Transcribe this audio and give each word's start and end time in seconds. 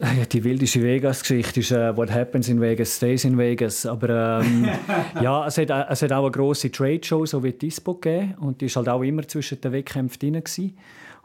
Ja, 0.00 0.24
die 0.32 0.42
wildeste 0.42 0.82
Vegas-Geschichte 0.82 1.60
ist 1.60 1.72
uh, 1.72 1.96
«What 1.96 2.10
happens 2.10 2.48
in 2.48 2.60
Vegas 2.60 2.96
stays 2.96 3.24
in 3.24 3.38
Vegas». 3.38 3.86
Aber 3.86 4.40
ähm, 4.42 4.68
ja, 5.22 5.46
es 5.46 5.56
hat, 5.58 5.70
es 5.70 6.02
hat 6.02 6.12
auch 6.12 6.22
eine 6.22 6.30
grosse 6.32 6.70
Trade-Show, 6.70 7.26
so 7.26 7.42
wie 7.44 7.52
die 7.52 7.68
ISPO 7.68 7.94
gegeben. 7.94 8.34
Und 8.40 8.60
die 8.60 8.74
war 8.74 8.76
halt 8.76 8.88
auch 8.88 9.02
immer 9.02 9.26
zwischen 9.28 9.60
den 9.60 9.72
Wettkämpfen 9.72 10.18
drin. 10.18 10.42
Gewesen. 10.42 10.76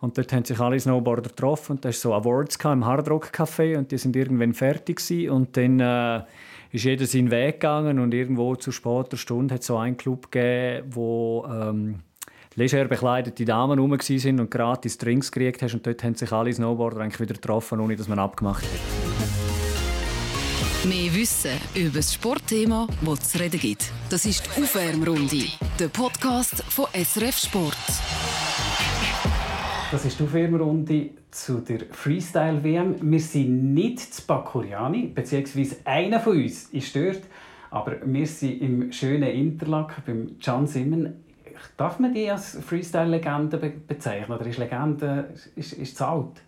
Und 0.01 0.17
dort 0.17 0.31
haben 0.31 0.45
sich 0.45 0.59
alle 0.59 0.79
Snowboarder 0.79 1.29
getroffen. 1.29 1.73
Und 1.73 1.85
da 1.85 1.91
so 1.91 2.13
Awards 2.13 2.57
im 2.63 2.85
Hard 2.85 3.09
Rock 3.09 3.31
Café. 3.33 3.75
Und 3.77 3.91
die 3.91 3.97
sind 3.97 4.15
irgendwann 4.15 4.53
fertig 4.53 4.97
gewesen. 4.97 5.31
Und 5.31 5.57
dann 5.57 5.79
äh, 5.79 6.23
ist 6.71 6.85
jeder 6.85 7.05
seinen 7.05 7.31
Weg 7.31 7.55
gegangen. 7.55 7.97
Und 7.97 8.13
irgendwo 8.13 8.55
zu 8.55 8.71
später 8.71 9.17
Stunde 9.17 9.55
hat 9.55 9.61
es 9.61 9.67
so 9.67 9.77
einen 9.77 9.97
Club 9.97 10.31
gegeben, 10.31 10.87
wo... 10.91 11.45
Ähm, 11.49 12.01
leger 12.55 12.85
bekleidete 12.85 13.45
Damen 13.45 13.79
rum 13.79 13.91
waren 13.91 14.39
und 14.39 14.51
gratis 14.51 14.97
Drinks 14.97 15.31
gekriegt 15.31 15.61
hast. 15.61 15.73
Und 15.73 15.85
dort 15.85 16.03
haben 16.03 16.15
sich 16.15 16.31
alle 16.31 16.53
Snowboarder 16.53 17.01
eigentlich 17.01 17.19
wieder 17.19 17.35
getroffen, 17.35 17.79
ohne 17.79 17.95
dass 17.95 18.07
man 18.07 18.19
abgemacht 18.19 18.63
hat. 18.63 18.69
Mehr 20.85 21.13
Wissen 21.13 21.51
über 21.75 21.97
das 21.97 22.13
Sportthema, 22.13 22.87
das 23.05 23.19
es 23.19 23.29
zu 23.29 23.39
reden 23.39 23.59
gibt. 23.59 23.91
Das 24.09 24.25
ist 24.25 24.45
die 24.45 24.61
Aufwärmrunde, 24.61 25.43
der 25.77 25.89
Podcast 25.89 26.63
von 26.63 26.85
SRF 26.93 27.37
Sport. 27.37 27.77
Das 29.91 30.05
ist 30.05 30.19
die 30.19 30.23
Aufwärmrunde 30.23 31.09
zu 31.31 31.59
der 31.59 31.81
Freestyle-WM. 31.91 33.11
Wir 33.11 33.19
sind 33.19 33.73
nicht 33.73 33.99
zu 33.99 34.25
Bakuriani, 34.25 35.11
beziehungsweise 35.13 35.77
einer 35.83 36.19
von 36.19 36.37
uns 36.37 36.65
ist 36.69 36.95
dort. 36.95 37.21
Aber 37.71 37.97
wir 38.05 38.25
sind 38.25 38.61
im 38.61 38.91
schönen 38.91 39.29
Interlaken 39.29 40.03
beim 40.05 40.39
Can 40.39 40.65
Simmen 40.65 41.23
Darf 41.77 41.99
man 41.99 42.13
die 42.13 42.29
als 42.29 42.57
Freestyle-Legende 42.65 43.57
bezeichnen? 43.57 44.37
Oder 44.37 44.47
ist 44.47 44.57
Legende 44.57 45.29
ist, 45.55 45.73
ist 45.73 45.97
zu 45.97 46.05
alt? 46.05 46.41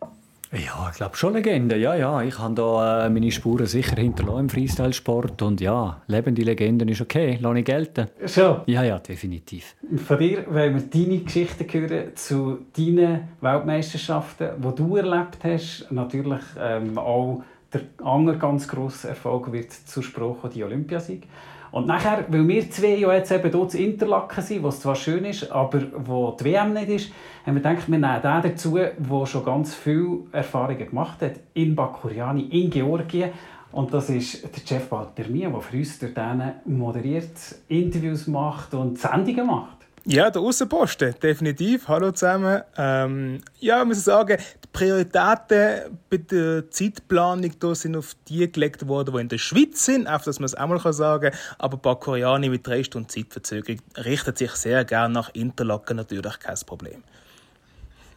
Ja, 0.53 0.89
ich 0.91 0.97
glaube 0.97 1.15
schon 1.15 1.33
Legende. 1.33 1.77
Ja, 1.77 1.95
ja. 1.95 2.21
Ich 2.23 2.37
habe 2.37 2.53
da 2.55 3.05
äh, 3.05 3.09
meine 3.09 3.31
Spuren 3.31 3.65
sicher 3.65 3.95
hinterlassen 3.95 4.39
im 4.41 4.49
Freestyle-Sport. 4.49 5.41
Und 5.43 5.61
ja, 5.61 6.01
lebende 6.07 6.41
Legenden 6.41 6.89
ist 6.89 6.99
okay. 6.99 7.37
Lass 7.39 7.57
ich 7.57 7.63
gelten. 7.63 8.07
Schon? 8.25 8.57
Ja, 8.65 8.83
ja, 8.83 8.99
definitiv. 8.99 9.75
Von 10.05 10.17
dir 10.17 10.45
wollen 10.47 10.75
wir 10.75 10.81
deine 10.81 11.19
Geschichten 11.19 11.65
hören 11.71 12.15
zu 12.15 12.65
deinen 12.75 13.29
Weltmeisterschaften, 13.39 14.49
die 14.57 14.75
du 14.75 14.97
erlebt 14.97 15.37
hast. 15.43 15.87
Natürlich 15.89 16.43
ähm, 16.59 16.97
auch 16.97 17.43
der 17.73 17.83
andere 18.03 18.37
ganz 18.37 18.67
grosse 18.67 19.07
Erfolg 19.07 19.53
wird 19.53 19.71
zu 19.71 20.01
Spruch 20.01 20.49
die 20.49 20.65
Olympiasieg. 20.65 21.27
Und 21.71 21.87
nachher, 21.87 22.25
weil 22.27 22.45
wir 22.47 22.69
zwei 22.69 22.95
ja 22.95 23.13
jetzt 23.13 23.31
eben 23.31 23.49
hier 23.49 23.67
zu 23.67 23.77
Interlaken 23.77 24.43
sind, 24.43 24.63
was 24.63 24.81
zwar 24.81 24.95
schön 24.95 25.23
ist, 25.23 25.49
aber 25.51 25.81
wo 26.05 26.31
die 26.31 26.45
WM 26.45 26.73
nicht 26.73 26.89
ist, 26.89 27.11
haben 27.45 27.55
wir 27.55 27.61
gedacht, 27.61 27.89
wir 27.89 27.97
nehmen 27.97 28.21
den 28.21 28.41
dazu, 28.41 28.75
der 28.75 29.25
schon 29.25 29.45
ganz 29.45 29.73
viele 29.73 30.19
Erfahrungen 30.33 30.85
gemacht 30.85 31.21
hat, 31.21 31.39
in 31.53 31.75
Bakuriani, 31.75 32.43
in 32.43 32.69
Georgien. 32.69 33.29
Und 33.71 33.93
das 33.93 34.09
ist 34.09 34.43
der 34.43 34.63
Jeff 34.65 34.89
Baltermia, 34.89 35.49
der 35.49 35.61
für 35.61 35.77
uns 35.77 35.97
dort 35.97 36.17
moderiert, 36.65 37.37
Interviews 37.69 38.27
macht 38.27 38.73
und 38.73 38.99
Sendungen 38.99 39.47
macht. 39.47 39.80
Ja, 40.05 40.31
der 40.31 40.41
Außenposten, 40.41 41.13
definitiv. 41.21 41.87
Hallo 41.87 42.11
zusammen. 42.11 42.63
Ähm, 42.75 43.41
ja, 43.59 43.81
ich 43.81 43.87
muss 43.87 44.03
sagen, 44.03 44.37
die 44.63 44.67
Prioritäten 44.73 45.99
bei 46.09 46.17
der 46.17 46.71
Zeitplanung 46.71 47.51
da 47.59 47.75
sind 47.75 47.95
auf 47.95 48.15
die 48.27 48.51
gelegt 48.51 48.87
worden, 48.87 49.13
die 49.13 49.21
in 49.21 49.29
der 49.29 49.37
Schweiz 49.37 49.85
sind, 49.85 50.07
einfach, 50.07 50.25
dass 50.25 50.39
man 50.39 50.45
es 50.45 50.55
auch 50.55 50.67
mal 50.67 50.91
sagen 50.91 51.29
kann. 51.29 51.39
Aber 51.59 51.77
Bakuriani 51.77 52.49
mit 52.49 52.65
drei 52.65 52.83
Stunden 52.83 53.09
Zeitverzögerung 53.09 53.79
richtet 53.95 54.39
sich 54.39 54.51
sehr 54.53 54.83
gerne 54.85 55.13
nach 55.13 55.29
Interlaken, 55.35 55.97
natürlich 55.97 56.39
kein 56.39 56.55
Problem. 56.65 57.03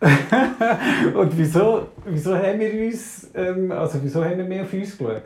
Und 1.15 1.37
wieso, 1.37 1.89
wieso 2.07 2.35
haben 2.35 2.61
wir 2.61 2.87
uns, 2.87 3.29
ähm, 3.35 3.71
also 3.73 4.03
wieso 4.03 4.25
haben 4.25 4.39
wir 4.39 4.45
mehr 4.45 4.63
auf 4.63 4.73
uns 4.73 4.97
geschaut? 4.97 5.23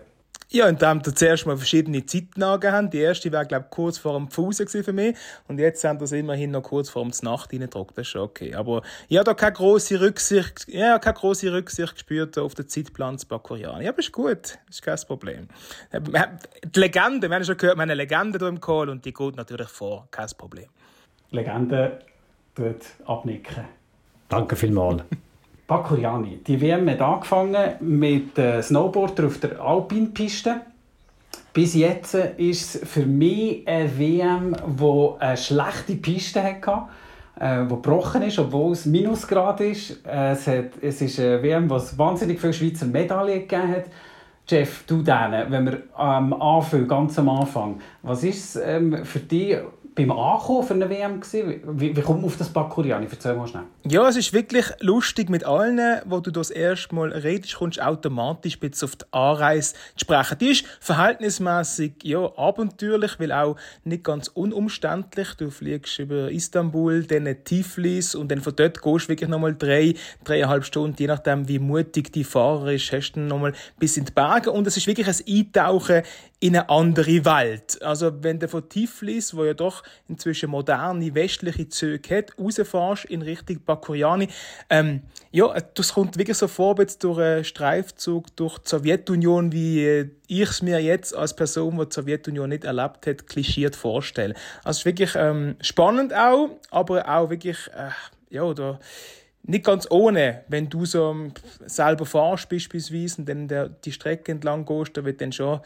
Ja, 0.50 0.66
indem 0.66 1.04
wir 1.04 1.14
zuerst 1.14 1.44
mal 1.44 1.58
verschiedene 1.58 2.06
Zeiten 2.06 2.42
angegeben 2.42 2.72
haben. 2.72 2.90
Die 2.90 3.00
erste 3.00 3.30
war, 3.32 3.44
glaube 3.44 3.66
ich, 3.66 3.70
kurz 3.70 3.98
vor 3.98 4.14
dem 4.14 4.30
Fuß 4.30 4.64
für 4.66 4.92
mich. 4.94 5.14
Und 5.46 5.58
jetzt 5.58 5.84
haben 5.84 6.00
wir 6.00 6.04
es 6.04 6.12
immerhin 6.12 6.52
noch 6.52 6.62
kurz 6.62 6.88
vor 6.88 7.02
dem 7.02 7.12
Nacht 7.20 7.52
reingedruckt. 7.52 7.98
Das 7.98 8.06
ist 8.06 8.08
schon 8.08 8.22
okay. 8.22 8.54
Aber 8.54 8.82
ich 9.08 9.18
habe 9.18 9.26
da 9.26 9.34
keine 9.34 9.52
grosse 9.52 10.00
Rücksicht, 10.00 10.66
ja, 10.68 10.98
keine 10.98 11.14
grosse 11.14 11.52
Rücksicht 11.52 11.92
gespürt 11.92 12.38
auf 12.38 12.54
den 12.54 12.66
Zeitplan 12.66 13.18
zu 13.18 13.28
Bakuriani. 13.28 13.84
Ja, 13.84 13.90
aber 13.90 13.98
ist 13.98 14.10
gut. 14.10 14.58
Das 14.66 14.76
ist 14.76 14.82
kein 14.82 14.98
Problem. 15.06 15.48
Die 15.92 16.80
Legende, 16.80 17.28
wir 17.28 17.36
haben 17.36 17.44
schon 17.44 17.58
gehört, 17.58 17.76
wir 17.76 17.82
haben 17.82 17.90
eine 17.90 17.94
Legende 17.94 18.38
hier 18.38 18.48
im 18.48 18.60
Call 18.60 18.88
und 18.88 19.04
die 19.04 19.12
geht 19.12 19.36
natürlich 19.36 19.68
vor. 19.68 20.08
Kein 20.10 20.28
Problem. 20.38 20.68
Legende 21.30 21.98
tut 22.54 22.86
abnicken. 23.04 23.64
Danke 24.30 24.56
vielmals. 24.56 25.02
Bakuriani. 25.68 26.38
Die 26.46 26.60
WM 26.62 26.88
hat 26.88 27.02
angefangen 27.02 27.74
mit 27.80 28.38
äh, 28.38 28.62
Snowboarder 28.62 29.26
auf 29.26 29.38
der 29.38 29.60
Alpinpiste. 29.60 30.62
Bis 31.52 31.74
jetzt 31.74 32.14
ist 32.14 32.74
es 32.74 32.88
für 32.88 33.04
mich 33.04 33.68
eine 33.68 33.98
WM, 33.98 34.56
die 34.66 35.10
eine 35.20 35.36
schlechte 35.36 35.96
Piste 35.96 36.42
hatte, 36.42 36.84
äh, 37.38 37.64
die 37.64 37.68
gebrochen 37.68 38.22
ist, 38.22 38.38
obwohl 38.38 38.72
es 38.72 38.86
Minusgrad 38.86 39.60
ist. 39.60 40.06
Äh, 40.06 40.32
es, 40.32 40.46
hat, 40.46 40.70
es 40.80 41.02
ist 41.02 41.20
eine 41.20 41.42
WM, 41.42 41.70
es 41.70 41.98
wahnsinnig 41.98 42.40
viele 42.40 42.54
Schweizer 42.54 42.86
Medaillen 42.86 43.46
gegeben 43.46 43.68
hat. 43.68 43.84
Jeff, 44.48 44.84
du 44.86 45.02
denen, 45.02 45.50
wenn 45.50 45.66
wir 45.66 45.82
ähm, 45.98 46.32
anfangen, 46.32 46.88
ganz 46.88 47.18
am 47.18 47.28
Anfang, 47.28 47.78
was 48.02 48.24
ist 48.24 48.56
es 48.56 48.62
ähm, 48.64 49.04
für 49.04 49.18
dich 49.18 49.58
beim 49.98 50.12
Ankommen 50.12 50.62
für 50.62 50.74
eine 50.74 50.88
WM 50.88 51.20
gewesen? 51.20 51.60
Wie, 51.80 51.96
wie 51.96 52.00
kommt 52.00 52.20
man 52.20 52.26
auf 52.26 52.36
das 52.36 52.48
Bakuriani? 52.48 53.08
Erzähl 53.10 53.34
mal 53.34 53.46
schnell. 53.46 53.64
Ja, 53.84 54.08
es 54.08 54.16
ist 54.16 54.32
wirklich 54.32 54.66
lustig 54.80 55.28
mit 55.28 55.44
allen, 55.44 56.00
wo 56.06 56.20
du 56.20 56.30
das 56.30 56.50
erste 56.50 56.94
Mal 56.94 57.12
redest, 57.12 57.56
kommst 57.56 57.78
du 57.78 57.86
automatisch 57.86 58.58
bis 58.60 58.82
auf 58.84 58.96
die 58.96 59.04
Anreise 59.10 59.74
zu 59.96 60.04
sprechen. 60.04 60.38
Die 60.38 60.50
ist 60.50 60.66
verhältnismäßig 60.80 61.94
ja, 62.04 62.30
abenteuerlich, 62.36 63.18
weil 63.18 63.32
auch 63.32 63.56
nicht 63.84 64.04
ganz 64.04 64.28
unumständlich. 64.28 65.34
Du 65.34 65.50
fliegst 65.50 65.98
über 65.98 66.30
Istanbul, 66.30 67.04
dann 67.04 67.36
Tiflis 67.44 68.14
und 68.14 68.30
dann 68.30 68.40
von 68.40 68.54
dort 68.54 68.80
gehst 68.80 69.06
du 69.06 69.08
wirklich 69.08 69.28
nochmal 69.28 69.56
drei, 69.56 69.94
dreieinhalb 70.24 70.64
Stunden, 70.64 70.96
je 70.98 71.08
nachdem 71.08 71.48
wie 71.48 71.58
mutig 71.58 72.12
die 72.12 72.24
Fahrer 72.24 72.72
ist, 72.72 72.92
hast 72.92 73.12
du 73.12 73.20
nochmal 73.20 73.52
bis 73.78 73.96
in 73.96 74.04
die 74.04 74.12
Berge 74.12 74.52
und 74.52 74.66
es 74.66 74.76
ist 74.76 74.86
wirklich 74.86 75.08
ein 75.08 75.16
Eintauchen 75.28 76.02
in 76.40 76.56
eine 76.56 76.68
andere 76.68 77.24
Welt. 77.24 77.82
Also 77.82 78.12
wenn 78.22 78.38
du 78.38 78.48
von 78.48 78.68
Tiflis, 78.68 79.34
wo 79.34 79.44
ja 79.44 79.54
doch 79.54 79.82
inzwischen 80.08 80.50
moderne 80.50 81.14
westliche 81.14 81.68
Züge 81.68 82.16
hat, 82.16 82.32
rausfährst 82.38 83.06
in 83.06 83.22
Richtung 83.22 83.60
Bakuriani, 83.64 84.28
ähm, 84.70 85.02
ja, 85.30 85.54
das 85.74 85.92
kommt 85.92 86.16
wirklich 86.16 86.38
so 86.38 86.48
vor, 86.48 86.76
jetzt 86.78 87.04
durch 87.04 87.18
einen 87.18 87.44
Streifzug 87.44 88.34
durch 88.36 88.58
die 88.58 88.68
Sowjetunion, 88.68 89.52
wie 89.52 89.84
äh, 89.84 90.10
ich 90.26 90.48
es 90.48 90.62
mir 90.62 90.80
jetzt 90.80 91.14
als 91.14 91.36
Person, 91.36 91.76
die 91.78 91.84
die 91.84 91.94
Sowjetunion 91.94 92.48
nicht 92.48 92.64
erlebt 92.64 93.06
hat, 93.06 93.26
klischiert 93.26 93.76
vorstelle. 93.76 94.34
Also 94.64 94.86
wirklich 94.86 95.14
ähm, 95.16 95.56
spannend 95.60 96.14
auch, 96.14 96.50
aber 96.70 97.06
auch 97.08 97.28
wirklich, 97.28 97.58
äh, 97.76 97.90
ja, 98.34 98.52
da 98.54 98.78
nicht 99.42 99.64
ganz 99.64 99.86
ohne, 99.90 100.44
wenn 100.48 100.68
du 100.68 100.84
so 100.84 101.10
ähm, 101.10 101.32
selber 101.66 102.04
fahrst 102.04 102.48
beispielsweise 102.48 103.20
und 103.20 103.28
dann 103.28 103.48
der, 103.48 103.68
die 103.68 103.92
Strecke 103.92 104.32
entlang 104.32 104.66
gehst, 104.66 104.96
da 104.96 105.04
wird 105.04 105.20
dann 105.20 105.32
schon 105.32 105.60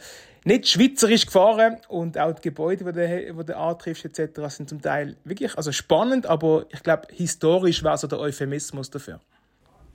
nicht 0.45 0.67
schweizerisch 0.67 1.25
gefahren 1.25 1.77
und 1.87 2.17
auch 2.17 2.33
die 2.33 2.41
Gebäude, 2.41 2.83
die 2.85 2.91
du, 2.91 3.33
die 3.33 3.45
du 3.45 3.57
antriffst 3.57 4.05
etc. 4.05 4.41
sind 4.49 4.69
zum 4.69 4.81
Teil 4.81 5.15
wirklich 5.23 5.55
also 5.57 5.71
spannend, 5.71 6.25
aber 6.25 6.65
ich 6.69 6.83
glaube 6.83 7.07
historisch 7.11 7.83
war 7.83 7.97
so 7.97 8.07
der 8.07 8.19
Euphemismus 8.19 8.89
dafür. 8.89 9.19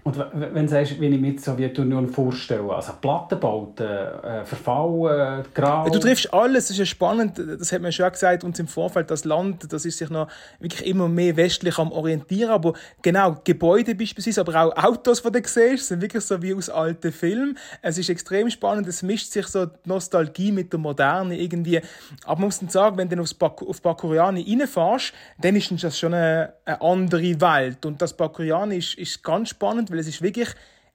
Und 0.09 0.17
wenn 0.33 0.65
du 0.65 0.69
sagst, 0.69 0.99
wie 0.99 1.07
ich 1.07 1.21
mir 1.21 1.33
die 1.33 1.39
Sowjetunion 1.39 2.09
vorstelle, 2.09 2.73
also 2.73 2.95
Plattenbauten, 2.99 3.87
äh, 3.87 4.45
Verfall, 4.47 5.45
Grau... 5.53 5.87
Du 5.91 5.99
triffst 5.99 6.33
alles, 6.33 6.65
das 6.65 6.71
ist 6.71 6.79
ja 6.79 6.87
spannend, 6.87 7.39
das 7.39 7.71
hat 7.73 7.83
man 7.83 7.93
schon 7.93 8.11
gesagt, 8.11 8.43
uns 8.43 8.59
im 8.59 8.69
Vorfeld, 8.69 9.11
das 9.11 9.27
Land, 9.27 9.71
das 9.71 9.85
ist 9.85 9.99
sich 9.99 10.09
noch 10.09 10.29
wirklich 10.61 10.87
immer 10.87 11.09
mehr 11.09 11.37
westlich 11.37 11.77
am 11.77 11.93
orientieren, 11.93 12.51
aber 12.51 12.73
genau, 13.03 13.37
Gebäude 13.45 13.95
beispielsweise, 13.95 14.41
aber 14.41 14.55
auch 14.65 14.83
Autos, 14.83 15.23
die 15.23 15.31
du 15.31 15.43
siehst, 15.47 15.89
sind 15.89 16.01
wirklich 16.01 16.25
so 16.25 16.41
wie 16.41 16.55
aus 16.55 16.71
alten 16.71 17.13
Filmen. 17.13 17.59
Es 17.83 17.99
ist 17.99 18.09
extrem 18.09 18.49
spannend, 18.49 18.89
es 18.89 19.03
mischt 19.03 19.31
sich 19.31 19.47
so 19.47 19.67
die 19.67 19.73
Nostalgie 19.85 20.53
mit 20.53 20.73
der 20.73 20.81
Moderne 20.81 21.39
irgendwie. 21.39 21.83
Aber 22.25 22.41
man 22.41 22.47
muss 22.47 22.61
dann 22.61 22.71
sagen, 22.71 22.97
wenn 22.97 23.11
du 23.11 23.21
aufs 23.21 23.35
Bak 23.35 23.61
auf 23.61 23.83
Bakuriani 23.83 24.43
reinfährst, 24.49 25.13
dann 25.39 25.55
ist 25.55 25.71
das 25.85 25.99
schon 25.99 26.15
eine, 26.15 26.55
eine 26.65 26.81
andere 26.81 27.39
Welt. 27.43 27.85
Und 27.85 28.01
das 28.01 28.17
Bakuriani 28.17 28.79
ist, 28.79 28.95
ist 28.97 29.23
ganz 29.23 29.51
spannend, 29.51 29.91
weil 29.91 29.98
es 29.99 30.09
ist 30.09 30.23
wirklich 30.23 30.49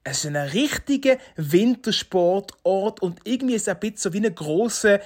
es 0.06 0.18
ist 0.18 0.26
ein 0.26 0.36
richtiger 0.36 1.16
Wintersportort 1.36 3.00
und 3.00 3.20
irgendwie 3.24 3.54
ist 3.54 3.62
es 3.62 3.68
ein 3.68 3.80
bisschen 3.80 3.96
so 3.96 4.12
wie 4.12 4.18
eine 4.18 4.32
große 4.32 5.00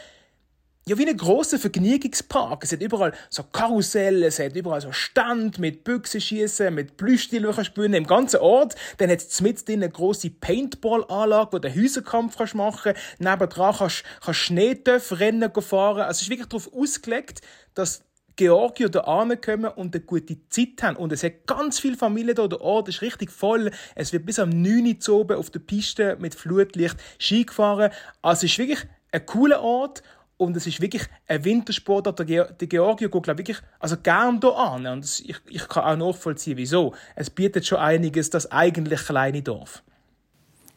ja, 0.89 0.97
wie 0.97 1.07
ein 1.07 1.17
großer 1.17 1.59
Vergnügungspark. 1.59 2.65
Es 2.65 2.73
hat 2.73 2.81
überall 2.81 3.13
so 3.29 3.43
Karusselle, 3.43 4.27
es 4.27 4.39
hat 4.39 4.57
überall 4.57 4.81
so 4.81 4.91
Stand 4.91 5.59
mit 5.59 5.85
Büchsenschießen, 5.85 6.75
mit 6.75 6.97
Plüschstiel, 6.97 7.43
die 7.43 7.71
du 7.75 7.83
im 7.83 8.07
ganzen 8.07 8.41
Ort. 8.41 8.75
Dann 8.97 9.11
hat 9.11 9.19
es 9.19 9.41
mit 9.43 9.69
eine 9.69 9.91
grosse 9.91 10.31
Paintball-Anlage, 10.31 11.53
wo 11.53 11.59
du 11.59 11.69
Häuserkampf 11.69 12.55
machen 12.55 12.95
kannst. 12.95 13.21
Nebendran 13.21 13.75
kannst 13.77 14.05
du 14.25 14.33
Schneetöpfe 14.33 15.21
rennen 15.21 15.53
fahren. 15.61 16.01
Also 16.01 16.19
es 16.19 16.23
ist 16.23 16.31
wirklich 16.31 16.49
darauf 16.49 16.73
ausgelegt, 16.73 17.43
dass 17.75 18.03
Georgier 18.39 18.89
da 18.89 19.03
kommen 19.45 19.71
und 19.73 19.95
eine 19.95 20.05
gute 20.05 20.37
Zeit 20.49 20.83
haben. 20.83 20.97
Und 20.97 21.13
es 21.13 21.25
hat 21.25 21.47
ganz 21.47 21.81
viele 21.81 21.97
Familien 21.97 22.37
da, 22.37 22.47
der 22.47 22.61
Ort 22.61 22.89
ist 22.89 23.03
richtig 23.03 23.33
voll. 23.33 23.73
Es 23.97 24.13
wird 24.13 24.25
bis 24.25 24.39
am 24.39 24.51
9 24.51 24.97
Uhr 25.09 25.15
oben 25.15 25.37
auf 25.37 25.51
der 25.51 25.59
Piste 25.59 26.17
mit 26.21 26.37
Flutlicht 26.37 26.97
Ski 27.19 27.45
gefahren. 27.45 27.91
Also 28.23 28.47
es 28.47 28.53
ist 28.53 28.59
wirklich 28.59 28.87
ein 29.11 29.27
cooler 29.27 29.61
Ort 29.61 30.05
und 30.37 30.57
es 30.57 30.69
ist 30.69 30.81
wirklich 30.81 31.03
ein 31.27 31.45
Wintersport. 31.45 32.07
Der, 32.07 32.47
Georgier 32.69 33.09
geht, 33.09 33.23
glaube 33.25 33.39
wirklich, 33.39 33.59
also 33.81 33.97
gern 33.97 34.39
hier 34.41 34.57
an. 34.57 34.87
Und 34.87 35.05
ich, 35.05 35.37
ich 35.49 35.69
kann 35.69 35.83
auch 35.83 36.13
nachvollziehen, 36.13 36.57
wieso. 36.57 36.95
Es 37.17 37.31
bietet 37.31 37.67
schon 37.67 37.79
einiges, 37.79 38.31
das 38.31 38.53
eigentlich 38.53 39.01
kleine 39.01 39.43
Dorf. 39.43 39.83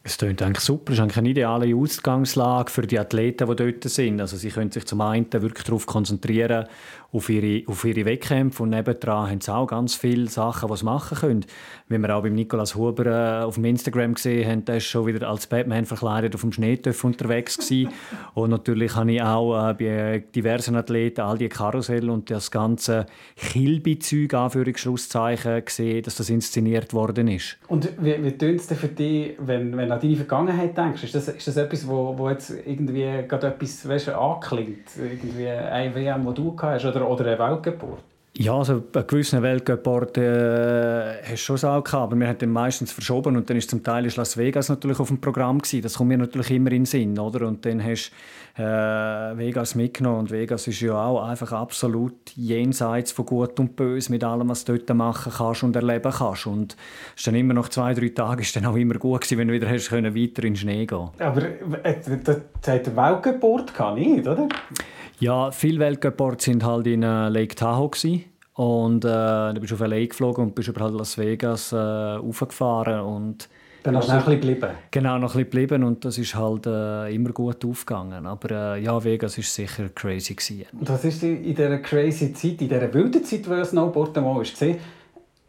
Es 0.04 0.18
klingt 0.18 0.42
eigentlich 0.42 0.64
super. 0.64 0.92
Es 0.92 0.98
ist 0.98 1.02
eigentlich 1.02 1.18
eine 1.18 1.28
ideale 1.28 1.76
Ausgangslage 1.76 2.70
für 2.72 2.82
die 2.82 2.98
Athleten, 2.98 3.48
die 3.48 3.56
dort 3.56 3.84
sind. 3.84 4.20
Also 4.20 4.36
sie 4.36 4.48
können 4.48 4.72
sich 4.72 4.84
zum 4.84 5.00
einen 5.00 5.32
wirklich 5.32 5.64
darauf 5.64 5.86
konzentrieren, 5.86 6.66
auf 7.12 7.28
ihre, 7.28 7.68
auf 7.68 7.84
ihre 7.84 8.06
Wettkämpfe 8.06 8.62
und 8.62 8.70
nebendran 8.70 9.30
haben 9.30 9.40
sie 9.40 9.54
auch 9.54 9.66
ganz 9.66 9.94
viele 9.94 10.28
Sachen, 10.28 10.70
die 10.70 10.76
sie 10.76 10.84
machen 10.84 11.18
können. 11.18 11.44
Wie 11.88 11.98
wir 11.98 12.16
auch 12.16 12.22
beim 12.22 12.34
Nikolaus 12.34 12.74
Huber 12.74 13.06
äh, 13.06 13.44
auf 13.44 13.56
dem 13.56 13.66
Instagram 13.66 14.14
gesehen 14.14 14.50
haben, 14.50 14.64
der 14.64 14.78
ist 14.78 14.86
schon 14.86 15.06
wieder 15.06 15.28
als 15.28 15.46
Batman 15.46 15.84
verkleidet 15.84 16.34
auf 16.34 16.40
dem 16.40 16.52
Schneetöpf 16.52 17.04
unterwegs 17.04 17.58
gewesen. 17.58 17.92
und 18.34 18.48
natürlich 18.48 18.96
habe 18.96 19.12
ich 19.12 19.22
auch 19.22 19.70
äh, 19.70 19.74
bei 19.74 20.24
diversen 20.34 20.74
Athleten 20.74 21.20
all 21.20 21.36
die 21.36 21.50
Karussell 21.50 22.08
und 22.08 22.30
das 22.30 22.50
ganze 22.50 23.04
Kilby-Zeug, 23.36 24.32
Anführungsschlusszeichen, 24.32 25.64
gesehen, 25.66 26.02
dass 26.02 26.16
das 26.16 26.30
inszeniert 26.30 26.94
worden 26.94 27.28
ist. 27.28 27.58
Und 27.68 27.90
wie, 28.02 28.24
wie 28.24 28.32
tönt 28.32 28.60
es 28.60 28.68
denn 28.68 28.78
für 28.78 28.88
dich, 28.88 29.34
wenn, 29.38 29.76
wenn 29.76 29.88
du 29.88 29.94
an 29.94 30.00
deine 30.00 30.16
Vergangenheit 30.16 30.78
denkst? 30.78 31.04
Ist 31.04 31.14
das, 31.14 31.28
ist 31.28 31.46
das 31.46 31.58
etwas, 31.58 31.86
wo, 31.86 32.16
wo 32.16 32.30
jetzt 32.30 32.54
irgendwie 32.64 33.02
gerade 33.28 33.48
etwas 33.48 33.86
weißt, 33.86 34.08
anklingt? 34.08 34.88
Irgendwie 34.96 35.48
eine 35.48 35.94
WM, 35.94 36.26
die 36.26 36.34
du 36.34 36.56
hast? 36.58 36.86
Oder 36.86 37.01
oder, 37.02 37.22
oder 37.22 37.26
eine 37.26 37.38
Weltgeburt? 37.38 38.00
Ja, 38.34 38.56
also 38.56 38.82
bei 38.90 39.02
gewissen 39.02 39.42
Weltgeburt 39.42 40.16
äh, 40.16 41.22
hast 41.22 41.46
du 41.48 41.56
schon 41.58 41.84
gehabt, 41.84 41.94
aber 41.94 42.16
wir 42.16 42.28
haben 42.28 42.38
den 42.38 42.50
meistens 42.50 42.90
verschoben 42.90 43.36
und 43.36 43.50
dann 43.50 43.58
ist 43.58 43.68
zum 43.68 43.82
Teil 43.82 44.06
ist 44.06 44.16
Las 44.16 44.38
Vegas 44.38 44.70
natürlich 44.70 44.98
auf 45.00 45.08
dem 45.08 45.20
Programm 45.20 45.58
gewesen. 45.58 45.82
Das 45.82 45.98
kommt 45.98 46.08
mir 46.08 46.16
natürlich 46.16 46.50
immer 46.50 46.72
in 46.72 46.82
den 46.82 46.86
Sinn, 46.86 47.18
oder? 47.18 47.46
Und 47.46 47.66
dann 47.66 47.84
hast 47.84 48.10
äh, 48.56 48.62
Vegas 48.62 49.74
mitgenommen 49.74 50.20
und 50.20 50.30
Vegas 50.30 50.66
ist 50.66 50.80
ja 50.80 50.94
auch 50.94 51.22
einfach 51.22 51.52
absolut 51.52 52.14
jenseits 52.34 53.12
von 53.12 53.24
Gut 53.24 53.58
und 53.58 53.76
Böse 53.76 54.12
mit 54.12 54.24
allem, 54.24 54.48
was 54.48 54.64
du 54.64 54.76
dort 54.76 54.96
machen 54.96 55.32
kannst 55.34 55.62
und 55.62 55.74
erleben 55.74 56.12
kannst. 56.12 56.46
Und 56.46 56.76
es 57.14 57.20
ist 57.20 57.26
dann 57.26 57.34
immer 57.34 57.54
noch 57.54 57.68
zwei, 57.68 57.94
drei 57.94 58.10
Tage 58.10 58.42
ist 58.42 58.54
dann 58.54 58.66
auch 58.66 58.76
immer 58.76 58.94
gut 58.94 59.22
gewesen, 59.22 59.38
wenn 59.38 59.48
du 59.48 59.54
wieder 59.54 59.68
hast 59.68 59.88
können, 59.88 60.14
weiter 60.14 60.44
in 60.44 60.52
den 60.52 60.56
Schnee 60.56 60.86
gehen. 60.86 61.08
Aber 61.18 61.42
äh, 61.82 61.96
das 62.22 62.36
hat 62.66 62.86
eine 62.86 62.96
Weltgeburt 62.96 63.72
nicht, 63.94 64.28
oder? 64.28 64.48
Ja, 65.18 65.50
viele 65.50 65.78
Weltcup-Orte 65.78 66.44
sind 66.44 66.64
halt 66.64 66.86
in 66.86 67.02
äh, 67.02 67.28
Lake 67.28 67.54
Tahoe 67.54 67.90
gewesen. 67.90 68.24
und 68.54 69.04
äh, 69.04 69.08
du 69.54 69.60
bist 69.60 69.72
auf 69.72 69.80
LA 69.80 70.06
geflogen 70.06 70.44
und 70.44 70.54
bist 70.54 70.68
über 70.68 70.82
halt 70.82 70.94
Las 70.94 71.16
Vegas 71.16 71.72
äh, 71.72 72.16
und 72.16 73.48
dann 73.82 73.94
noch 73.94 74.08
ein 74.08 74.18
bisschen 74.18 74.40
geblieben. 74.40 74.70
Genau, 74.90 75.18
noch 75.18 75.34
ein 75.34 75.44
bisschen 75.44 75.50
geblieben 75.50 75.84
und 75.84 76.04
das 76.04 76.18
ist 76.18 76.34
halt 76.34 76.66
äh, 76.66 77.14
immer 77.14 77.30
gut 77.30 77.64
aufgegangen. 77.64 78.26
Aber 78.26 78.76
äh, 78.76 78.82
ja, 78.82 79.02
Vegas 79.02 79.36
war 79.36 79.44
sicher 79.44 79.88
crazy. 79.94 80.34
Gewesen. 80.34 80.66
Und 80.78 80.88
was 80.88 81.04
ist 81.04 81.22
in 81.22 81.42
dieser 81.42 81.78
crazy 81.78 82.32
Zeit, 82.32 82.62
in 82.62 82.68
dieser 82.68 82.92
wilden 82.94 83.24
Zeit, 83.24 83.48
wo 83.48 83.62
Snowboarden 83.64 84.22
mal 84.22 84.40
hast, 84.40 84.56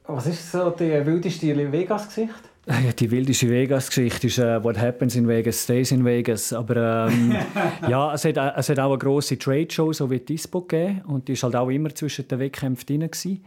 was 0.05 0.27
ist 0.27 0.51
so 0.51 0.69
die 0.71 1.05
wildeste 1.05 1.71
Vegas-Gesicht? 1.71 2.33
Ja, 2.65 2.93
die 2.97 3.11
wildeste 3.11 3.49
Vegas-Geschichte 3.49 4.27
ist 4.27 4.39
uh, 4.39 4.63
«What 4.63 4.79
happens 4.79 5.15
in 5.15 5.27
Vegas 5.27 5.63
stays 5.63 5.91
in 5.91 6.05
Vegas». 6.05 6.53
Aber 6.53 7.07
ähm, 7.09 7.35
ja, 7.89 8.13
es 8.13 8.23
hat, 8.23 8.37
es 8.37 8.69
hat 8.69 8.79
auch 8.79 8.89
eine 8.89 8.97
grosse 8.97 9.37
Trade-Show, 9.37 9.91
so 9.91 10.09
wie 10.09 10.19
die 10.19 10.35
ISPO 10.35 10.61
gegeben. 10.61 11.01
Und 11.07 11.27
die 11.27 11.41
war 11.41 11.49
halt 11.49 11.55
auch 11.57 11.69
immer 11.69 11.93
zwischen 11.93 12.27
den 12.27 12.39
Wettkämpfen 12.39 12.85
drin. 12.85 13.01
Gewesen. 13.01 13.43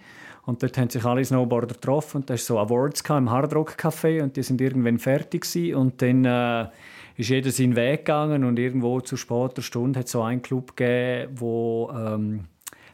Und 0.46 0.62
dort 0.62 0.78
haben 0.78 0.88
sich 0.88 1.04
alle 1.04 1.24
Snowboarder 1.24 1.74
getroffen. 1.74 2.18
Und 2.18 2.30
da 2.30 2.36
so 2.36 2.58
Awards 2.58 3.02
im 3.10 3.30
Hard 3.30 3.54
Rock 3.54 3.76
Café. 3.76 4.22
Und 4.22 4.36
die 4.36 4.42
sind 4.42 4.60
irgendwann 4.60 4.98
fertig 4.98 5.42
gewesen. 5.42 5.74
Und 5.74 6.00
dann 6.00 6.24
äh, 6.24 6.68
ist 7.16 7.28
jeder 7.28 7.50
seinen 7.50 7.76
Weg 7.76 8.06
gegangen. 8.06 8.44
Und 8.44 8.58
irgendwo 8.58 9.00
zu 9.00 9.16
später 9.16 9.60
Stunde 9.60 10.00
hat 10.00 10.08
so 10.08 10.22
einen 10.22 10.42
Club 10.42 10.76
gegeben, 10.76 11.32
wo... 11.36 11.90
Ähm, 11.94 12.44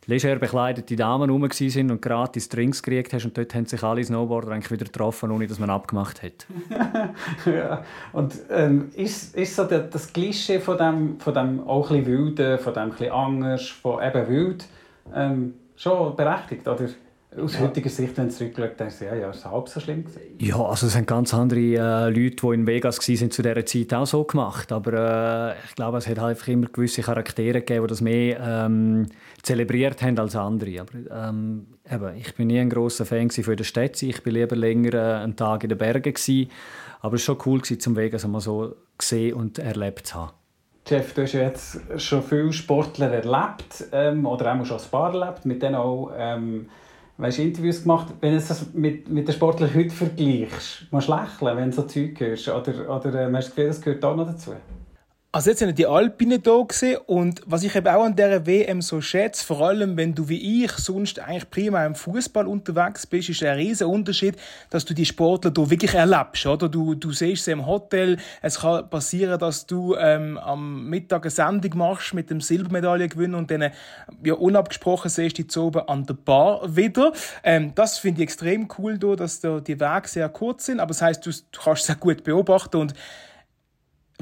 leger 0.06 0.36
bekleidete 0.36 0.96
Damen 0.96 1.30
rum 1.30 1.48
sind 1.50 1.90
und 1.90 2.02
gratis 2.02 2.48
Drinks 2.48 2.82
gekriegt 2.82 3.12
hast 3.12 3.24
und 3.24 3.36
dort 3.36 3.54
haben 3.54 3.66
sich 3.66 3.82
alle 3.82 4.02
Snowboarder 4.02 4.52
eigentlich 4.52 4.70
wieder 4.70 4.84
getroffen, 4.84 5.30
ohne 5.30 5.46
dass 5.46 5.58
man 5.58 5.70
abgemacht 5.70 6.22
hat. 6.22 6.46
ja. 7.46 7.84
Und 8.12 8.34
ähm, 8.50 8.90
ist, 8.96 9.36
ist 9.36 9.54
so 9.54 9.64
das 9.64 10.12
Klischee 10.12 10.58
von 10.58 10.76
dem, 10.76 11.20
von 11.20 11.34
dem 11.34 11.60
auch 11.60 11.90
ein 11.90 12.04
bisschen 12.04 12.18
wilden, 12.18 12.58
von 12.58 12.74
dem 12.74 12.82
ein 12.82 12.90
bisschen 12.90 13.12
anders, 13.12 13.68
von 13.68 14.02
eben 14.02 14.28
wild, 14.28 14.66
ähm, 15.14 15.54
schon 15.76 16.16
berechtigt, 16.16 16.66
oder? 16.66 16.88
Aus 17.34 17.58
heutiger 17.58 17.88
Sicht, 17.88 18.16
wenn 18.18 18.28
du 18.28 18.34
zurückschaust, 18.34 18.78
denkst 18.78 18.98
du, 18.98 19.04
ja, 19.06 19.14
ja, 19.14 19.30
ist 19.30 19.46
halb 19.46 19.66
so 19.66 19.80
schlimm 19.80 20.04
gewesen. 20.04 20.36
Ja, 20.38 20.60
also 20.62 20.86
es 20.86 20.94
haben 20.94 21.06
ganz 21.06 21.32
andere 21.32 21.60
äh, 21.60 22.10
Leute, 22.10 22.36
die 22.36 22.54
in 22.54 22.66
Vegas 22.66 22.98
waren, 22.98 23.30
zu 23.30 23.42
dieser 23.42 23.64
Zeit 23.64 23.94
auch 23.94 24.06
so 24.06 24.24
gemacht. 24.24 24.70
Aber 24.70 25.54
äh, 25.54 25.54
ich 25.66 25.74
glaube, 25.74 25.96
es 25.96 26.06
hat 26.06 26.18
halt 26.18 26.30
einfach 26.32 26.48
immer 26.48 26.66
gewisse 26.66 27.00
Charaktere 27.00 27.60
gegeben, 27.60 27.86
die 27.86 27.88
das 27.88 28.00
mehr 28.02 28.38
ähm, 28.38 29.06
zelebriert 29.42 30.02
haben 30.02 30.18
als 30.18 30.36
andere. 30.36 30.82
Aber 30.82 31.28
ähm, 31.28 31.68
eben, 31.90 32.16
ich 32.16 32.34
bin 32.34 32.48
nie 32.48 32.60
ein 32.60 32.68
großer 32.68 33.06
Fan 33.06 33.30
von 33.30 33.56
der 33.56 33.64
Stadt. 33.64 34.02
Ich 34.02 34.22
bin 34.22 34.34
lieber 34.34 34.54
länger 34.54 34.92
äh, 34.92 35.22
einen 35.22 35.34
Tag 35.34 35.62
in 35.62 35.70
den 35.70 35.78
Bergen 35.78 36.12
gewesen. 36.12 36.50
Aber 37.00 37.16
es 37.16 37.26
war 37.26 37.36
schon 37.36 37.44
cool, 37.46 37.60
gewesen, 37.60 37.80
zum 37.80 37.96
Vegas 37.96 38.26
einmal 38.26 38.42
so 38.42 38.76
gesehen 38.98 39.34
und 39.34 39.58
erlebt 39.58 40.06
zu 40.06 40.16
haben. 40.16 40.32
Jeff, 40.86 41.14
du 41.14 41.22
hast 41.22 41.32
jetzt 41.32 41.80
schon 41.96 42.22
viele 42.22 42.52
Sportler 42.52 43.10
erlebt 43.10 43.84
ähm, 43.92 44.26
oder 44.26 44.52
auch 44.52 44.66
schon 44.66 44.78
ein 44.78 44.90
paar 44.90 45.14
erlebt, 45.14 45.46
mit 45.46 45.62
denen 45.62 45.76
auch 45.76 46.12
ähm, 46.14 46.68
weißt, 47.18 47.38
Interviews 47.38 47.82
gemacht. 47.82 48.08
Wenn 48.20 48.32
du 48.32 48.40
das 48.40 48.72
mit, 48.72 49.08
mit 49.08 49.28
den 49.28 49.34
Sportlern 49.34 49.74
heute 49.74 49.90
vergleichst, 49.90 50.86
musst 50.90 51.08
du 51.08 51.12
lächeln, 51.12 51.56
wenn 51.56 51.70
du 51.70 51.76
so 51.76 51.82
Zeug 51.82 52.18
hörst. 52.20 52.48
Oder, 52.48 52.96
oder 52.96 53.14
äh, 53.14 53.32
hast 53.32 53.32
du 53.32 53.32
das 53.32 53.48
Gefühl, 53.50 53.66
das 53.66 53.80
gehört 53.80 54.04
auch 54.04 54.16
noch 54.16 54.26
dazu? 54.26 54.52
Also 55.34 55.48
jetzt 55.48 55.60
sind 55.60 55.78
die 55.78 55.86
Alpine 55.86 56.40
da 56.40 56.60
gesehen 56.60 56.98
und 57.06 57.40
was 57.46 57.62
ich 57.62 57.74
eben 57.74 57.88
auch 57.88 58.04
an 58.04 58.14
dieser 58.14 58.44
WM 58.44 58.82
so 58.82 59.00
schätze, 59.00 59.42
vor 59.42 59.62
allem 59.62 59.96
wenn 59.96 60.14
du 60.14 60.28
wie 60.28 60.62
ich 60.62 60.72
sonst 60.72 61.20
eigentlich 61.20 61.48
prima 61.48 61.86
im 61.86 61.94
Fußball 61.94 62.46
unterwegs 62.46 63.06
bist, 63.06 63.30
ist 63.30 63.42
ein 63.42 63.56
riesen 63.56 63.86
Unterschied, 63.86 64.36
dass 64.68 64.84
du 64.84 64.92
die 64.92 65.06
Sportler 65.06 65.50
da 65.50 65.70
wirklich 65.70 65.94
erlebst, 65.94 66.44
oder? 66.44 66.68
Du, 66.68 66.94
du 66.94 67.12
siehst 67.12 67.46
sie 67.46 67.52
im 67.52 67.64
Hotel, 67.64 68.18
es 68.42 68.60
kann 68.60 68.90
passieren, 68.90 69.38
dass 69.38 69.64
du 69.64 69.96
ähm, 69.96 70.36
am 70.36 70.90
Mittag 70.90 71.22
eine 71.22 71.30
Sendung 71.30 71.78
machst 71.78 72.12
mit 72.12 72.28
dem 72.28 72.42
Silbermedaillengewinn 72.42 73.34
und 73.34 73.50
dann 73.50 73.70
ja 74.22 74.34
unabgesprochen 74.34 75.08
siehst 75.08 75.38
die 75.38 75.58
oben 75.58 75.88
an 75.88 76.04
der 76.04 76.12
Bar 76.12 76.76
wieder. 76.76 77.14
Ähm, 77.42 77.72
das 77.74 77.98
finde 77.98 78.20
ich 78.20 78.24
extrem 78.24 78.68
cool 78.76 78.98
da, 78.98 79.16
dass 79.16 79.40
da 79.40 79.60
die 79.60 79.80
Wege 79.80 80.08
sehr 80.08 80.28
kurz 80.28 80.66
sind, 80.66 80.78
aber 80.78 80.88
das 80.88 81.00
heißt, 81.00 81.24
du, 81.24 81.30
du 81.30 81.60
kannst 81.64 81.86
sehr 81.86 81.96
gut 81.96 82.22
beobachten 82.22 82.76
und 82.76 82.92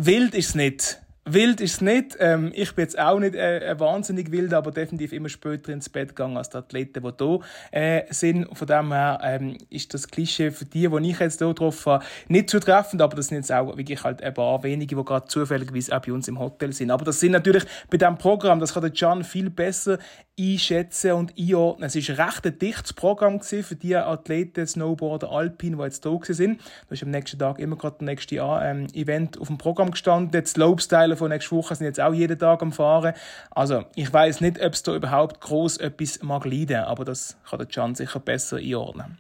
Wild 0.07 0.35
ist 0.35 0.51
es 0.51 0.55
nicht. 0.55 0.99
Wild 1.27 1.61
ist 1.61 1.75
es 1.75 1.81
nicht. 1.83 2.17
Ähm, 2.19 2.51
ich 2.55 2.75
bin 2.75 2.85
jetzt 2.85 2.99
auch 2.99 3.19
nicht 3.19 3.35
äh, 3.35 3.79
wahnsinnig 3.79 4.33
wild, 4.33 4.55
aber 4.55 4.71
definitiv 4.71 5.13
immer 5.13 5.29
später 5.29 5.71
ins 5.71 5.91
Bett 5.91 6.09
gegangen 6.11 6.39
als 6.39 6.49
die 6.49 6.57
Athleten, 6.57 7.03
die 7.03 7.25
hier 7.25 7.41
äh, 7.73 8.03
sind. 8.09 8.49
Von 8.57 8.67
dem 8.67 8.91
her 8.91 9.21
ähm, 9.23 9.59
ist 9.69 9.93
das 9.93 10.09
Klischee 10.09 10.51
für 10.51 10.65
die, 10.65 10.89
die 10.89 11.11
ich 11.11 11.21
jetzt 11.21 11.39
hier 11.39 11.49
getroffen 11.49 11.93
habe, 11.93 12.05
nicht 12.29 12.49
zutreffend, 12.49 13.03
aber 13.03 13.17
das 13.17 13.29
sind 13.29 13.37
jetzt 13.37 13.53
auch 13.53 13.77
wirklich 13.77 14.03
halt 14.03 14.23
ein 14.23 14.33
paar 14.33 14.63
wenige, 14.63 14.97
die 14.97 15.05
gerade 15.05 15.27
zufälligerweise 15.27 15.95
auch 15.95 16.01
bei 16.01 16.13
uns 16.13 16.27
im 16.27 16.39
Hotel 16.39 16.73
sind. 16.73 16.91
Aber 16.91 17.05
das 17.05 17.21
sind 17.21 17.33
natürlich 17.33 17.65
bei 17.91 17.99
diesem 17.99 18.17
Programm, 18.17 18.59
das 18.59 18.73
kann 18.73 18.83
der 18.83 18.91
Can 18.91 19.23
viel 19.23 19.51
besser 19.51 19.99
einschätzen 20.41 21.13
und 21.13 21.35
einordnen. 21.39 21.91
Es 21.93 22.09
war 22.09 22.27
recht 22.27 22.47
ein 22.47 22.59
dichtes 22.59 22.93
Programm 22.93 23.41
für 23.41 23.77
die 23.77 23.95
Athleten, 23.95 24.67
Snowboarder, 24.67 25.31
Alpine, 25.31 25.77
die 25.77 25.83
jetzt 25.83 26.05
hier 26.05 26.35
sind. 26.35 26.61
Da 26.89 26.95
ist 26.95 27.03
am 27.03 27.11
nächsten 27.11 27.39
Tag 27.39 27.59
immer 27.59 27.77
gerade 27.77 27.97
das 27.99 28.07
nächste 28.07 28.37
ähm, 28.37 28.87
Event 28.95 29.39
auf 29.39 29.49
dem 29.49 29.59
Programm 29.59 29.91
gestanden. 29.91 30.31
Die 30.31 30.49
Slopestyle 30.49 31.10
von 31.17 31.31
nächster 31.31 31.57
Woche 31.57 31.75
sind 31.75 31.87
jetzt 31.87 32.01
auch 32.01 32.15
jeden 32.15 32.39
Tag 32.39 32.63
am 32.63 32.73
Fahren. 32.73 33.15
Also 33.51 33.85
ich 33.95 34.13
weiß 34.13 34.41
nicht, 34.41 34.63
ob 34.63 34.73
es 34.73 34.83
da 34.83 34.95
überhaupt 34.95 35.41
groß 35.41 35.79
etwas 35.79 36.23
mag 36.23 36.45
leiden, 36.45 36.85
aber 36.85 37.05
das 37.05 37.37
kann 37.49 37.59
der 37.59 37.69
Can 37.69 37.95
sicher 37.95 38.21
besser 38.21 38.59
einordnen. 38.59 39.19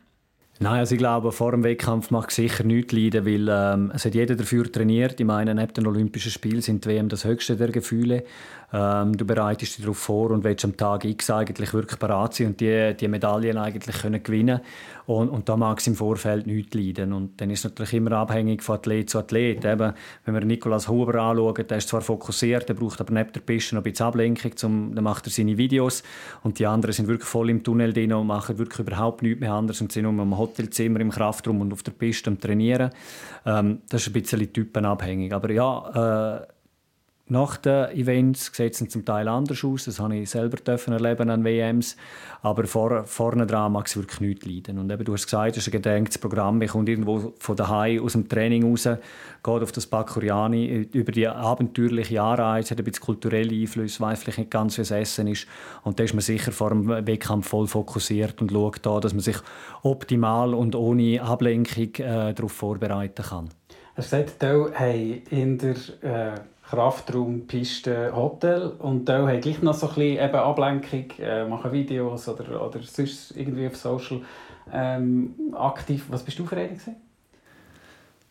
Nein, 0.62 0.80
also 0.80 0.94
ich 0.94 0.98
glaube, 0.98 1.32
vor 1.32 1.52
dem 1.52 1.64
Wettkampf 1.64 2.10
macht 2.10 2.32
sicher 2.32 2.64
nichts 2.64 2.92
leiden, 2.92 3.24
weil 3.24 3.48
ähm, 3.48 3.92
es 3.94 4.04
hat 4.04 4.14
jeder 4.14 4.36
dafür 4.36 4.70
trainiert. 4.70 5.18
Ich 5.18 5.24
meine, 5.24 5.54
neben 5.54 5.72
den 5.72 5.86
Olympischen 5.86 6.30
Spielen 6.30 6.60
sind 6.60 6.84
die 6.84 6.90
WM 6.90 7.08
das 7.08 7.24
höchste 7.24 7.56
der 7.56 7.68
Gefühle. 7.68 8.24
Ähm, 8.72 9.16
du 9.16 9.24
bereitest 9.24 9.78
dich 9.78 9.84
darauf 9.84 9.98
vor 9.98 10.30
und 10.30 10.44
willst 10.44 10.64
am 10.64 10.76
Tag 10.76 11.04
X 11.04 11.30
eigentlich 11.30 11.74
wirklich 11.74 11.98
bereit 11.98 12.34
sein 12.34 12.48
und 12.48 12.60
die, 12.60 12.94
die 12.98 13.08
Medaillen 13.08 13.58
eigentlich 13.58 13.98
können 13.98 14.22
gewinnen 14.22 14.60
und, 15.06 15.28
und 15.28 15.48
da 15.48 15.56
mag 15.56 15.80
es 15.80 15.86
im 15.88 15.96
Vorfeld 15.96 16.46
nichts 16.46 16.74
leiden. 16.74 17.12
Und 17.12 17.40
dann 17.40 17.50
ist 17.50 17.60
es 17.60 17.64
natürlich 17.64 17.94
immer 17.94 18.12
abhängig 18.12 18.62
von 18.62 18.76
Athlet 18.76 19.10
zu 19.10 19.18
Athlet. 19.18 19.64
Eben, 19.64 19.92
wenn 20.24 20.34
wir 20.34 20.44
Nikolaus 20.44 20.88
Huber 20.88 21.20
anschauen, 21.20 21.66
der 21.66 21.78
ist 21.78 21.88
zwar 21.88 22.00
fokussiert, 22.00 22.68
der 22.68 22.74
braucht 22.74 23.00
aber 23.00 23.12
neben 23.12 23.32
der 23.32 23.40
Piste 23.40 23.74
noch 23.74 23.80
ein 23.82 23.90
bisschen 23.90 24.06
Ablenkung, 24.06 24.56
zum, 24.56 24.94
dann 24.94 25.02
macht 25.02 25.26
er 25.26 25.32
seine 25.32 25.56
Videos 25.56 26.04
und 26.44 26.60
die 26.60 26.66
anderen 26.66 26.92
sind 26.92 27.08
wirklich 27.08 27.28
voll 27.28 27.50
im 27.50 27.64
Tunnel 27.64 27.92
drin 27.92 28.12
und 28.12 28.28
machen 28.28 28.58
wirklich 28.58 28.86
überhaupt 28.86 29.22
nichts 29.22 29.40
mehr 29.40 29.52
anderes 29.52 29.80
und 29.80 29.90
sind 29.90 30.04
nur 30.04 30.12
im 30.12 30.38
Hotelzimmer, 30.38 31.00
im 31.00 31.10
Kraftraum 31.10 31.60
und 31.60 31.72
auf 31.72 31.82
der 31.82 31.92
Piste 31.92 32.30
am 32.30 32.38
Trainieren. 32.38 32.90
Ähm, 33.46 33.80
das 33.88 34.02
ist 34.02 34.08
ein 34.08 34.12
bisschen 34.12 34.52
typenabhängig. 34.52 35.32
Aber 35.32 35.50
ja, 35.50 36.38
äh, 36.38 36.46
nach 37.30 37.56
den 37.56 37.90
Events 37.90 38.50
sieht 38.52 38.80
es 38.80 38.88
zum 38.88 39.04
Teil 39.04 39.28
anders 39.28 39.64
aus. 39.64 39.84
Das 39.84 40.00
habe 40.00 40.16
ich 40.16 40.30
selber 40.30 40.58
erleben 40.66 41.30
an 41.30 41.44
WMs. 41.44 41.96
Aber 42.42 42.66
vor, 42.66 43.04
vorne 43.04 43.46
dran 43.46 43.72
mag 43.72 43.86
es 43.86 43.96
wirklich 43.96 44.20
nicht 44.20 44.46
leiden. 44.46 44.78
Und 44.78 44.90
eben, 44.90 45.04
du 45.04 45.12
hast 45.12 45.24
gesagt, 45.24 45.56
es 45.56 45.58
ist 45.58 45.68
ein 45.68 45.72
gedenktes 45.72 46.18
Programm. 46.18 46.60
Ich 46.62 46.72
komme 46.72 46.90
irgendwo 46.90 47.32
von 47.38 47.56
daheim 47.56 48.02
aus 48.02 48.12
dem 48.12 48.28
Training 48.28 48.64
raus, 48.64 48.84
geht 48.84 49.62
auf 49.62 49.70
das 49.70 49.86
Bakuriani 49.86 50.88
über 50.92 51.12
die 51.12 51.28
abenteuerliche 51.28 52.20
Anreize, 52.20 52.72
hat 52.72 52.78
ein 52.78 52.84
bisschen 52.84 53.04
kulturelle 53.04 53.54
Einflüsse, 53.54 54.00
weiß 54.00 54.22
vielleicht 54.22 54.38
nicht 54.38 54.50
ganz, 54.50 54.76
wie 54.78 54.82
es 54.82 54.90
Essen 54.90 55.28
ist. 55.28 55.46
Und 55.84 56.00
da 56.00 56.04
ist 56.04 56.14
man 56.14 56.22
sicher 56.22 56.50
vor 56.50 56.70
dem 56.70 56.88
Wettkampf 56.88 57.48
voll 57.48 57.66
fokussiert 57.68 58.40
und 58.40 58.50
schaut 58.50 58.84
da, 58.84 58.98
dass 58.98 59.12
man 59.12 59.20
sich 59.20 59.36
optimal 59.82 60.54
und 60.54 60.74
ohne 60.74 61.22
Ablenkung 61.22 61.94
äh, 61.96 62.34
darauf 62.34 62.52
vorbereiten 62.52 63.22
kann. 63.22 63.50
Er 64.00 64.04
sagt, 64.04 64.42
haben 64.42 65.22
in 65.28 65.58
der 65.58 65.76
äh 66.00 66.40
Kraftraum, 66.62 67.46
Piste, 67.46 68.16
Hotel 68.16 68.72
und 68.78 69.04
da 69.04 69.26
haben 69.26 69.40
gleich 69.42 69.60
noch 69.60 69.74
so 69.74 69.88
ein 69.88 69.94
bisschen 69.94 70.24
eben 70.24 70.36
Ablenkung, 70.36 71.04
äh, 71.18 71.44
machen 71.44 71.70
Videos 71.70 72.26
oder, 72.26 72.64
oder 72.64 72.80
sonst 72.80 73.36
irgendwie 73.36 73.66
auf 73.66 73.76
Social 73.76 74.22
ähm, 74.72 75.34
aktiv. 75.52 76.06
Was 76.08 76.22
bist 76.22 76.38
du 76.38 76.46
für 76.46 76.56
einen? 76.56 76.80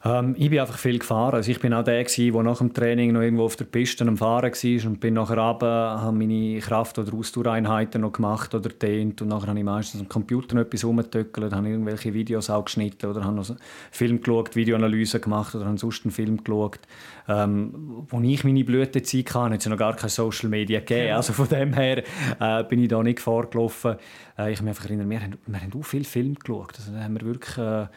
Ähm, 0.05 0.33
ich 0.37 0.49
bin 0.49 0.59
einfach 0.59 0.77
viel 0.77 0.97
gefahren. 0.97 1.35
Also 1.35 1.51
ich 1.51 1.59
bin 1.59 1.73
auch 1.73 1.83
der, 1.83 2.03
der 2.03 2.43
nach 2.43 2.59
dem 2.59 2.73
Training 2.73 3.11
noch 3.11 3.21
irgendwo 3.21 3.43
auf 3.43 3.57
der 3.57 3.65
Piste 3.65 4.05
am 4.05 4.15
Fahren 4.15 4.51
war 4.51 4.89
und 4.89 4.99
bin 5.01 5.15
nachher 5.15 5.37
runter, 5.37 6.01
habe 6.01 6.17
meine 6.17 6.59
Kraft- 6.59 6.97
oder 6.99 7.13
Ausdauereinheiten 7.13 8.01
noch 8.01 8.13
gemacht 8.13 8.55
oder 8.55 8.69
dehnt 8.69 9.21
und 9.21 9.27
nachher 9.27 9.47
habe 9.47 9.59
ich 9.59 9.65
meistens 9.65 9.99
am 9.99 10.07
Computer 10.07 10.55
noch 10.55 10.61
etwas 10.61 10.85
rumgetöckelt, 10.85 11.51
habe 11.51 11.67
irgendwelche 11.67 12.13
Videos 12.13 12.49
auch 12.49 12.63
geschnitten 12.63 13.07
oder 13.07 13.25
habe 13.25 13.35
noch 13.35 13.49
einen 13.49 13.59
Film 13.91 14.21
geschaut, 14.21 14.55
Videoanalyse 14.55 15.19
gemacht 15.19 15.53
oder 15.55 15.65
habe 15.65 15.77
sonst 15.77 16.05
einen 16.05 16.11
Film 16.11 16.43
geschaut. 16.45 16.79
Ähm, 17.27 18.05
wo 18.07 18.21
ich 18.21 18.43
meine 18.45 18.63
Blütezeit 18.63 19.35
hatte, 19.35 19.53
hat 19.53 19.59
es 19.59 19.67
noch 19.67 19.77
gar 19.77 19.97
keine 19.97 20.09
Social 20.09 20.47
Media 20.47 20.79
gegeben. 20.79 21.13
Also 21.13 21.33
von 21.33 21.49
dem 21.49 21.73
her 21.73 22.03
äh, 22.39 22.63
bin 22.63 22.81
ich 22.81 22.87
da 22.87 23.03
nicht 23.03 23.19
vorgelaufen. 23.19 23.97
Äh, 24.37 24.53
ich 24.53 24.61
mich 24.61 24.69
einfach 24.69 24.85
erinnern, 24.85 25.09
wir 25.09 25.21
haben, 25.21 25.37
wir 25.45 25.61
haben 25.61 25.73
auch 25.77 25.85
viel 25.85 26.05
Film 26.05 26.35
geschaut. 26.35 26.73
Also, 26.77 26.93
da 26.93 27.03
haben 27.03 27.19
wir 27.19 27.27
wirklich... 27.27 27.57
Äh, 27.57 27.87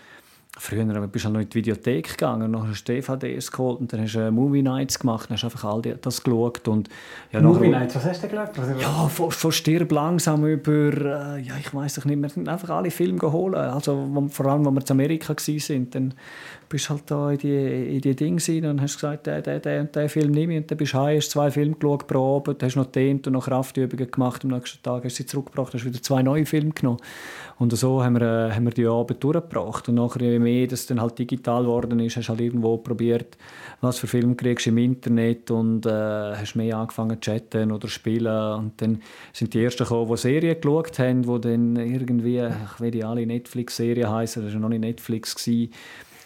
Früher 0.59 0.85
bist 0.85 1.25
du 1.25 1.29
halt 1.29 1.35
noch 1.35 1.41
in 1.41 1.49
die 1.49 1.55
Videothek 1.55 2.11
gegangen, 2.11 2.53
dann 2.53 2.69
hast 2.69 2.85
du 2.85 2.93
DVDs 2.93 3.51
geholt 3.51 3.81
und 3.81 3.91
dann 3.91 4.03
hast 4.03 4.15
du 4.15 4.19
äh, 4.19 4.31
Movie 4.31 4.61
Nights 4.61 4.99
gemacht, 4.99 5.31
dann 5.31 5.37
hast 5.37 5.45
du 5.45 5.47
einfach 5.47 5.65
all 5.65 5.81
das 5.81 6.23
geschaut. 6.23 6.69
Und, 6.69 6.91
ja, 7.33 7.41
Movie 7.41 7.69
Nights, 7.69 7.97
was 7.97 8.05
hast 8.05 8.23
du 8.23 8.29
geschaut? 8.29 8.51
Ja, 8.79 9.09
von, 9.09 9.31
von 9.31 9.51
Stirb 9.51 9.91
langsam 9.91 10.45
über, 10.47 10.93
äh, 11.37 11.41
ja, 11.41 11.55
ich 11.59 11.75
weiß 11.75 11.97
nicht 11.97 12.05
mehr, 12.05 12.19
wir 12.19 12.29
sind 12.29 12.51
einfach 12.51 12.69
alle 12.69 12.91
Filme 12.91 13.19
geholt. 13.19 13.55
Also, 13.55 14.29
vor 14.31 14.47
allem, 14.47 14.67
als 14.67 14.75
wir 14.75 14.83
in 14.83 14.91
Amerika 14.91 15.35
waren, 15.35 15.91
dann 15.91 16.15
bist 16.73 16.89
halt 16.89 17.03
da 17.07 17.31
in 17.31 17.39
die, 17.39 17.97
in 17.97 18.01
die 18.01 18.17
Dinge 18.17 18.41
rein 18.49 18.65
und 18.65 18.81
hast 18.81 18.95
gesagt, 18.95 19.27
der, 19.27 19.43
der, 19.43 19.61
der 19.61 19.83
und 19.83 19.95
der 19.95 20.09
Film 20.09 20.31
nehme 20.31 20.55
ich. 20.55 20.61
Und 20.61 20.71
dann 20.71 20.79
bist 20.79 20.95
du 20.95 20.99
heim, 20.99 21.19
hast 21.19 21.31
zwei 21.31 21.51
Filme 21.51 21.75
geschaut, 21.75 22.07
probiert, 22.07 22.63
hast 22.63 22.77
noch 22.77 22.87
dehnt 22.87 23.27
und 23.27 23.35
noch 23.35 23.45
Kraftübungen 23.45 24.11
gemacht. 24.11 24.43
Am 24.43 24.53
nächsten 24.53 24.83
Tag 24.83 25.05
hast 25.05 25.19
du 25.19 25.23
sie 25.23 25.27
zurückgebracht, 25.27 25.75
hast 25.75 25.85
wieder 25.85 26.01
zwei 26.01 26.23
neue 26.23 26.47
Filme 26.47 26.71
genommen. 26.71 26.99
Und 27.59 27.77
so 27.77 28.03
haben 28.03 28.19
wir, 28.19 28.23
äh, 28.23 28.53
haben 28.53 28.65
wir 28.65 28.73
die 28.73 28.87
Abend 28.87 29.23
durchgebracht. 29.23 29.91
Und 29.91 29.97
nachher, 29.97 30.23
je 30.23 30.39
mehr 30.39 30.67
das 30.67 30.87
dann 30.87 31.03
halt 31.03 31.19
digital 31.19 31.65
geworden 31.65 32.01
ist, 32.01 32.17
hast 32.17 32.29
du 32.29 32.31
halt 32.31 32.41
irgendwo 32.41 32.79
probiert, 32.79 33.37
was 33.83 33.99
für 33.99 34.07
Filme 34.07 34.35
kriegst 34.35 34.65
du 34.65 34.71
im 34.71 34.79
Internet 34.79 35.51
und 35.51 35.85
äh, 35.85 35.91
hast 35.91 36.57
mehr 36.57 36.79
angefangen 36.79 37.21
zu 37.21 37.31
chatten 37.31 37.71
oder 37.71 37.87
spielen. 37.89 38.55
Und 38.55 38.81
dann 38.81 39.03
sind 39.35 39.53
die 39.53 39.63
ersten 39.63 39.85
gekommen, 39.85 40.11
die 40.11 40.17
Serien 40.17 40.59
geschaut 40.59 40.99
haben, 40.99 41.23
die 41.23 41.41
dann 41.43 41.77
irgendwie, 41.77 42.39
ich 42.39 42.81
will 42.81 42.91
die 42.91 43.05
alle 43.05 43.27
Netflix-Serien 43.27 44.11
heißen, 44.11 44.43
das 44.43 44.55
war 44.55 44.61
noch 44.61 44.71
nicht 44.71 44.81
Netflix. 44.81 45.35
Gewesen 45.35 45.71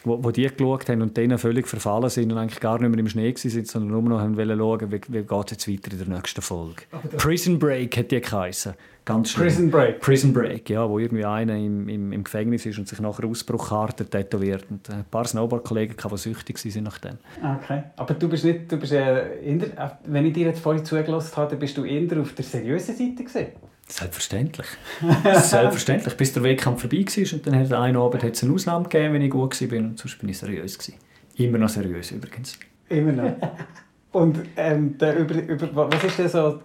wo, 0.06 0.22
wo 0.22 0.30
die 0.30 0.46
geschaut 0.46 0.88
haben 0.88 1.02
und 1.02 1.16
denen 1.16 1.36
völlig 1.38 1.66
verfallen 1.66 2.08
sind 2.08 2.32
und 2.32 2.38
eigentlich 2.38 2.60
gar 2.60 2.78
nicht 2.78 2.88
mehr 2.88 2.98
im 2.98 3.08
Schnee 3.08 3.34
waren, 3.34 3.64
sondern 3.64 3.90
nur 3.90 4.02
noch 4.02 4.20
haben 4.20 4.36
schauen, 4.36 4.92
wie, 4.92 5.00
wie 5.08 5.22
geht 5.22 5.44
es 5.46 5.50
jetzt 5.50 5.68
weiter 5.68 5.92
in 5.92 5.98
der 5.98 6.16
nächsten 6.16 6.42
Folge. 6.42 6.82
Prison 7.16 7.58
Break 7.58 7.96
hat 7.96 8.10
die 8.10 8.20
geheißen. 8.20 8.74
Ganz 9.06 9.30
schlimm. 9.30 9.46
Prison 9.46 9.70
Break? 9.70 10.00
Prison 10.00 10.32
Break, 10.32 10.68
ja, 10.68 10.88
wo 10.88 10.98
irgendwie 10.98 11.24
einer 11.24 11.56
im, 11.56 11.88
im, 11.88 12.12
im 12.12 12.24
Gefängnis 12.24 12.66
ist 12.66 12.76
und 12.76 12.88
sich 12.88 12.98
nachher 13.00 13.24
Ausbruchkarten 13.24 14.10
tätowiert. 14.10 14.66
Und 14.68 14.90
ein 14.90 15.04
paar 15.08 15.24
Snowboard-Kollegen, 15.24 15.94
die 15.96 16.16
süchtig 16.16 16.64
waren 16.64 16.82
nach 16.82 16.98
dem. 16.98 17.18
Okay, 17.40 17.84
aber 17.94 18.14
du 18.14 18.28
bist 18.28 18.44
nicht, 18.44 18.70
du 18.70 18.76
bist, 18.76 18.92
äh, 18.92 19.58
der, 19.58 19.98
wenn 20.06 20.26
ich 20.26 20.32
dir 20.32 20.46
jetzt 20.46 20.58
vorhin 20.58 20.84
zugelassen 20.84 21.36
habe, 21.36 21.54
bist 21.54 21.76
du 21.76 21.84
eher 21.84 22.20
auf 22.20 22.32
der 22.32 22.44
seriösen 22.44 22.96
Seite 22.96 23.22
gesehen? 23.22 23.52
Selbstverständlich. 23.88 24.66
Selbstverständlich. 25.22 26.14
Bis 26.16 26.32
der 26.32 26.42
Wettkampf 26.42 26.80
vorbei 26.80 27.04
war 27.06 27.32
und 27.32 27.46
dann 27.46 27.58
hat 27.58 27.72
einen 27.72 27.96
Abend 27.96 28.22
hat's 28.22 28.42
eine 28.42 28.52
Ausnahme 28.52 28.88
gegeben, 28.88 29.14
wenn 29.14 29.22
ich 29.22 29.30
gut 29.30 29.60
war 29.60 29.78
und 29.78 29.98
sonst 29.98 30.18
bin 30.18 30.28
ich 30.28 30.38
seriös. 30.38 30.76
Gewesen. 30.78 30.98
Immer 31.36 31.58
noch 31.58 31.68
seriös 31.68 32.10
übrigens. 32.10 32.58
Immer 32.88 33.12
noch. 33.12 33.36
Und 34.12 34.38
ähm, 34.56 34.96
der, 34.98 35.18
über, 35.18 35.34
über, 35.34 35.92
was 35.92 36.04
ist 36.04 36.18
denn 36.18 36.28
so 36.28 36.60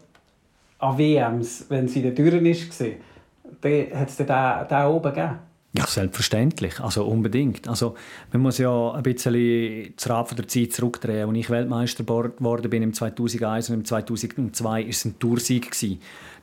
an 0.79 0.97
WMs, 0.97 1.65
wenn 1.69 1.87
sie 1.87 1.99
in 1.99 2.05
der 2.05 2.15
Türen 2.15 2.43
war, 2.43 3.99
hat 3.99 4.09
es 4.09 4.17
den, 4.17 4.27
den 4.27 4.85
oben 4.85 5.13
gegeben? 5.13 5.39
Ja, 5.73 5.85
selbstverständlich. 5.87 6.81
Also 6.81 7.05
unbedingt. 7.05 7.67
Also, 7.67 7.95
man 8.33 8.41
muss 8.41 8.57
ja 8.57 8.91
ein 8.91 9.03
bisschen 9.03 9.93
das 9.95 10.09
Rad 10.09 10.27
von 10.27 10.35
der 10.35 10.47
Zeit 10.47 10.73
zurückdrehen. 10.73 11.29
Als 11.29 11.37
ich 11.37 11.49
Weltmeister 11.49 12.03
geworden 12.03 12.69
bin 12.69 12.83
im 12.83 12.93
2001 12.93 13.69
und 13.69 13.75
im 13.75 13.85
2002 13.85 14.63
war 14.65 14.79
es 14.79 15.05
ein 15.05 15.17
Toursieg. 15.17 15.73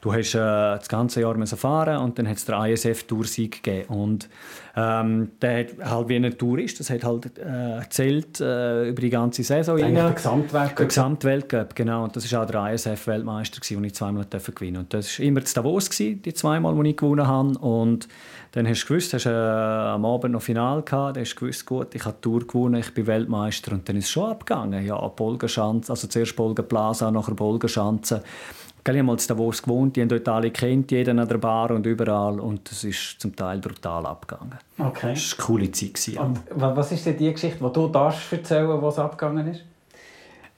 Du 0.00 0.12
hast 0.12 0.34
äh, 0.34 0.38
das 0.38 0.88
ganze 0.88 1.20
Jahr 1.20 1.34
fahren 1.46 1.98
und 1.98 2.18
dann 2.18 2.28
hat 2.28 2.36
es 2.36 2.44
den 2.44 2.54
ISF-Toursieg 2.54 3.62
gegeben. 3.62 3.88
Und 3.88 4.28
ähm, 4.76 5.32
der 5.42 5.58
hat 5.58 5.68
halt 5.84 6.08
wie 6.08 6.16
ein 6.16 6.38
Tourist, 6.38 6.78
das 6.78 6.90
hat 6.90 7.02
halt 7.02 7.36
äh, 7.36 7.78
erzählt 7.78 8.40
äh, 8.40 8.88
über 8.88 9.00
die 9.00 9.10
ganze 9.10 9.42
Saison. 9.42 9.76
Der 9.76 10.10
Gesamtweltcup. 10.12 10.76
Der 10.76 10.86
Gesamtweltcup, 10.86 11.74
genau. 11.74 12.04
Und 12.04 12.14
das 12.14 12.32
war 12.32 12.44
auch 12.44 12.46
der 12.46 12.74
ISF-Weltmeister, 12.74 13.60
den 13.60 13.84
ich 13.84 13.94
zweimal 13.94 14.24
gewinnen 14.24 14.50
durfte. 14.50 14.78
Und 14.78 14.94
das 14.94 15.18
war 15.18 15.26
immer 15.26 15.44
zu 15.44 15.54
Davos, 15.54 15.88
die 15.88 16.34
zweimal, 16.34 16.80
die 16.80 16.90
ich 16.90 16.96
gewonnen 16.96 17.26
habe. 17.26 17.58
Und 17.58 18.06
dann 18.52 18.68
hast 18.68 18.84
du 18.84 18.88
gewusst, 18.88 19.14
hast 19.14 19.26
äh, 19.26 19.30
am 19.30 20.04
Abend 20.04 20.32
noch 20.32 20.42
Final 20.42 20.82
gehabt, 20.82 21.16
dann 21.16 21.24
hast 21.24 21.34
du 21.34 21.40
gewusst, 21.40 21.66
gut, 21.66 21.94
ich 21.94 22.04
habe 22.04 22.16
die 22.16 22.22
Tour 22.22 22.46
gewonnen, 22.46 22.76
ich 22.76 22.94
bin 22.94 23.08
Weltmeister. 23.08 23.72
Und 23.72 23.88
dann 23.88 23.96
ist 23.96 24.04
es 24.04 24.10
schon 24.12 24.30
abgegangen. 24.30 24.86
Ja, 24.86 24.96
Bolgenschanze, 25.08 25.90
also 25.90 26.06
zuerst 26.06 26.36
Bolgenplaza, 26.36 27.10
nachher 27.10 27.34
Bolgenschanze. 27.34 28.22
Ich 28.88 28.90
habe 28.90 29.02
mal 29.02 29.18
in 29.18 29.26
Davos 29.26 29.62
gewohnt, 29.62 29.96
die 29.96 30.00
haben 30.00 30.08
dort 30.08 30.26
alle 30.30 30.50
kennt, 30.50 30.90
jeden 30.92 31.18
an 31.18 31.28
der 31.28 31.36
Bar 31.36 31.72
und 31.72 31.84
überall. 31.84 32.40
Und 32.40 32.70
das 32.70 32.84
ist 32.84 33.20
zum 33.20 33.36
Teil 33.36 33.58
brutal 33.58 34.06
abgegangen. 34.06 34.54
Okay. 34.78 35.12
Das 35.12 35.36
war 35.36 35.44
eine 35.44 35.46
coole 35.46 35.72
Zeit. 35.72 36.16
Und 36.16 36.40
was 36.54 36.92
ist 36.92 37.04
denn 37.04 37.18
die 37.18 37.30
Geschichte, 37.30 37.58
die 37.62 37.70
du 37.70 37.88
darfst 37.88 38.32
erzählen, 38.32 38.80
was 38.80 38.98
abgegangen 38.98 39.48
ist? 39.48 39.62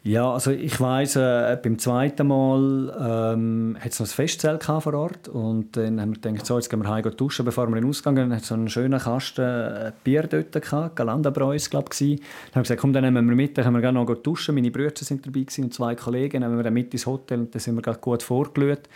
Ja, 0.02 0.32
also 0.32 0.50
ich 0.50 0.80
weiss, 0.80 1.14
äh, 1.16 1.58
beim 1.62 1.78
zweiten 1.78 2.26
Mal 2.26 3.34
ähm, 3.34 3.76
hat 3.78 3.92
es 3.92 4.00
noch 4.00 4.06
ein 4.06 4.10
Festzelt 4.10 4.64
vor 4.64 4.94
Ort 4.94 5.28
und 5.28 5.76
dann 5.76 6.00
haben 6.00 6.16
wir 6.16 6.20
gedacht, 6.22 6.46
so, 6.46 6.56
jetzt 6.56 6.70
gehen 6.70 6.82
wir 6.82 6.88
heim 6.88 7.02
duschen, 7.14 7.44
bevor 7.44 7.68
wir 7.68 7.76
in 7.76 7.82
den 7.82 7.90
Ausgang 7.90 8.14
gehen. 8.14 8.30
Dann 8.30 8.38
hat 8.38 8.44
so 8.46 8.54
einen 8.54 8.70
schönen 8.70 8.98
Kasten 8.98 9.42
äh, 9.42 9.92
Bier 10.02 10.22
dort 10.22 10.52
gehabt, 10.52 10.96
Galandabräu 10.96 11.54
glaube 11.68 11.90
ich. 11.92 11.98
Dann 11.98 12.06
haben 12.06 12.54
wir 12.54 12.62
gesagt, 12.62 12.80
komm, 12.80 12.94
dann 12.94 13.04
nehmen 13.04 13.28
wir 13.28 13.36
mit, 13.36 13.58
dann 13.58 13.64
können 13.64 13.76
wir 13.76 13.82
gerne 13.82 14.02
noch 14.02 14.14
duschen. 14.14 14.54
Meine 14.54 14.70
Brüder 14.70 14.92
sind 14.96 15.26
dabei 15.26 15.40
gewesen, 15.40 15.64
und 15.64 15.74
zwei 15.74 15.94
Kollegen, 15.94 16.40
dann 16.40 16.50
nehmen 16.50 16.58
wir 16.58 16.64
dann 16.64 16.72
mit 16.72 16.94
ins 16.94 17.04
Hotel 17.04 17.40
und 17.40 17.54
dann 17.54 17.60
sind 17.60 17.74
wir 17.76 17.94
gut 17.94 18.22
vorgelöst. 18.22 18.88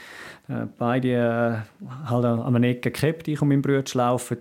Äh, 0.49 0.69
beide 0.79 1.09
äh, 1.09 2.09
halt 2.09 2.25
an 2.25 2.41
einer 2.41 2.67
Ecke 2.67 2.91
gekippt, 2.91 3.29
ich 3.29 3.43
und 3.43 3.49
mein 3.49 3.61
Bruder 3.61 3.85
laufen 3.93 4.39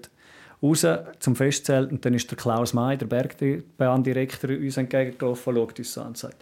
raus 0.61 0.87
zum 1.19 1.35
Festzelt 1.35 1.91
und 1.91 2.05
dann 2.05 2.13
ist 2.13 2.31
der 2.31 2.37
Klaus 2.37 2.73
May, 2.73 2.97
der 2.97 3.07
Bergbahndirektor, 3.07 4.49
uns 4.51 4.77
entgegengelaufen, 4.77 5.55
schaut 5.55 5.77
uns 5.77 5.97
an 5.97 6.07
und 6.07 6.17
sagt, 6.17 6.37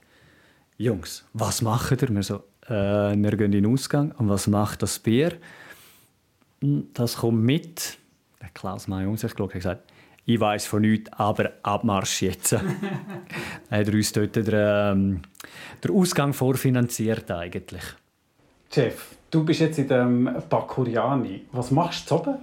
Jungs, 0.82 1.24
was 1.34 1.62
macht 1.62 2.02
ihr? 2.02 2.10
Wir 2.10 2.24
so, 2.24 2.44
äh, 2.66 3.16
wir 3.16 3.38
gehen 3.38 3.54
in 3.54 3.64
den 3.64 3.66
Ausgang. 3.68 4.14
Und 4.18 4.30
was 4.30 4.48
macht 4.48 4.82
das 4.82 4.98
Bier? 4.98 5.34
Hm, 6.62 6.88
das 6.96 7.18
kommt 7.18 7.44
mit. 7.44 8.00
Der 8.42 8.50
Klaus 8.50 8.88
May 8.88 9.06
um 9.06 9.16
sich 9.16 9.32
geschaut, 9.32 9.50
hat 9.50 9.62
gesagt, 9.62 9.92
ich 10.26 10.40
weiß 10.40 10.66
von 10.66 10.82
nichts, 10.82 11.14
aber 11.14 11.52
Abmarsch 11.62 12.24
jetzt. 12.24 12.54
er 13.70 13.80
hat 13.80 13.90
uns 13.90 14.12
dort 14.12 14.36
den, 14.36 14.50
ähm, 14.52 15.22
den 15.84 15.92
Ausgang 15.92 16.34
vorfinanziert 16.34 17.30
eigentlich. 17.30 17.84
Chef, 18.74 19.16
du 19.30 19.46
bist 19.46 19.60
jetzt 19.60 19.78
in 19.78 19.88
dem 19.88 20.36
Bakuriani. 20.50 21.46
Was 21.52 21.70
machst 21.70 22.10
du 22.10 22.16
oben? 22.16 22.38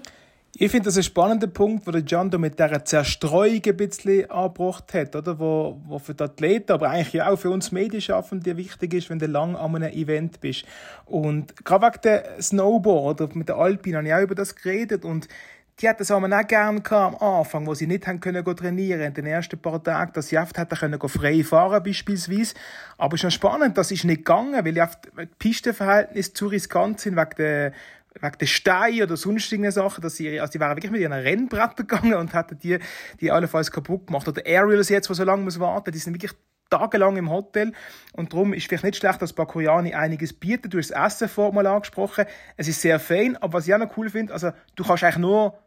Ich 0.55 0.71
finde 0.71 0.87
das 0.87 0.97
ein 0.97 1.03
spannender 1.03 1.47
Punkt, 1.47 1.87
wo 1.87 1.91
der 1.91 2.03
Giando 2.03 2.39
mit 2.39 2.59
dieser 2.59 2.85
Zerstreuung 2.85 3.61
ein 3.65 3.77
bisschen 3.77 4.31
angebracht 4.31 4.93
hat, 4.95 5.15
oder? 5.15 5.39
Wo, 5.39 5.81
wo 5.87 5.99
für 5.99 6.15
die 6.15 6.25
Athleten, 6.25 6.73
aber 6.73 6.89
eigentlich 6.89 7.23
auch 7.23 7.39
für 7.39 7.51
uns 7.51 7.71
Medienschaffende 7.71 8.57
wichtig 8.57 8.95
ist, 8.95 9.11
wenn 9.11 9.19
du 9.19 9.27
lang 9.27 9.57
an 9.57 9.77
einem 9.77 9.93
Event 9.93 10.41
bist. 10.41 10.65
Und 11.05 11.65
gerade 11.65 11.87
wegen 11.87 12.03
der 12.03 12.43
Snowboard 12.43 13.21
oder 13.21 13.37
mit 13.37 13.49
der 13.49 13.57
Alpine 13.57 13.99
habe 13.99 14.09
ich 14.09 14.15
auch 14.15 14.23
über 14.23 14.35
das 14.35 14.57
geredet 14.57 15.05
und 15.05 15.29
die 15.81 15.89
hatten 15.89 16.03
es 16.03 16.11
auch 16.11 16.21
gerne 16.49 16.83
am 16.91 17.15
Anfang, 17.17 17.67
wo 17.67 17.75
sie 17.75 17.87
nicht 17.87 18.07
haben 18.07 18.19
können 18.19 18.45
trainieren 18.45 19.01
in 19.01 19.15
den 19.15 19.27
ersten 19.27 19.61
paar 19.61 19.81
Tagen, 19.81 20.13
dass 20.13 20.29
sie 20.29 20.39
oft 20.39 20.59
hätten 20.59 20.77
können 20.77 20.99
frei 21.09 21.45
fahren 21.45 21.83
beispielsweise. 21.83 22.55
Aber 22.97 23.15
es 23.15 23.21
ist 23.21 23.25
noch 23.25 23.31
spannend, 23.31 23.79
das 23.79 23.93
ist 23.93 24.05
nicht 24.05 24.25
gegangen, 24.25 24.65
weil 24.65 24.75
die 24.75 25.27
Pistenverhältnisse 25.39 26.33
zu 26.33 26.49
riskant 26.49 26.99
sind 26.99 27.17
wegen 27.17 27.37
der 27.39 27.73
wegen 28.21 28.39
der 28.39 28.47
Steine 28.47 29.03
oder 29.05 29.17
sonstigen 29.17 29.71
Sachen, 29.71 30.03
dass 30.03 30.17
sie, 30.17 30.41
also 30.41 30.53
die 30.53 30.61
waren 30.61 30.77
wirklich 30.77 30.93
mit 30.93 31.01
ihren 31.01 31.13
Rennbrettern 31.13 31.87
gegangen 31.87 32.15
und 32.15 32.35
hatten 32.35 32.59
die, 32.59 32.79
die 33.21 33.31
allenfalls 33.31 33.71
kaputt 33.71 34.07
gemacht. 34.07 34.29
Oder 34.29 34.43
Aerials 34.47 34.89
jetzt, 34.89 35.09
die 35.09 35.15
so 35.15 35.25
lange 35.25 35.43
muss 35.43 35.61
warten, 35.61 35.93
die 35.93 35.99
sind 35.99 36.15
wirklich 36.15 36.33
tagelang 36.71 37.17
im 37.17 37.31
Hotel. 37.31 37.73
Und 38.13 38.33
darum 38.33 38.53
ist 38.53 38.67
vielleicht 38.67 38.85
nicht 38.85 38.97
schlecht, 38.97 39.23
dass 39.23 39.33
Bakuriani 39.33 39.95
einiges 39.95 40.33
bietet. 40.33 40.73
Du 40.73 40.79
hast 40.79 40.91
das 40.91 41.15
Essen 41.15 41.29
vorher 41.29 41.55
mal 41.55 41.67
angesprochen. 41.67 42.27
Es 42.57 42.69
ist 42.69 42.81
sehr 42.81 43.01
fein, 43.01 43.37
aber 43.37 43.55
was 43.55 43.67
ich 43.67 43.75
auch 43.75 43.79
noch 43.79 43.97
cool 43.97 44.11
finde, 44.11 44.33
also 44.33 44.51
du 44.77 44.85
kannst 44.85 45.05
eigentlich 45.05 45.19
nur 45.19 45.59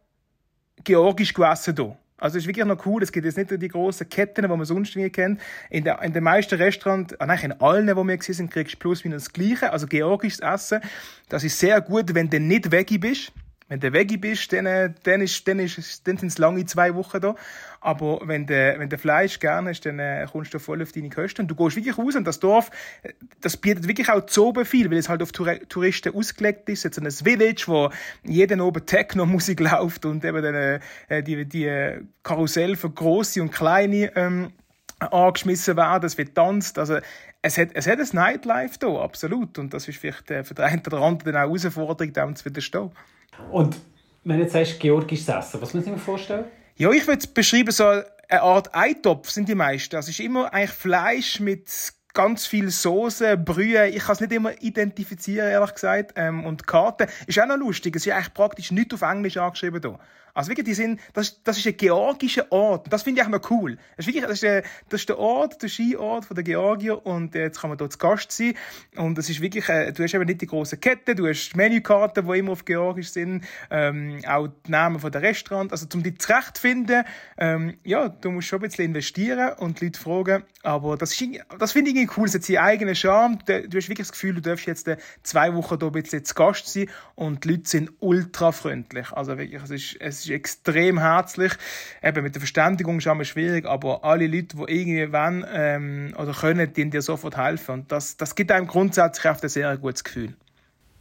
georgisch 0.84 1.34
essen 1.38 1.76
hier. 1.76 1.98
Also 2.22 2.38
ist 2.38 2.46
wirklich 2.46 2.66
noch 2.66 2.86
cool. 2.86 3.02
Es 3.02 3.12
gibt 3.12 3.26
jetzt 3.26 3.38
nicht 3.38 3.50
die 3.50 3.68
grossen 3.68 4.08
Ketten, 4.08 4.44
die 4.44 4.48
man 4.48 4.64
sonst 4.64 4.96
nie 4.96 5.10
kennt. 5.10 5.42
In, 5.72 5.84
der, 5.84 6.04
in 6.04 6.14
den 6.14 6.24
meisten 6.24 6.56
Restaurants, 6.56 7.20
ah, 7.20 7.26
nein, 7.26 7.40
in 7.42 7.52
allen, 7.54 7.94
wo 7.96 8.04
wir 8.04 8.18
sind, 8.22 8.52
kriegst 8.52 8.76
du 8.76 8.78
plus 8.78 9.04
minus 9.04 9.24
das 9.24 9.34
Gleiche. 9.34 9.74
Also 9.74 9.88
georgisches 9.88 10.40
Essen. 10.40 10.82
Das 11.30 11.44
ist 11.44 11.58
sehr 11.58 11.82
gut, 11.82 12.14
wenn 12.14 12.30
du 12.30 12.40
nicht 12.40 12.72
Veggie 12.72 13.00
bist. 13.00 13.34
Wenn 13.72 13.80
du 13.80 13.94
Veggie 13.94 14.18
bist, 14.18 14.52
dann, 14.52 14.66
äh, 14.66 14.92
dann, 15.04 15.22
ist, 15.22 15.48
dann, 15.48 15.60
ist, 15.60 16.06
dann 16.06 16.18
sind 16.18 16.28
es 16.28 16.38
lange 16.38 16.66
zwei 16.66 16.94
Wochen 16.94 17.22
da. 17.22 17.36
Aber 17.80 18.20
wenn 18.26 18.46
du, 18.46 18.76
wenn 18.78 18.90
du 18.90 18.98
Fleisch 18.98 19.40
gerne 19.40 19.70
hast, 19.70 19.86
dann 19.86 19.98
äh, 19.98 20.28
kommst 20.30 20.54
du 20.54 20.60
voll 20.60 20.82
auf 20.82 20.92
deine 20.92 21.10
Kosten. 21.10 21.44
Und 21.44 21.48
du 21.48 21.56
gehst 21.56 21.78
wirklich 21.78 21.98
raus 21.98 22.18
und 22.18 22.26
das 22.26 22.42
Dorf, 22.42 22.70
äh, 23.02 23.14
das 23.40 23.56
bietet 23.56 23.88
wirklich 23.88 24.10
auch 24.10 24.24
so 24.28 24.54
viel, 24.66 24.92
weil 24.92 24.98
es 24.98 25.08
halt 25.08 25.24
auf 25.24 25.32
Touristen 25.32 26.14
ausgelegt 26.14 26.68
ist. 26.68 26.84
Jetzt 26.84 27.00
ein 27.00 27.10
Village, 27.10 27.64
wo 27.68 27.90
jeden 28.24 28.60
oben 28.60 28.86
Techno-Musik 28.86 29.60
läuft 29.72 30.06
und 30.06 30.26
eben 30.26 30.44
dann, 30.44 30.82
äh, 31.08 31.24
die, 31.24 31.46
die 31.46 32.02
Karussell 32.24 32.76
für 32.76 32.90
grosse 32.90 33.42
und 33.42 33.54
kleine 33.54 34.14
ähm, 34.18 34.52
angeschmissen 35.00 35.78
werden, 35.78 36.08
es 36.08 36.18
wird 36.18 36.36
tanzt. 36.36 36.78
Also, 36.78 36.98
es 37.42 37.58
hat, 37.58 37.70
es 37.74 37.88
hat 37.88 38.00
ein 38.00 38.10
Nightlife 38.12 38.78
da, 38.80 39.02
absolut. 39.02 39.58
Und 39.58 39.74
das 39.74 39.88
ist 39.88 39.98
vielleicht 39.98 40.30
äh, 40.30 40.44
für 40.44 40.56
den 40.56 40.66
einen 40.66 40.84
oder 40.86 40.98
anderen 40.98 41.38
auch 41.38 41.40
eine 41.40 41.48
Herausforderung, 41.48 42.12
dem 42.12 42.36
zu 42.36 42.44
widerstehen. 42.44 42.92
Und 43.50 43.78
wenn 44.24 44.38
du 44.38 44.44
jetzt 44.44 44.54
sagst, 44.54 44.80
georgisches 44.80 45.28
Essen, 45.28 45.62
was 45.62 45.74
muss 45.74 45.86
ich 45.86 45.92
mir 45.92 45.98
vorstellen? 45.98 46.46
Ja, 46.76 46.92
ich 46.92 47.08
würde 47.08 47.20
es 47.20 47.28
beschreiben, 47.28 47.72
so 47.72 47.86
eine 47.86 48.06
Art 48.42 48.74
Eintopf 48.74 49.30
sind 49.30 49.50
die 49.50 49.56
meisten. 49.56 49.96
Also 49.96 50.10
es 50.10 50.20
ist 50.20 50.26
immer 50.26 50.54
eigentlich 50.54 50.72
Fleisch 50.72 51.40
mit 51.40 51.70
ganz 52.14 52.46
viel 52.46 52.70
Soße, 52.70 53.38
Brühe. 53.38 53.88
Ich 53.90 54.04
kann 54.04 54.14
es 54.14 54.22
nicht 54.22 54.32
immer 54.32 54.62
identifizieren, 54.62 55.50
ehrlich 55.50 55.74
gesagt. 55.74 56.14
Ähm, 56.16 56.46
und 56.46 56.68
Karten 56.68 57.08
ist 57.28 57.40
auch 57.40 57.46
noch 57.46 57.58
lustig. 57.58 57.96
Es 57.96 58.06
ist 58.06 58.14
eigentlich 58.14 58.34
praktisch 58.34 58.72
nicht 58.72 58.94
auf 58.94 59.02
Englisch 59.02 59.38
angeschrieben 59.38 59.82
hier. 59.82 60.00
Also 60.34 60.50
wirklich, 60.50 60.66
die 60.66 60.74
sind, 60.74 61.00
das, 61.14 61.42
das 61.44 61.58
ist 61.58 61.68
ein 61.68 61.78
georgischer 61.78 62.52
Ort. 62.52 62.92
Das 62.92 63.04
finde 63.04 63.22
ich 63.22 63.28
auch 63.28 63.32
noch 63.32 63.50
cool. 63.50 63.78
Das 63.98 64.06
ist 64.06 64.08
wirklich, 64.08 64.24
das 64.24 64.34
ist, 64.34 64.44
der, 64.44 64.64
das 64.90 65.02
ist 65.02 65.10
der 65.10 65.18
Ort, 65.18 65.62
der 65.62 65.70
Skiort 65.70 66.26
von 66.26 66.36
der 66.36 66.44
Georgier 66.44 67.06
und 67.06 67.36
äh, 67.36 67.44
jetzt 67.44 67.60
kann 67.60 67.70
man 67.70 67.78
dort 67.78 67.94
zu 67.94 67.98
Gast 67.98 68.32
sein. 68.32 68.54
Und 68.96 69.18
das 69.18 69.30
ist 69.30 69.42
wirklich, 69.42 69.68
äh, 69.70 69.92
du 69.92 70.04
hast 70.04 70.14
eben 70.14 70.26
nicht 70.26 70.42
die 70.42 70.48
große 70.48 70.78
Kette, 70.78 71.16
du 71.16 71.28
hast 71.28 71.56
Menükarten, 71.56 72.28
die 72.28 72.40
immer 72.40 72.54
auf 72.54 72.66
Georgisch 72.66 73.12
sind, 73.12 73.44
ähm, 73.70 74.20
auch 74.28 74.48
die 74.48 74.72
Namen 74.72 75.00
von 75.00 75.12
der 75.12 75.22
Restaurant. 75.22 75.72
Also 75.72 75.88
um 75.94 76.04
dich 76.04 76.20
zurechtzufinden, 76.20 77.04
ähm, 77.38 77.78
ja, 77.84 78.10
du 78.10 78.32
musst 78.32 78.48
schon 78.48 78.60
ein 78.60 78.70
bisschen 78.70 78.86
investieren 78.86 79.54
und 79.58 79.82
die 79.82 79.86
Leute 79.86 80.00
fragen. 80.00 80.44
Aber 80.64 80.98
das, 80.98 81.20
ist, 81.20 81.40
das 81.58 81.72
finde 81.72 81.92
ich 81.92 81.98
irgendwie 81.98 82.14
cool. 82.18 82.28
Es 82.28 82.36
hat 82.36 82.44
seinen 82.44 82.58
eigenen 82.58 82.96
Charme. 82.96 83.40
Du, 83.46 83.68
du 83.68 83.78
hast 83.78 83.90
wirklich 83.90 84.08
das 84.08 84.12
Gefühl, 84.12 84.36
du 84.36 84.42
darfst 84.42 84.66
jetzt 84.66 84.88
äh, 84.88 84.98
zwei 85.24 85.54
Wochen 85.56 85.78
da 85.80 85.88
ein 85.88 85.92
bisschen 85.92 86.24
zu 86.24 86.34
Gast 86.36 86.68
sein 86.68 86.90
und 87.16 87.44
die 87.44 87.50
Leute 87.50 87.70
sind 87.70 87.92
ultra 88.00 88.52
freundlich. 88.52 89.12
Also 89.12 89.38
wirklich, 89.38 89.62
es 89.64 89.70
ist, 89.70 89.98
es 90.00 90.21
ist 90.22 90.30
extrem 90.30 91.00
herzlich. 91.00 91.54
Eben 92.04 92.24
mit 92.24 92.36
der 92.36 92.42
Verständigung 92.42 92.98
ist 93.00 93.08
immer 93.08 93.24
schwierig, 93.24 93.66
aber 93.66 94.04
alle 94.04 94.28
Leute, 94.28 94.58
die 94.58 94.64
irgendwie 94.68 95.12
wollen 95.12 95.46
ähm, 95.54 96.14
oder 96.18 96.34
können, 96.34 96.72
die 96.74 96.90
dir 96.90 97.02
sofort 97.02 97.38
helfen. 97.38 97.72
Und 97.72 97.92
das, 97.92 98.18
das 98.18 98.36
gibt 98.36 98.52
einem 98.52 98.68
grundsätzlich 98.68 99.26
ein 99.26 99.50
sehr 99.50 99.78
gutes 99.78 100.04
Gefühl. 100.04 100.34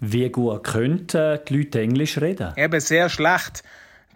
Wie 0.00 0.28
gut 0.30 0.64
können 0.64 1.06
die 1.06 1.38
Leute 1.54 1.80
Englisch 1.80 2.18
reden? 2.18 2.54
Eben 2.56 2.80
sehr 2.80 3.08
schlecht. 3.08 3.62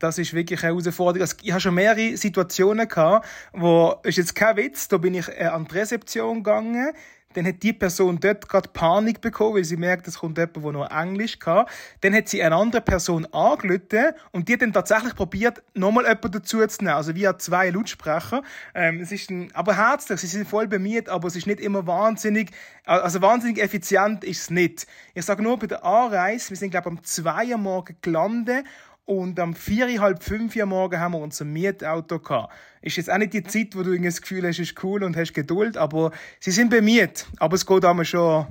Das 0.00 0.18
ist 0.18 0.34
wirklich 0.34 0.62
eine 0.62 0.72
Herausforderung. 0.72 1.22
Also, 1.22 1.36
ich 1.42 1.52
habe 1.52 1.60
schon 1.60 1.74
mehrere 1.74 2.16
Situationen 2.16 2.88
gehabt, 2.88 3.26
wo, 3.52 3.94
ist 4.02 4.18
jetzt 4.18 4.34
kein 4.34 4.56
Witz, 4.56 4.88
da 4.88 4.98
bin 4.98 5.14
ich 5.14 5.28
äh, 5.28 5.44
an 5.44 5.66
die 5.66 5.78
Rezeption 5.78 6.42
gegangen, 6.42 6.92
dann 7.34 7.46
hat 7.46 7.62
die 7.62 7.72
Person 7.72 8.18
dort 8.20 8.48
gerade 8.48 8.68
Panik 8.70 9.20
bekommen, 9.20 9.56
weil 9.56 9.64
sie 9.64 9.76
merkt, 9.76 10.08
es 10.08 10.18
kommt 10.18 10.38
jemand, 10.38 10.56
der 10.56 10.72
nur 10.72 10.90
Englisch 10.90 11.38
kann. 11.38 11.66
Dann 12.00 12.14
hat 12.14 12.28
sie 12.28 12.42
eine 12.42 12.56
andere 12.56 12.80
Person 12.80 13.26
angelötet 13.26 14.14
und 14.32 14.48
die 14.48 14.54
hat 14.54 14.62
dann 14.62 14.72
tatsächlich 14.72 15.14
probiert, 15.14 15.62
nochmal 15.74 16.04
jemanden 16.04 16.32
dazu 16.32 16.66
zu 16.66 16.84
nehmen. 16.84 16.94
Also 16.94 17.14
via 17.14 17.38
zwei 17.38 17.70
Lautsprecher. 17.70 18.42
Ähm, 18.74 19.00
es 19.00 19.12
ist 19.12 19.30
ein, 19.30 19.50
aber 19.54 19.76
herzlich, 19.76 20.20
sie 20.20 20.26
sind 20.26 20.48
voll 20.48 20.66
bemüht, 20.66 21.08
aber 21.08 21.28
es 21.28 21.36
ist 21.36 21.46
nicht 21.46 21.60
immer 21.60 21.86
wahnsinnig, 21.86 22.50
also 22.84 23.20
wahnsinnig 23.20 23.62
effizient 23.62 24.24
ist 24.24 24.42
es 24.42 24.50
nicht. 24.50 24.86
Ich 25.14 25.24
sage 25.24 25.42
nur 25.42 25.58
bei 25.58 25.66
der 25.66 25.84
Anreise, 25.84 26.50
wir 26.50 26.56
sind 26.56 26.70
glaube 26.70 26.90
ich 26.90 26.98
um 26.98 27.04
zwei 27.04 27.48
Uhr 27.48 27.58
morgen 27.58 27.96
gelandet 28.00 28.64
und 29.06 29.38
am 29.38 29.54
vier, 29.54 30.00
halb 30.00 30.22
fünf 30.22 30.56
Uhr 30.56 30.66
morgen 30.66 30.98
haben 30.98 31.12
wir 31.12 31.18
unser 31.18 31.44
Mietauto 31.44 32.18
gehabt. 32.18 32.52
Ist 32.80 32.96
jetzt 32.96 33.10
auch 33.10 33.18
nicht 33.18 33.32
die 33.32 33.42
Zeit, 33.42 33.76
wo 33.76 33.82
du 33.82 33.98
das 33.98 34.20
Gefühl 34.20 34.46
hast, 34.46 34.58
es 34.58 34.70
ist 34.70 34.84
cool 34.84 35.04
und 35.04 35.16
hast 35.16 35.34
Geduld, 35.34 35.76
aber 35.76 36.10
sie 36.40 36.50
sind 36.50 36.70
bemüht. 36.70 37.26
Aber 37.38 37.54
es 37.54 37.66
geht 37.66 37.84
einmal 37.84 38.04
schon, 38.04 38.46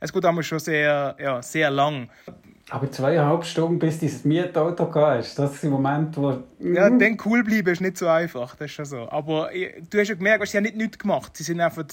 es 0.00 0.12
geht 0.12 0.24
einmal 0.24 0.42
schon 0.42 0.58
sehr, 0.58 1.16
ja, 1.20 1.42
sehr 1.42 1.70
lang. 1.70 2.08
Aber 2.70 2.90
zweieinhalb 2.90 3.44
Stunden, 3.44 3.78
bis 3.78 3.98
dieses 3.98 4.24
Mietauto 4.24 4.90
gehabt 4.90 5.24
ist, 5.24 5.38
das 5.38 5.54
ist 5.54 5.64
im 5.64 5.70
Moment, 5.70 6.14
wo... 6.18 6.42
Ja, 6.58 6.90
dann 6.90 7.16
cool 7.24 7.42
bleiben 7.42 7.68
ist 7.68 7.80
nicht 7.80 7.96
so 7.96 8.08
einfach, 8.08 8.56
das 8.56 8.66
ist 8.66 8.72
schon 8.72 8.84
so. 8.84 9.08
Aber 9.10 9.50
du 9.90 9.98
hast 9.98 10.08
ja 10.08 10.14
gemerkt, 10.14 10.46
sie 10.48 10.58
haben 10.58 10.64
nicht 10.64 10.76
nichts 10.76 10.98
gemacht. 10.98 11.34
Sie 11.34 11.44
sind 11.44 11.60
einfach, 11.60 11.84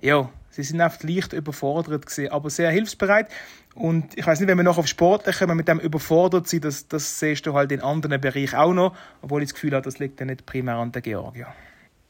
ja, 0.00 0.30
sie 0.48 0.62
sind 0.62 0.80
einfach 0.80 1.02
leicht 1.02 1.34
überfordert 1.34 2.06
gewesen, 2.06 2.32
aber 2.32 2.48
sehr 2.48 2.70
hilfsbereit. 2.70 3.28
Und 3.74 4.16
ich 4.18 4.26
weiß 4.26 4.40
nicht, 4.40 4.48
wenn 4.48 4.58
wir 4.58 4.64
noch 4.64 4.78
auf 4.78 4.86
Sportler 4.86 5.32
kommen, 5.32 5.56
mit 5.56 5.66
dem 5.66 5.80
überfordert 5.80 6.46
sind, 6.46 6.64
das, 6.64 6.88
das 6.88 7.18
siehst 7.18 7.46
du 7.46 7.54
halt 7.54 7.72
in 7.72 7.80
anderen 7.80 8.20
Bereichen 8.20 8.56
auch 8.56 8.74
noch, 8.74 8.94
obwohl 9.22 9.42
ich 9.42 9.48
das 9.48 9.54
Gefühl 9.54 9.72
habe, 9.72 9.82
das 9.82 9.98
liegt 9.98 10.20
ja 10.20 10.26
nicht 10.26 10.44
primär 10.44 10.76
an 10.76 10.92
der 10.92 11.02
Georgia. 11.02 11.46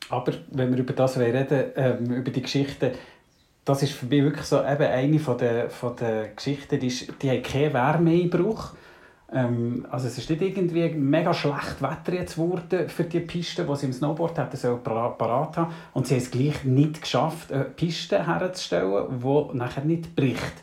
Aber 0.08 0.32
wenn 0.50 0.72
wir 0.72 0.78
über 0.78 0.92
das 0.92 1.18
reden, 1.18 1.46
ähm, 1.76 2.12
über 2.12 2.30
die 2.30 2.42
Geschichte, 2.42 2.92
das 3.64 3.82
ist 3.82 3.92
für 3.92 4.06
mich 4.06 4.24
wirklich 4.24 4.46
so 4.46 4.58
eben 4.58 4.82
eine 4.82 5.18
von 5.20 5.38
der, 5.38 5.70
von 5.70 5.94
der 5.96 6.28
Geschichten, 6.28 6.80
die, 6.80 6.88
die 7.20 7.30
hat 7.30 7.44
keinen 7.44 7.72
Wärmeeinbruch. 7.72 8.72
Ähm, 9.32 9.86
also 9.88 10.08
es 10.08 10.18
ist 10.18 10.28
nicht 10.28 10.42
irgendwie 10.42 10.88
mega 10.90 11.32
schlecht 11.32 11.80
Wetter 11.80 12.12
jetzt 12.12 12.34
geworden 12.34 12.88
für 12.88 13.04
die 13.04 13.20
Piste, 13.20 13.64
die 13.64 13.76
sie 13.76 13.86
im 13.86 13.92
Snowboard 13.92 14.36
hätten 14.36 14.56
so 14.56 14.78
parat 14.78 15.56
haben. 15.56 15.72
Und 15.92 16.08
sie 16.08 16.14
haben 16.14 16.22
es 16.22 16.30
gleich 16.30 16.64
nicht 16.64 17.00
geschafft, 17.00 17.52
eine 17.52 17.64
Piste 17.64 18.26
herzustellen, 18.26 19.20
die 19.22 19.56
nachher 19.56 19.84
nicht 19.84 20.16
bricht. 20.16 20.54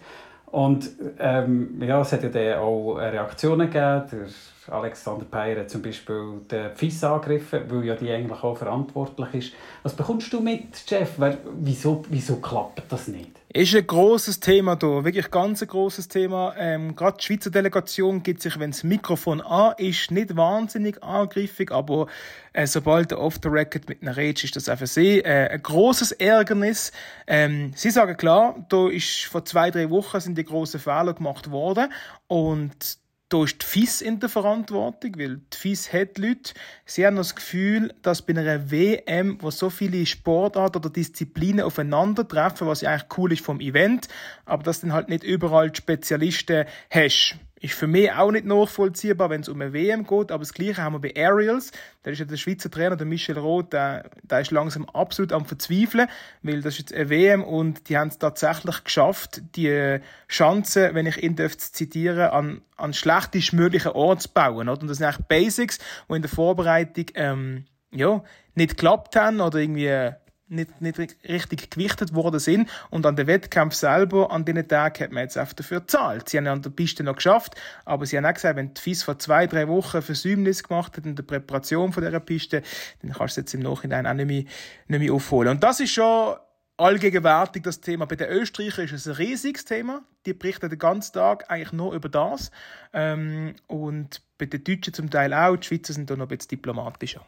Und 0.52 0.90
ähm, 1.20 1.82
ja, 1.82 2.02
es 2.02 2.12
hat 2.12 2.24
ja 2.24 2.30
dann 2.30 2.60
auch 2.60 2.96
Reaktionen 2.96 3.70
gegeben. 3.70 4.04
Der 4.12 4.74
Alexander 4.74 5.26
Peyer 5.26 5.60
hat 5.60 5.70
zum 5.70 5.82
Beispiel 5.82 6.42
den 6.50 6.76
FIS 6.76 7.04
angegriffen, 7.04 7.62
weil 7.70 7.86
ja 7.86 7.96
die 7.96 8.12
eigentlich 8.12 8.44
auch 8.44 8.58
verantwortlich 8.58 9.34
ist. 9.34 9.54
Was 9.84 9.94
bekommst 9.94 10.32
du 10.34 10.40
mit, 10.40 10.90
Jeff? 10.90 11.20
Wieso, 11.60 12.04
wieso 12.10 12.38
klappt 12.38 12.92
das 12.92 13.08
nicht? 13.08 13.38
Ist 13.52 13.74
ein 13.74 13.88
grosses 13.88 14.40
Thema 14.40 14.78
hier, 14.80 15.04
wirklich 15.04 15.32
ganz 15.32 15.64
ein 15.64 15.68
grosses 15.68 16.08
Thema. 16.08 16.54
Ähm, 16.56 16.96
Gerade 16.96 17.18
die 17.18 17.24
Schweizer 17.24 17.50
Delegation 17.50 18.22
gibt 18.22 18.44
sich, 18.44 18.60
wenn 18.60 18.70
das 18.70 18.84
Mikrofon 18.84 19.42
an 19.42 19.74
ist, 19.80 20.12
nicht 20.12 20.38
wahnsinnig 20.38 21.02
angriffig, 21.02 21.72
aber 21.72 22.06
äh, 22.54 22.68
sobald 22.68 23.10
der 23.10 23.20
Off 23.20 23.40
the 23.42 23.50
Record 23.50 23.90
mit 23.90 24.04
einer 24.04 24.16
Rede 24.16 24.44
ist 24.44 24.56
das 24.56 24.70
einfach 24.70 24.86
sehr 24.86 25.26
äh, 25.26 25.50
ein 25.50 25.64
grosses 25.64 26.12
Ärgernis. 26.12 26.92
Ähm, 27.26 27.72
sie 27.76 27.90
sagen 27.90 28.18
klar, 28.18 28.68
da 28.70 28.88
ist 28.88 29.26
vor 29.26 29.44
zwei 29.46 29.72
drei 29.72 29.90
Wochen 29.90 30.20
sind 30.20 30.38
die 30.38 30.46
grossen 30.46 30.80
Fehler 30.80 31.16
gemacht 31.16 31.50
worden 31.50 31.92
und 32.28 33.00
da 33.30 33.44
ist 33.44 33.62
die 33.62 33.65
FIS 33.65 34.02
in 34.02 34.20
der 34.20 34.28
Verantwortung, 34.28 35.13
weil 35.18 35.38
die 35.38 35.58
FIS 35.58 35.94
hat 35.94 36.18
Leute, 36.18 36.54
sie 36.86 37.06
haben 37.06 37.15
das 37.15 37.36
Gefühl, 37.36 37.94
dass 38.02 38.24
bei 38.24 38.36
einer 38.36 38.72
WM, 38.72 39.38
wo 39.42 39.52
so 39.52 39.70
viele 39.70 40.06
Sportarten 40.08 40.78
oder 40.78 40.89
Disziplinen 40.89 41.62
aufeinandertreffen, 41.62 42.68
was 42.68 42.82
ja 42.82 42.89
eigentlich 42.89 43.18
cool 43.18 43.32
ist 43.32 43.46
vom 43.46 43.60
Event, 43.60 44.08
aber 44.46 44.63
dass 44.63 44.82
dann 44.82 44.94
halt 44.94 45.10
nicht 45.10 45.24
überall 45.24 45.74
Spezialisten 45.74 46.65
hast. 46.89 47.38
Ist 47.62 47.74
für 47.74 47.88
mich 47.88 48.12
auch 48.12 48.32
nicht 48.32 48.45
nachvollziehbar, 48.45 49.30
wenn 49.30 49.41
es 49.41 49.50
um 49.50 49.60
eine 49.60 49.74
WM 49.74 50.06
geht, 50.06 50.32
aber 50.32 50.39
das 50.39 50.54
Gleiche 50.54 50.82
haben 50.82 50.93
wir 50.93 51.00
bei 51.00 51.13
Aerials. 51.15 51.72
Da 52.04 52.12
ist 52.12 52.19
ja 52.19 52.26
der 52.26 52.38
Schweizer 52.38 52.72
Trainer, 52.72 52.95
der 52.95 53.06
Michel 53.06 53.38
Roth, 53.38 53.74
der, 53.74 54.10
der 54.24 54.41
ist 54.41 54.52
langsam 54.52 54.86
absolut 54.86 55.34
am 55.34 55.45
Verzweifeln, 55.45 56.08
weil 56.41 56.62
das 56.62 56.76
ist 56.76 56.80
jetzt 56.80 56.93
eine 56.93 57.10
WM 57.10 57.43
und 57.43 57.89
die 57.89 57.98
haben 57.98 58.08
es 58.08 58.17
tatsächlich 58.17 58.84
geschafft, 58.84 59.41
die 59.56 60.00
Chance, 60.30 60.91
wenn 60.93 61.06
ich 61.06 61.22
ihn 61.22 61.36
zitieren 61.38 62.30
an, 62.30 62.62
an 62.78 62.93
schlechtest 62.93 63.54
möglichen 63.54 63.91
Ort 63.91 64.22
zu 64.22 64.30
bauen. 64.30 64.69
Oder? 64.69 64.82
Und 64.82 64.88
das 64.88 64.98
sind 64.98 65.08
eigentlich 65.08 65.26
Basics, 65.28 65.80
die 66.10 66.15
in 66.15 66.22
der 66.22 66.32
Vorbereitung 66.32 67.06
ähm, 67.15 67.65
ja, 67.91 68.24
nicht 68.56 68.72
geklappt 68.72 69.15
haben 69.15 69.41
oder 69.41 69.60
irgendwie 69.60 70.13
nicht, 70.50 70.82
nicht 70.82 70.98
richtig 70.98 71.70
gewichtet 71.70 72.14
worden 72.14 72.40
sind. 72.40 72.70
Und 72.90 73.06
an 73.06 73.16
den 73.16 73.28
Wettkampf 73.28 73.76
selber, 73.76 74.32
an 74.32 74.46
diesen 74.46 74.68
Tagen 74.68 75.04
hat 75.04 75.12
man 75.12 75.24
jetzt 75.24 75.38
einfach 75.38 75.54
dafür 75.54 75.82
gezahlt. 75.82 76.30
Sie 76.30 76.38
haben 76.38 76.48
an 76.48 76.62
der 76.62 76.70
Piste 76.70 77.04
noch 77.04 77.16
geschafft, 77.16 77.56
aber 77.86 78.06
sie 78.06 78.18
haben 78.18 78.26
auch 78.26 78.34
gesagt, 78.34 78.56
wenn 78.56 78.74
die 78.74 78.82
FIS 78.82 79.04
vor 79.04 79.20
zwei, 79.20 79.48
drei 79.48 79.68
Wochen 79.68 80.02
Versäumnis 80.02 80.64
gemacht 80.64 80.98
hat 80.98 81.06
in 81.06 81.16
der 81.16 81.24
Präparation 81.24 81.94
von 81.94 82.04
dieser 82.04 82.20
Piste, 82.20 82.64
dann 83.02 83.12
kannst 83.12 83.38
du 83.38 83.42
es 83.42 83.46
jetzt 83.46 83.54
im 83.54 83.62
Nachhinein 83.62 84.08
auch 84.08 84.14
nicht 84.14 84.28
mehr, 84.28 84.44
nicht 84.88 85.00
mehr 85.00 85.14
aufholen. 85.14 85.50
Und 85.50 85.64
das 85.64 85.80
ist 85.80 85.92
schon 85.92 86.36
allgegenwärtig 86.78 87.64
das 87.64 87.82
Thema. 87.82 88.06
Bei 88.06 88.16
den 88.16 88.30
Österreichern 88.30 88.86
ist 88.86 88.94
es 88.94 89.08
ein 89.08 89.16
riesiges 89.16 89.66
Thema. 89.66 90.02
Die 90.26 90.34
berichten 90.34 90.70
den 90.70 90.80
ganzen 90.80 91.14
Tag 91.14 91.50
eigentlich 91.50 91.74
nur 91.74 91.94
über 91.94 92.10
das. 92.10 92.52
Ähm, 92.94 93.56
und 93.68 94.22
bei 94.38 94.46
den 94.46 94.64
Deutschen 94.64 94.94
zum 94.94 95.10
Teil 95.10 95.34
auch. 95.34 95.58
Die 95.58 95.68
Schweizer 95.68 95.94
sind 95.94 96.10
da 96.10 96.16
noch 96.16 96.26
ein 96.26 96.38
bisschen 96.38 96.50
diplomatischer. 96.50 97.26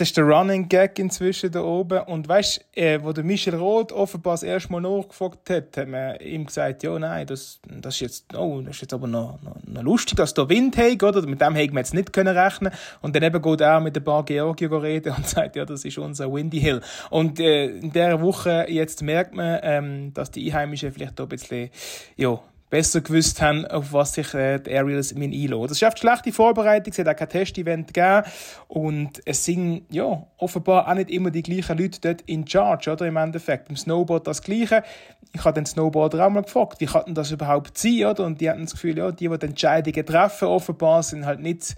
Das 0.00 0.08
ist 0.08 0.16
der 0.16 0.24
Running 0.24 0.66
Gag 0.66 0.98
inzwischen 0.98 1.52
da 1.52 1.62
oben. 1.62 2.00
Und 2.00 2.26
weißt 2.26 2.64
äh, 2.72 3.00
wo 3.02 3.12
der 3.12 3.22
Michel 3.22 3.54
Roth 3.54 3.92
offenbar 3.92 4.32
das 4.32 4.42
erste 4.42 4.72
Mal 4.72 4.80
nachgefragt 4.80 5.50
hat, 5.50 5.76
hat 5.76 5.88
man 5.88 6.16
ihm 6.20 6.46
gesagt, 6.46 6.82
ja, 6.82 6.98
nein, 6.98 7.26
das, 7.26 7.60
das 7.68 7.96
ist 7.96 8.00
jetzt, 8.00 8.34
oh, 8.34 8.62
das 8.62 8.76
ist 8.76 8.80
jetzt 8.80 8.94
aber 8.94 9.06
noch, 9.06 9.38
noch, 9.42 9.56
noch 9.66 9.82
lustig, 9.82 10.16
dass 10.16 10.32
da 10.32 10.48
Wind 10.48 10.78
hat, 10.78 11.02
oder? 11.02 11.20
Mit 11.26 11.42
dem 11.42 11.54
hätte 11.54 11.74
man 11.74 11.82
jetzt 11.82 11.92
nicht 11.92 12.14
können 12.14 12.34
rechnen. 12.34 12.72
Und 13.02 13.14
dann 13.14 13.22
eben 13.22 13.42
geht 13.42 13.60
er 13.60 13.80
mit 13.80 13.94
ein 13.94 14.02
paar 14.02 14.24
Georgien 14.24 14.72
reden 14.72 15.12
und 15.14 15.26
sagt, 15.28 15.56
ja, 15.56 15.66
das 15.66 15.84
ist 15.84 15.98
unser 15.98 16.32
Windy 16.32 16.60
Hill. 16.60 16.80
Und 17.10 17.38
äh, 17.38 17.66
in 17.66 17.92
dieser 17.92 18.22
Woche 18.22 18.64
jetzt 18.70 19.02
merkt 19.02 19.34
man, 19.34 19.60
ähm, 19.62 20.14
dass 20.14 20.30
die 20.30 20.50
Einheimischen 20.50 20.92
vielleicht 20.92 21.18
da 21.18 21.24
ein 21.24 21.28
bisschen, 21.28 21.68
ja, 22.16 22.40
besser 22.70 23.00
gewusst 23.00 23.42
haben, 23.42 23.66
auf 23.66 23.92
was 23.92 24.14
sich 24.14 24.32
äh, 24.32 24.60
die 24.60 24.70
Aerials 24.70 25.14
einlassen. 25.14 25.62
Das 25.62 25.72
ist 25.72 25.82
eine 25.82 25.96
schlechte 25.96 26.32
Vorbereitung, 26.32 26.92
es 26.92 26.98
hat 26.98 27.08
auch 27.08 27.16
kein 27.16 27.28
Test-Event 27.28 27.92
gegeben 27.92 28.22
und 28.68 29.20
es 29.24 29.44
sind 29.44 29.82
ja, 29.90 30.24
offenbar 30.38 30.88
auch 30.88 30.94
nicht 30.94 31.10
immer 31.10 31.30
die 31.30 31.42
gleichen 31.42 31.76
Leute 31.76 32.00
dort 32.00 32.22
in 32.22 32.46
charge, 32.46 32.92
oder, 32.92 33.06
im 33.06 33.16
Endeffekt. 33.16 33.68
Beim 33.68 33.76
Snowboard 33.76 34.26
das 34.26 34.40
Gleiche. 34.40 34.84
Ich 35.32 35.44
habe 35.44 35.54
den 35.54 35.66
Snowboarder 35.66 36.26
auch 36.26 36.30
mal 36.30 36.42
gefragt, 36.42 36.80
wie 36.80 36.86
kann 36.86 37.04
denn 37.06 37.14
das 37.14 37.30
überhaupt 37.30 37.76
sein, 37.76 38.04
oder? 38.04 38.24
Und 38.24 38.40
die 38.40 38.48
hatten 38.48 38.62
das 38.62 38.72
Gefühl, 38.72 38.98
ja, 38.98 39.10
die, 39.10 39.28
die 39.28 39.38
die 39.38 39.46
Entscheidungen 39.46 40.06
treffen, 40.06 40.48
offenbar 40.48 41.02
sind 41.02 41.26
halt 41.26 41.40
nicht 41.40 41.76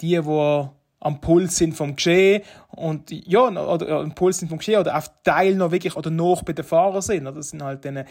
die, 0.00 0.20
die 0.20 0.68
am 1.00 1.20
Puls 1.20 1.56
sind 1.56 1.74
vom 1.74 1.94
Geschehen 1.94 2.42
und 2.68 3.10
ja, 3.10 3.48
oder 3.48 3.88
ja, 3.88 4.00
am 4.00 4.14
Puls 4.14 4.38
sind 4.38 4.48
vom 4.48 4.58
Geschehen 4.58 4.80
oder 4.80 4.96
auf 4.96 5.10
Teil 5.22 5.54
noch 5.54 5.70
wirklich 5.70 5.96
oder 5.96 6.10
noch 6.10 6.42
bei 6.42 6.52
den 6.52 6.64
Fahrern 6.64 7.02
sind. 7.02 7.26
Oder? 7.26 7.36
Das 7.36 7.50
sind 7.50 7.62
halt 7.62 7.84
dann 7.84 8.04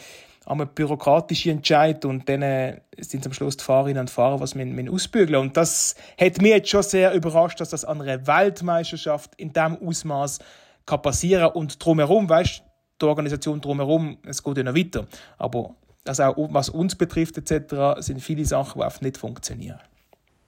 einmal 0.47 0.67
bürokratische 0.67 1.51
Entscheid 1.51 2.05
und 2.05 2.27
dann 2.29 2.41
äh, 2.41 2.81
sind 2.97 3.25
am 3.25 3.33
Schluss 3.33 3.57
die 3.57 3.63
Fahrerinnen 3.63 4.01
und 4.01 4.10
Fahrer, 4.10 4.39
was 4.39 4.55
man, 4.55 4.75
man 4.75 4.89
ausbügeln. 4.89 5.39
Und 5.39 5.57
das 5.57 5.95
hat 6.19 6.41
mich 6.41 6.51
jetzt 6.51 6.69
schon 6.69 6.83
sehr 6.83 7.13
überrascht, 7.13 7.60
dass 7.60 7.69
das 7.69 7.83
an 7.86 8.01
einer 8.01 8.25
Weltmeisterschaft 8.25 9.36
in 9.36 9.51
diesem 9.51 9.77
Ausmaß 9.86 10.39
kann 10.86 11.01
passieren 11.01 11.51
und 11.51 11.83
drumherum, 11.83 12.29
weißt 12.29 12.63
die 13.01 13.05
Organisation 13.05 13.62
drumherum, 13.62 14.17
es 14.25 14.41
geht 14.41 14.57
ja 14.57 14.63
noch 14.63 14.75
weiter. 14.75 15.05
Aber 15.38 15.75
das 16.03 16.19
auch, 16.19 16.36
was 16.51 16.69
uns 16.69 16.95
betrifft 16.95 17.38
etc., 17.38 17.99
sind 17.99 18.21
viele 18.21 18.45
Sachen, 18.45 18.79
die 18.79 18.86
einfach 18.86 19.01
nicht 19.01 19.17
funktionieren. 19.17 19.79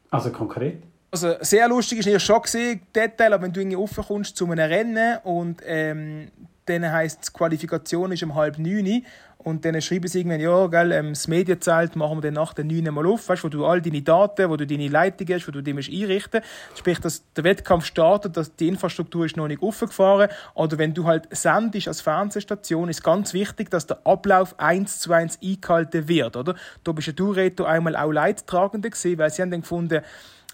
Also 0.09 0.31
konkret? 0.31 0.81
Also 1.11 1.35
sehr 1.41 1.67
lustig 1.67 1.99
ist 1.99 2.05
ja 2.05 2.19
schon 2.19 2.41
gesehen, 2.41 2.81
Detail, 2.95 3.33
aber 3.33 3.43
wenn 3.43 3.53
du 3.53 3.59
irgendwie 3.59 3.77
raufkommst 3.77 4.35
zu 4.35 4.45
einem 4.45 4.59
Rennen 4.59 5.17
und 5.23 5.61
ähm, 5.65 6.31
dann 6.69 6.91
heisst 6.91 7.23
es, 7.23 7.33
Qualifikation 7.33 8.11
ist 8.11 8.23
um 8.23 8.35
halb 8.35 8.57
neun 8.57 9.03
und 9.41 9.63
dann 9.63 9.81
schreiben 9.81 10.07
sie 10.09 10.19
irgendwann, 10.19 10.41
ja, 10.41 10.67
gell, 10.67 10.91
ähm, 10.91 11.09
das 11.13 11.29
Medienzelt 11.29 11.95
machen 11.95 12.17
wir 12.17 12.21
dann 12.21 12.33
nach 12.33 12.53
den 12.53 12.67
9 12.67 12.93
mal 12.93 13.05
auf, 13.05 13.29
weißt, 13.29 13.45
wo 13.45 13.47
du 13.47 13.65
all 13.65 13.81
deine 13.81 14.01
Daten, 14.01 14.49
wo 14.49 14.57
du 14.57 14.67
deine 14.67 14.89
Leitung 14.89 15.27
hast, 15.33 15.47
wo 15.47 15.51
du 15.51 15.61
die 15.61 15.71
musst 15.71 15.89
einrichten 15.89 16.41
Sprich, 16.75 16.99
dass 16.99 17.23
der 17.33 17.45
Wettkampf 17.45 17.85
startet, 17.85 18.35
dass 18.35 18.53
die 18.57 18.67
Infrastruktur 18.67 19.25
ist 19.25 19.37
noch 19.37 19.47
nicht 19.47 19.63
aufgefahren. 19.63 20.29
Oder 20.55 20.77
wenn 20.77 20.93
du 20.93 21.05
halt 21.05 21.29
sendest 21.31 21.87
als 21.87 22.01
Fernsehstation, 22.01 22.89
ist 22.89 23.01
ganz 23.01 23.33
wichtig, 23.33 23.69
dass 23.69 23.87
der 23.87 24.05
Ablauf 24.05 24.59
eins 24.59 24.99
zu 24.99 25.13
eins 25.13 25.39
eingehalten 25.41 26.09
wird, 26.09 26.35
oder? 26.35 26.55
Da 26.83 26.91
bist 26.91 27.07
ja 27.07 27.13
du, 27.13 27.31
Reto, 27.31 27.63
einmal 27.63 27.95
auch 27.95 28.11
Leidtragender 28.11 28.89
gesehen, 28.89 29.19
weil 29.19 29.29
sie 29.29 29.41
haben 29.41 29.51
dann 29.51 29.61
gefunden, 29.61 30.01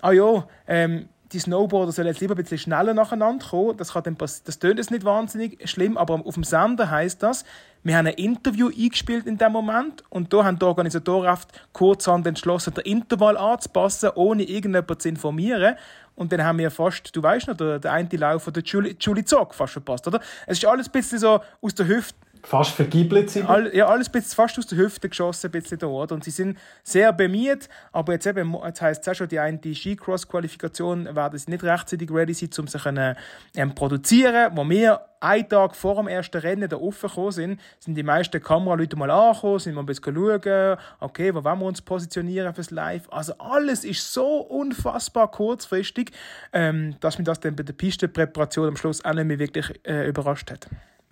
ah 0.04 0.12
ja, 0.12 0.48
ähm, 0.68 1.10
die 1.36 1.40
Snowboarder 1.42 1.92
sollen 1.92 2.08
jetzt 2.08 2.22
lieber 2.22 2.34
ein 2.34 2.42
bisschen 2.42 2.58
schneller 2.58 2.94
nacheinander 2.94 3.46
kommen. 3.46 3.76
Das, 3.76 3.92
kann 3.92 4.04
dann 4.04 4.16
das 4.18 4.60
tönt 4.60 4.78
jetzt 4.78 4.90
nicht 4.90 5.04
wahnsinnig 5.04 5.70
schlimm, 5.70 5.98
aber 5.98 6.26
auf 6.26 6.34
dem 6.36 6.46
Sender 6.46 6.90
heißt 6.90 7.22
das, 7.22 7.44
wir 7.84 7.98
haben 7.98 8.08
ein 8.08 8.14
Interview 8.14 8.70
eingespielt 8.70 9.28
in 9.28 9.38
dem 9.38 9.52
Moment 9.52 10.04
und 10.10 10.32
da 10.32 10.46
haben 10.46 10.58
die 10.58 10.66
Organisatoren 10.66 11.30
oft 11.30 11.50
kurzhand 11.74 12.26
entschlossen, 12.26 12.74
den 12.74 12.86
Intervall 12.86 13.38
anzupassen, 13.38 14.12
ohne 14.16 14.44
irgendjemanden 14.44 14.98
zu 14.98 15.10
informieren. 15.10 15.76
Und 16.16 16.32
dann 16.32 16.44
haben 16.44 16.58
wir 16.58 16.72
fast, 16.72 17.14
du 17.14 17.22
weißt 17.22 17.50
noch, 17.50 17.58
der, 17.58 17.80
der 17.80 17.92
eine 17.92 18.08
Lauf 18.14 18.44
von 18.44 18.54
der 18.54 18.64
Julie, 18.64 18.96
Julie 18.98 19.26
Zog 19.26 19.54
fast 19.54 19.74
verpasst, 19.74 20.08
oder? 20.08 20.22
Es 20.48 20.58
ist 20.60 20.66
alles 20.66 20.88
ein 20.88 20.94
bisschen 20.94 21.20
so 21.20 21.42
aus 21.62 21.76
der 21.76 21.88
Hüfte 21.88 22.18
Fast 22.46 22.72
vergiebelt 22.72 23.32
sind. 23.32 23.50
All, 23.50 23.76
ja, 23.76 23.88
alles 23.88 24.08
bisschen, 24.08 24.36
fast 24.36 24.60
aus 24.60 24.68
der 24.68 24.78
Hüfte 24.78 25.10
geschossen, 25.10 25.48
ein 25.48 25.52
bisschen 25.52 25.80
da, 25.80 25.88
oder? 25.88 26.14
Und 26.14 26.24
sie 26.24 26.30
sind 26.30 26.60
sehr 26.84 27.12
bemüht, 27.12 27.68
aber 27.92 28.14
jetzt 28.14 28.28
eben, 28.28 28.56
jetzt 28.64 28.82
heisst 28.82 29.02
es 29.02 29.08
auch 29.08 29.16
schon, 29.16 29.28
die 29.28 29.40
eine 29.40 29.60
Skicross-Qualifikation 29.60 31.16
werden 31.16 31.40
sie 31.40 31.50
nicht 31.50 31.64
rechtzeitig 31.64 32.12
ready 32.12 32.36
sein, 32.36 32.50
um 32.60 32.68
sich 32.68 32.84
können, 32.84 33.16
ähm, 33.56 33.74
produzieren. 33.74 34.52
Wo 34.56 34.70
wir 34.70 35.02
einen 35.20 35.50
Tag 35.50 35.76
vor 35.76 35.96
dem 35.96 36.08
ersten 36.08 36.38
Rennen 36.38 36.70
da 36.70 36.78
aufgekommen 36.78 37.32
sind, 37.32 37.62
sind 37.80 37.96
die 37.96 38.04
meisten 38.04 38.40
Kameraleute 38.40 38.96
mal 38.96 39.10
angekommen, 39.10 39.58
sind 39.58 39.74
mal 39.74 39.82
ein 39.82 39.88
bisschen 39.88 40.14
schauen, 40.14 40.78
okay, 41.00 41.34
wo 41.34 41.44
wollen 41.44 41.60
wir 41.60 41.66
uns 41.66 41.82
positionieren 41.82 42.54
fürs 42.54 42.70
Live. 42.70 43.10
Also 43.10 43.34
alles 43.40 43.84
ist 43.84 44.14
so 44.14 44.38
unfassbar 44.38 45.32
kurzfristig, 45.32 46.12
ähm, 46.54 46.96
dass 47.00 47.18
mich 47.18 47.26
das 47.26 47.40
dann 47.40 47.56
bei 47.56 47.64
der 47.64 47.74
Pistenpräparation 47.74 48.68
am 48.68 48.78
Schluss 48.78 49.04
auch 49.04 49.16
nicht 49.16 49.26
mehr 49.26 49.40
wirklich 49.40 49.80
äh, 49.84 50.08
überrascht 50.08 50.52
hat. 50.52 50.68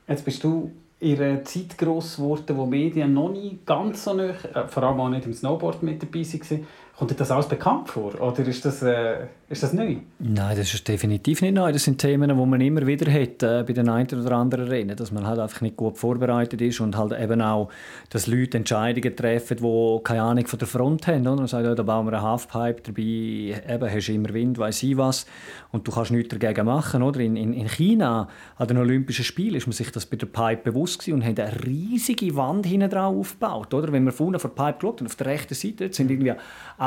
Jetzt 0.08 0.26
bist 0.26 0.44
du 0.44 0.72
in 1.04 1.22
einer 1.22 1.44
Zeit 1.44 1.78
gross 1.78 2.16
geworden, 2.16 2.58
wo 2.58 2.66
Medien 2.66 3.14
noch 3.14 3.30
nicht 3.30 3.66
ganz 3.66 4.06
so 4.06 4.14
nah, 4.14 4.30
äh, 4.30 4.68
vor 4.68 4.84
allem 4.84 5.00
auch 5.02 5.10
nicht 5.10 5.26
im 5.26 5.34
Snowboard 5.34 5.84
mit 5.84 6.02
dabei 6.02 6.24
waren. 6.24 6.68
Kommt 7.04 7.12
dir 7.12 7.16
das 7.16 7.32
alles 7.32 7.48
bekannt 7.48 7.90
vor? 7.90 8.18
Oder 8.22 8.48
ist 8.48 8.64
das, 8.64 8.82
äh, 8.82 9.26
ist 9.50 9.62
das 9.62 9.74
neu? 9.74 9.98
Nein, 10.20 10.58
das 10.58 10.74
ist 10.74 10.88
definitiv 10.88 11.42
nicht 11.42 11.54
neu. 11.54 11.70
Das 11.74 11.84
sind 11.84 11.98
Themen, 11.98 12.30
die 12.30 12.46
man 12.46 12.62
immer 12.62 12.88
wieder 12.88 13.12
hat 13.12 13.44
äh, 13.44 13.66
bei 13.68 13.74
den 13.74 13.90
einen 13.90 14.08
oder 14.08 14.38
anderen 14.38 14.70
Rennen. 14.70 14.96
Dass 14.96 15.12
man 15.12 15.28
halt 15.28 15.38
einfach 15.38 15.60
nicht 15.60 15.76
gut 15.76 15.98
vorbereitet 15.98 16.62
ist 16.62 16.80
und 16.80 16.96
halt 16.96 17.12
eben 17.12 17.42
auch, 17.42 17.68
dass 18.10 18.28
Leute 18.28 18.58
Entscheidungen 18.58 19.18
treffen, 19.18 19.58
die 19.58 20.00
keine 20.06 20.22
Ahnung 20.22 20.48
von 20.48 20.60
der 20.60 20.68
Front 20.70 21.08
haben. 21.08 21.28
Oder? 21.28 21.36
Man 21.36 21.48
sagt, 21.48 21.66
ja, 21.66 21.76
da 21.76 21.84
bauen 21.84 22.06
wir 22.06 22.14
eine 22.14 22.22
Halfpipe 22.22 22.82
dabei, 22.84 23.02
eben, 23.04 23.92
hast 23.94 24.08
du 24.08 24.14
immer 24.14 24.34
Wind, 24.34 24.58
weiss 24.58 24.82
ich 24.82 24.96
was. 24.96 25.26
Und 25.74 25.86
du 25.86 25.92
kannst 25.92 26.12
nichts 26.12 26.34
dagegen 26.34 26.66
machen. 26.66 27.04
Oder? 27.04 27.20
In, 27.20 27.36
in, 27.36 27.52
in 27.52 27.68
China, 27.68 28.30
an 28.56 28.68
den 28.70 28.78
Olympischen 28.78 29.26
Spielen, 29.26 29.56
ist 29.56 29.68
man 29.68 29.74
sich 29.74 29.92
das 29.92 30.06
bei 30.06 30.16
der 30.16 30.28
Pipe 30.28 30.72
bewusst 30.72 31.00
gewesen 31.00 31.16
und 31.16 31.26
hat 31.26 31.38
eine 31.42 31.66
riesige 31.66 32.34
Wand 32.38 32.66
hinten 32.66 32.90
drauf 32.90 33.14
aufgebaut. 33.14 33.74
Oder? 33.74 33.92
Wenn 33.92 34.06
man 34.06 34.14
vorne 34.14 34.40
vor 34.40 34.52
der 34.52 34.64
Pipe 34.64 34.80
geschaut 34.80 35.02
und 35.02 35.08
auf 35.08 35.18
der 35.18 35.28
rechten 35.28 35.54
Seite 35.54 35.92
sind 35.92 36.10
irgendwie 36.10 36.32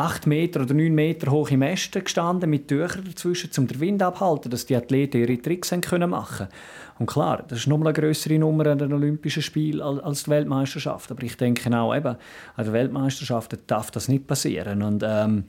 acht 0.07 0.27
Meter 0.27 0.63
oder 0.63 0.75
neun 0.75 0.95
Meter 0.95 1.31
hohe 1.31 1.57
Mäste 1.57 2.01
gestanden 2.01 2.49
mit 2.49 2.69
Tüchern 2.69 3.05
dazwischen, 3.05 3.51
um 3.59 3.67
den 3.67 3.81
Wind 3.81 4.03
abzuhalten, 4.03 4.51
dass 4.51 4.67
die 4.67 4.77
Athleten 4.77 5.19
ihre 5.19 5.37
Tricks 5.37 5.73
machen 5.73 5.81
können 5.83 6.15
Und 6.99 7.07
klar, 7.07 7.45
das 7.49 7.59
ist 7.59 7.67
nochmal 7.67 7.89
eine 7.89 8.01
größere 8.01 8.39
Nummer 8.39 8.67
an 8.67 8.79
den 8.79 8.93
Olympischen 8.93 9.43
Spielen 9.43 9.81
als 9.81 10.25
die 10.25 10.31
Weltmeisterschaft. 10.31 11.11
Aber 11.11 11.23
ich 11.25 11.37
denke 11.37 11.77
auch, 11.77 11.95
eben, 11.95 12.17
an 12.57 12.65
den 12.65 12.73
Weltmeisterschaften 12.73 13.59
darf 13.67 13.91
das 13.91 14.07
nicht 14.09 14.29
passieren. 14.29 14.83
Und 14.83 15.03
ähm, 15.05 15.45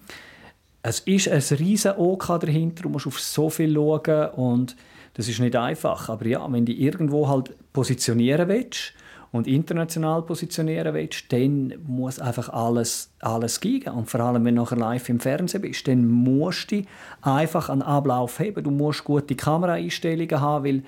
es 0.81 1.01
ist 1.01 1.27
ein 1.27 1.57
riesen 1.57 1.93
OK 1.97 2.39
dahinter, 2.39 2.83
du 2.83 2.89
musst 2.89 3.07
auf 3.07 3.19
so 3.19 3.49
viel 3.49 3.73
schauen 3.73 4.29
und 4.31 4.75
das 5.13 5.27
ist 5.27 5.39
nicht 5.39 5.55
einfach. 5.55 6.09
Aber 6.09 6.25
ja, 6.25 6.51
wenn 6.51 6.65
du 6.65 6.71
irgendwo 6.71 7.27
halt 7.27 7.53
positionieren 7.73 8.47
willst, 8.47 8.93
und 9.31 9.47
international 9.47 10.21
positionieren 10.21 10.93
willst, 10.93 11.31
dann 11.31 11.73
muss 11.85 12.19
einfach 12.19 12.49
alles, 12.49 13.11
alles 13.19 13.59
gehen. 13.59 13.93
Und 13.93 14.09
vor 14.09 14.21
allem, 14.21 14.45
wenn 14.45 14.55
du 14.55 14.61
nachher 14.61 14.77
live 14.77 15.09
im 15.09 15.19
Fernsehen 15.19 15.61
bist, 15.61 15.87
dann 15.87 16.07
musst 16.07 16.71
du 16.71 16.83
einfach 17.21 17.69
einen 17.69 17.81
Ablauf 17.81 18.39
haben. 18.39 18.63
Du 18.63 18.71
musst 18.71 19.03
gute 19.03 19.35
Kameraeinstellungen 19.35 20.41
haben, 20.41 20.65
weil 20.65 20.83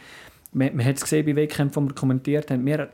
man, 0.54 0.76
man 0.76 0.86
hat 0.86 0.96
es 0.96 1.04
gesehen 1.04 1.26
bei 1.26 1.36
Wettkämpfen, 1.36 1.84
die 1.84 1.92
wir 1.92 1.96
kommentiert 1.96 2.50
haben, 2.52 2.66
wir 2.66 2.90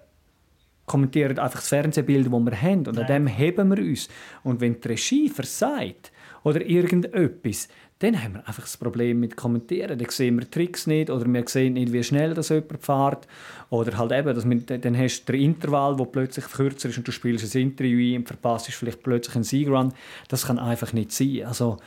kommentieren 0.85 1.39
einfach 1.39 1.59
das 1.59 1.69
Fernsehbild, 1.69 2.27
das 2.27 2.33
wir 2.33 2.61
haben 2.61 2.87
und 2.87 2.97
an 2.97 3.07
dem 3.07 3.27
heben 3.27 3.69
wir 3.69 3.83
uns. 3.83 4.07
Und 4.43 4.61
wenn 4.61 4.79
die 4.79 4.87
Regie 4.87 5.29
versagt 5.29 6.11
oder 6.43 6.63
irgendetwas, 6.63 7.67
dann 7.99 8.21
haben 8.21 8.33
wir 8.33 8.47
einfach 8.47 8.63
das 8.63 8.75
Problem 8.75 9.21
mit 9.21 9.37
Kommentieren. 9.37 9.97
Dann 9.97 10.09
sehen 10.09 10.37
wir 10.37 10.49
Tricks 10.49 10.85
nicht 10.85 11.09
oder 11.09 11.25
wir 11.25 11.47
sehen 11.47 11.73
nicht, 11.73 11.93
wie 11.93 12.03
schnell 12.03 12.33
das 12.33 12.49
jemand 12.49 12.83
fährt. 12.83 13.27
Oder 13.69 13.97
halt 13.97 14.11
eben, 14.11 14.35
dass 14.35 14.47
wir, 14.47 14.79
dann 14.79 14.97
hast 14.97 15.23
du 15.23 15.31
den 15.31 15.41
Intervall, 15.41 15.95
der 15.95 16.05
plötzlich 16.05 16.45
kürzer 16.45 16.89
ist 16.89 16.97
und 16.97 17.07
du 17.07 17.11
spielst 17.11 17.55
ein 17.55 17.61
Interview 17.61 18.15
ein 18.15 18.21
und 18.21 18.27
verpasst 18.27 18.67
vielleicht 18.67 19.01
plötzlich 19.01 19.35
einen 19.35 19.45
Siegrun. 19.45 19.93
Das 20.27 20.47
kann 20.47 20.59
einfach 20.59 20.91
nicht 20.91 21.13
sein. 21.13 21.43
Also, 21.45 21.77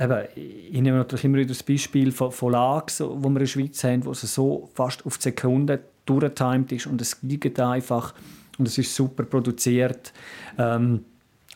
eben, 0.00 0.24
ich 0.34 0.80
nehme 0.80 0.98
natürlich 0.98 1.24
immer 1.24 1.38
wieder 1.38 1.48
das 1.48 1.62
Beispiel 1.62 2.10
von, 2.10 2.32
von 2.32 2.52
Lags, 2.52 3.00
wo 3.00 3.20
wir 3.20 3.28
in 3.28 3.34
der 3.36 3.46
Schweiz 3.46 3.84
haben, 3.84 4.04
wo 4.04 4.10
es 4.10 4.20
so 4.22 4.68
fast 4.74 5.06
auf 5.06 5.18
die 5.18 5.22
Sekunde 5.22 5.80
durchgetimed 6.06 6.72
ist 6.72 6.86
und 6.88 7.00
es 7.00 7.18
liegt 7.22 7.60
einfach 7.60 8.14
und 8.58 8.66
es 8.66 8.78
ist 8.78 8.94
super 8.94 9.22
produziert. 9.22 10.12
Ähm, 10.58 11.04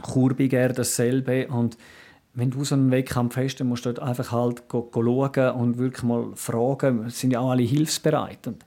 Kurbiger 0.03 0.69
dasselbe 0.69 1.49
und 1.49 1.77
wenn 2.37 2.51
du 2.51 2.65
so 2.65 2.75
einen 2.75 2.91
Wettkampf 2.91 3.37
hast, 3.39 3.57
dann 3.57 3.67
musst 3.67 3.87
du 3.87 3.93
dort 3.93 4.07
einfach 4.07 4.31
halt 4.31 4.63
schauen 4.71 5.51
und 5.57 5.79
wirklich 5.79 6.03
mal 6.03 6.33
fragen. 6.35 7.07
Es 7.07 7.19
sind 7.19 7.33
ja 7.33 7.41
auch 7.41 7.51
alle 7.51 7.63
hilfsbereit. 7.63 8.47
Und 8.47 8.65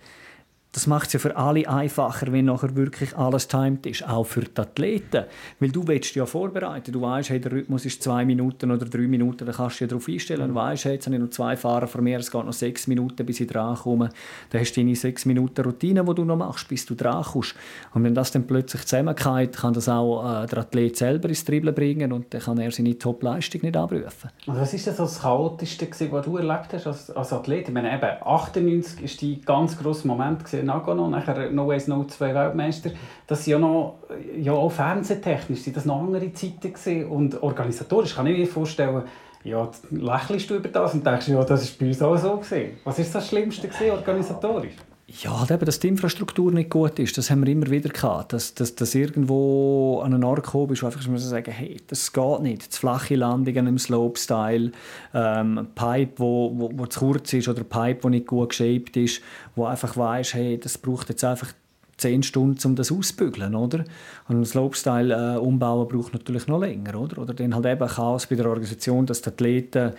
das 0.72 0.86
macht 0.86 1.08
es 1.08 1.14
ja 1.14 1.20
für 1.20 1.36
alle 1.36 1.68
einfacher, 1.68 2.32
wenn 2.32 2.46
nachher 2.46 2.76
wirklich 2.76 3.18
alles 3.18 3.48
timed 3.48 3.88
ist, 3.88 4.08
auch 4.08 4.26
für 4.26 4.42
die 4.42 4.62
Athleten. 4.62 5.26
Weil 5.60 5.70
du 5.70 5.88
willst 5.88 6.14
ja 6.14 6.28
vorbereiten. 6.28 6.92
Du 6.92 7.02
weißt, 7.02 7.32
hey, 7.32 7.40
der 7.40 7.52
Rhythmus 7.52 7.86
ist 7.86 8.04
zwei 8.04 8.24
Minuten 8.24 8.70
oder 8.70 8.86
drei 8.86 9.08
Minuten, 9.08 9.48
dann 9.48 9.56
kannst 9.56 9.80
du 9.80 9.86
dich 9.86 9.90
darauf 9.90 10.08
einstellen. 10.08 10.44
Mhm. 10.44 10.54
Du 10.54 10.56
weißt, 10.56 10.86
hey, 10.86 10.94
jetzt 10.94 11.08
habe 11.08 11.16
ich 11.16 11.22
noch 11.22 11.32
zwei 11.32 11.58
Fahrer 11.58 11.88
vor 11.88 12.02
mir, 12.02 12.20
es 12.20 12.30
geht 12.30 12.46
noch 12.46 12.54
sechs 12.54 12.86
Minuten, 12.86 13.26
bis 13.26 13.40
ich 13.40 13.48
dran 13.48 13.76
komme. 13.76 14.10
Dann 14.52 14.62
hast 14.62 14.74
du 14.74 14.82
deine 14.82 14.96
sechs 14.96 15.26
Minuten 15.26 15.66
Routine, 15.66 16.06
die 16.06 16.14
du 16.14 16.24
noch 16.24 16.38
machst, 16.38 16.68
bis 16.68 16.86
du 16.86 16.94
dran 16.94 17.24
kommst. 17.24 17.56
Und 17.96 18.04
wenn 18.04 18.14
das 18.14 18.32
dann 18.32 18.46
plötzlich 18.46 18.84
zusammenkommt, 18.84 19.58
kann 19.58 19.74
das 19.74 19.90
auch 19.90 20.44
äh, 20.44 20.46
der 20.46 20.60
Athlet 20.60 20.98
selber 20.98 21.30
ins 21.30 21.46
Dribbeln 21.46 21.74
bringen 21.74 22.14
und 22.14 22.32
dann 22.32 22.42
kann 22.42 22.60
er 22.60 22.70
seine 22.70 22.96
Top-Leistung 22.96 23.62
nicht 23.64 23.76
abrufen. 23.76 24.30
Und 24.46 24.56
was 24.56 24.72
ist 24.76 24.86
das, 24.86 24.98
das 24.98 25.22
Chaotischste, 25.22 25.90
was 26.12 26.26
du 26.26 26.38
erlebt 26.38 26.74
hast 26.74 26.86
als, 26.86 27.10
als 27.10 27.34
Athlet? 27.34 27.68
Ich 27.68 27.74
meine, 27.74 27.92
eben, 27.92 28.24
98 28.24 29.02
war 29.02 29.30
dein 29.30 29.42
ganz 29.42 29.78
grosser 29.78 30.08
Moment, 30.08 30.46
gewesen, 30.46 30.59
Nagano, 30.64 31.08
nachher 31.08 31.52
No 31.52 31.68
Ways 31.68 31.88
No 31.88 32.04
2 32.04 32.34
Weltmeister. 32.34 32.92
Das 33.28 33.46
ja 33.46 33.60
noch, 33.60 34.00
ja 34.38 34.54
auch 34.54 34.72
fernsehtechnisch 34.72 35.62
sind 35.62 35.78
das 35.78 35.86
noch 35.86 36.02
andere 36.02 36.32
Zeiten 36.34 36.74
gewesen. 36.74 37.08
und 37.08 37.42
organisatorisch 37.42 38.16
kann 38.16 38.28
ich 38.28 38.38
mir 38.38 38.48
vorstellen, 38.48 39.04
ja, 39.44 39.70
lächelst 39.90 40.50
du 40.50 40.56
über 40.56 40.70
das 40.70 40.94
und 40.94 41.06
denkst, 41.06 41.30
ja, 41.30 41.44
das 41.44 41.64
ist 41.64 41.80
bei 41.80 41.88
uns 41.88 42.02
auch 42.02 42.18
so 42.18 42.38
gewesen. 42.38 42.78
Was 42.84 43.00
ist 43.00 43.14
das 43.16 43.28
Schlimmste 43.28 43.68
gewesen, 43.68 43.92
organisatorisch? 43.92 44.76
Ja, 45.24 45.40
halt 45.40 45.50
eben, 45.50 45.66
dass 45.66 45.80
die 45.80 45.88
Infrastruktur 45.88 46.52
nicht 46.52 46.70
gut 46.70 47.00
ist, 47.00 47.18
das 47.18 47.32
haben 47.32 47.44
wir 47.44 47.52
immer 47.52 47.70
wieder 47.70 47.90
gehabt. 47.90 48.32
Dass, 48.34 48.54
dass, 48.54 48.76
dass 48.76 48.94
irgendwo 48.94 50.02
an 50.04 50.14
einen 50.14 50.24
Ort 50.24 50.44
gekommen 50.44 50.72
ist, 50.72 50.84
wo 50.84 50.86
einfach 50.86 51.02
sagen, 51.02 51.52
hey, 51.52 51.78
das 51.88 52.14
geht 52.14 52.40
nicht. 52.42 52.72
Zu 52.72 52.82
flache 52.82 53.16
Landungen 53.16 53.66
im 53.66 53.80
Slopestyle, 53.80 54.72
ähm, 55.14 55.68
Pipe, 55.74 56.14
wo, 56.18 56.54
wo, 56.56 56.72
wo 56.74 56.86
zu 56.86 57.00
kurz 57.00 57.34
ist 57.34 57.48
oder 57.48 57.64
Pipe, 57.64 58.04
wo 58.04 58.10
nicht 58.10 58.28
gut 58.28 58.50
geshaped 58.50 58.98
ist, 58.98 59.22
wo 59.56 59.66
einfach 59.66 59.98
weißt, 59.98 60.36
hey, 60.36 60.60
das 60.60 60.78
braucht 60.78 61.10
jetzt 61.10 61.24
einfach 61.24 61.54
zehn 61.98 62.24
Stunden, 62.24 62.60
um 62.66 62.76
das 62.76 62.92
auszubügeln, 62.92 63.56
oder? 63.56 63.84
Und 64.28 64.40
ein 64.40 64.46
Slopestyle 64.46 65.36
äh, 65.36 65.38
umbauen 65.38 65.88
braucht 65.88 66.14
natürlich 66.14 66.48
noch 66.48 66.60
länger, 66.60 67.00
oder? 67.00 67.22
Oder 67.22 67.34
dann 67.34 67.56
halt 67.56 67.66
eben 67.66 67.88
Chaos 67.88 68.28
bei 68.28 68.36
der 68.36 68.48
Organisation, 68.48 69.06
dass 69.06 69.22
die 69.22 69.30
Athleten 69.30 69.94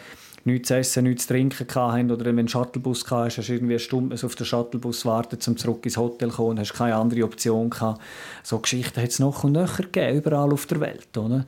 nichts 0.45 0.69
zu 0.69 0.77
essen, 0.77 1.05
nichts 1.05 1.27
zu 1.27 1.35
trinken 1.35 1.67
hatten. 1.75 2.11
Oder 2.11 2.25
wenn 2.25 2.37
du 2.37 2.41
einen 2.41 2.49
Shuttlebus 2.49 3.05
hast, 3.11 3.39
hast 3.39 3.49
du 3.49 3.53
irgendwie 3.53 3.75
eine 3.75 3.79
Stunde 3.79 4.17
auf 4.23 4.35
den 4.35 4.47
Shuttlebus 4.47 5.05
warten, 5.05 5.39
um 5.47 5.57
zurück 5.57 5.85
ins 5.85 5.97
Hotel 5.97 6.31
zu 6.31 6.37
kommen, 6.37 6.59
hast 6.59 6.75
keine 6.75 6.97
andere 6.97 7.25
Option 7.25 7.71
gehabt. 7.71 8.01
So 8.43 8.59
Geschichten 8.59 9.01
hat 9.01 9.11
es 9.11 9.19
noch 9.19 9.45
und 9.45 9.53
nöcher 9.53 9.85
gegeben, 9.85 10.19
überall 10.19 10.53
auf 10.53 10.67
der 10.67 10.81
Welt. 10.81 11.17
Oder? 11.17 11.47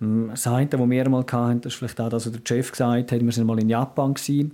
Mm, 0.00 0.30
das 0.30 0.46
eine, 0.46 0.66
das 0.66 0.80
wir 0.80 1.04
einmal 1.04 1.24
hatten, 1.30 1.60
das 1.60 1.72
ist 1.72 1.78
vielleicht 1.78 2.00
auch 2.00 2.08
das, 2.08 2.26
was 2.26 2.32
der 2.32 2.40
Chef 2.44 2.70
gesagt 2.70 3.12
hat, 3.12 3.20
wir 3.20 3.36
waren 3.36 3.46
mal 3.46 3.58
in 3.60 3.68
Japan. 3.68 4.14
Gewesen 4.14 4.52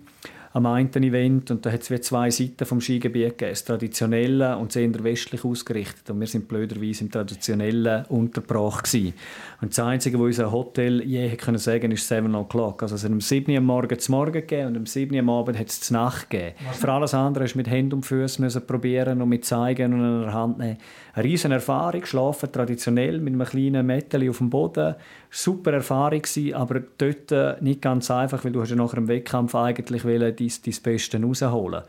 am 0.54 0.66
einen 0.66 1.02
Event 1.02 1.50
und 1.50 1.66
da 1.66 1.72
hat 1.72 1.90
es 1.90 2.02
zwei 2.02 2.30
Seiten 2.30 2.64
vom 2.64 2.80
Skigebiet 2.80 3.36
gegeben, 3.36 3.50
das 3.50 3.64
traditionelle 3.64 4.56
und 4.56 4.68
das 4.68 4.76
eher 4.76 5.02
westlich 5.02 5.44
ausgerichtet 5.44 6.08
und 6.10 6.20
wir 6.20 6.28
sind 6.28 6.46
blöderweise 6.46 7.02
im 7.02 7.10
traditionellen 7.10 8.04
untergebracht 8.06 8.84
gewesen. 8.84 9.14
und 9.60 9.72
das 9.72 9.80
Einzige, 9.80 10.16
was 10.16 10.26
unser 10.26 10.52
Hotel 10.52 11.02
je 11.02 11.28
können 11.34 11.58
sagen 11.58 11.90
ist 11.90 12.06
7 12.06 12.32
o'clock, 12.36 12.82
also 12.82 12.94
es 12.94 13.02
hat 13.02 13.10
um 13.10 13.20
7 13.20 13.52
Uhr 13.52 13.60
morgen 13.60 13.98
zum 13.98 14.14
Morgen 14.14 14.32
gegeben 14.32 14.68
und 14.68 14.76
um 14.76 14.86
7 14.86 15.12
Uhr 15.12 15.20
am 15.22 15.30
Abend 15.30 15.58
hat 15.58 15.68
es 15.68 15.80
zur 15.80 15.96
Nacht 15.96 16.30
gegeben. 16.30 16.54
Was? 16.68 16.78
Für 16.78 16.92
alles 16.92 17.14
andere 17.14 17.42
hast 17.42 17.54
du 17.54 17.58
mit 17.58 17.68
Händen 17.68 17.94
und 17.94 18.06
Füßen 18.06 18.44
müssen 18.44 18.64
probieren 18.64 19.20
und 19.20 19.28
mit 19.28 19.44
zeigen 19.44 19.92
und 19.92 20.04
in 20.04 20.22
der 20.22 20.32
Hand 20.32 20.58
nehmen. 20.58 20.78
Eine 21.14 21.24
riesen 21.24 21.50
Erfahrung, 21.50 22.04
schlafen 22.04 22.52
traditionell 22.52 23.18
mit 23.18 23.34
einem 23.34 23.46
kleinen 23.46 23.86
Mädchen 23.86 24.28
auf 24.28 24.38
dem 24.38 24.50
Boden, 24.50 24.94
super 25.30 25.72
Erfahrung 25.72 26.22
gewesen, 26.22 26.54
aber 26.54 26.80
dort 26.98 27.60
nicht 27.60 27.82
ganz 27.82 28.08
einfach, 28.10 28.44
weil 28.44 28.52
du 28.52 28.60
hast 28.60 28.70
ja 28.70 28.76
nach 28.76 28.94
dem 28.94 29.08
Wettkampf 29.08 29.54
eigentlich 29.56 30.04
dein, 30.48 30.72
dein 30.72 30.82
Beste 30.82 31.22
rausholen 31.22 31.82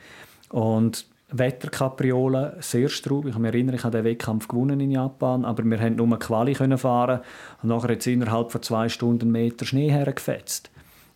Und 0.50 1.06
Wetterkapriolen, 1.32 2.54
sehr 2.60 2.90
straub. 2.90 3.26
Ich 3.26 3.34
kann 3.34 3.42
mich 3.42 3.54
erinnern, 3.54 3.76
ich 3.76 3.84
habe 3.84 3.98
den 3.98 4.06
Wettkampf 4.06 4.48
gewonnen 4.48 4.80
in 4.80 4.92
Japan, 4.92 5.44
aber 5.44 5.64
wir 5.64 5.78
konnten 5.78 5.96
nur 6.08 6.20
Quali 6.20 6.54
fahren 6.56 7.22
und 7.62 7.70
nachher 7.70 7.98
es 7.98 8.08
innerhalb 8.08 8.52
von 8.52 8.62
zwei 8.62 8.90
Stunden 8.90 9.32
Meter 9.32 9.66
Schnee 9.66 9.90
hergefetzt. 9.90 10.70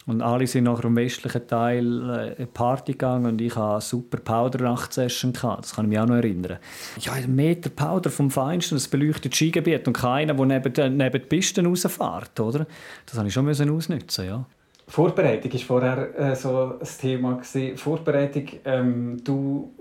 Und 0.08 0.23
alle 0.23 0.47
sind 0.47 0.63
nach 0.63 0.82
dem 0.82 0.95
westlichen 0.95 1.47
Teil 1.47 2.36
äh, 2.39 2.45
Party 2.47 2.93
gegangen 2.93 3.28
und 3.28 3.41
ich 3.41 3.56
hatte 3.56 3.73
eine 3.73 3.82
super 3.82 4.17
Powder-Nacht-Session. 4.17 5.34
Das 5.34 5.75
kann 5.75 5.86
ich 5.86 5.89
mich 5.89 5.99
auch 5.99 6.08
noch 6.08 6.15
erinnern. 6.15 6.58
Ja, 6.99 7.12
ein 7.12 7.36
Meter 7.36 7.69
Powder 7.69 8.10
vom 8.10 8.32
Feinsten, 8.32 8.75
das 8.75 8.88
beleuchtet 8.88 9.36
Skigebiet 9.36 9.88
und 9.88 9.93
keiner, 9.93 10.34
der 10.34 10.45
neben, 10.47 10.97
neben 10.97 11.21
die 11.21 11.28
Pisten 11.28 11.67
rausfährt. 11.67 12.39
Oder? 12.39 12.65
Das 13.06 13.23
musste 13.23 13.49
ich 13.52 13.56
schon 13.56 13.69
ausnutzen, 13.69 14.25
ja. 14.25 14.45
Vorbereitung 14.89 15.54
war 15.54 15.60
vorher 15.60 16.19
äh, 16.19 16.36
so 16.36 16.73
ein 16.80 16.88
Thema. 16.99 17.34
Gewesen. 17.36 17.78
Vorbereitung, 17.78 18.43
ähm, 18.65 19.21
du, 19.23 19.71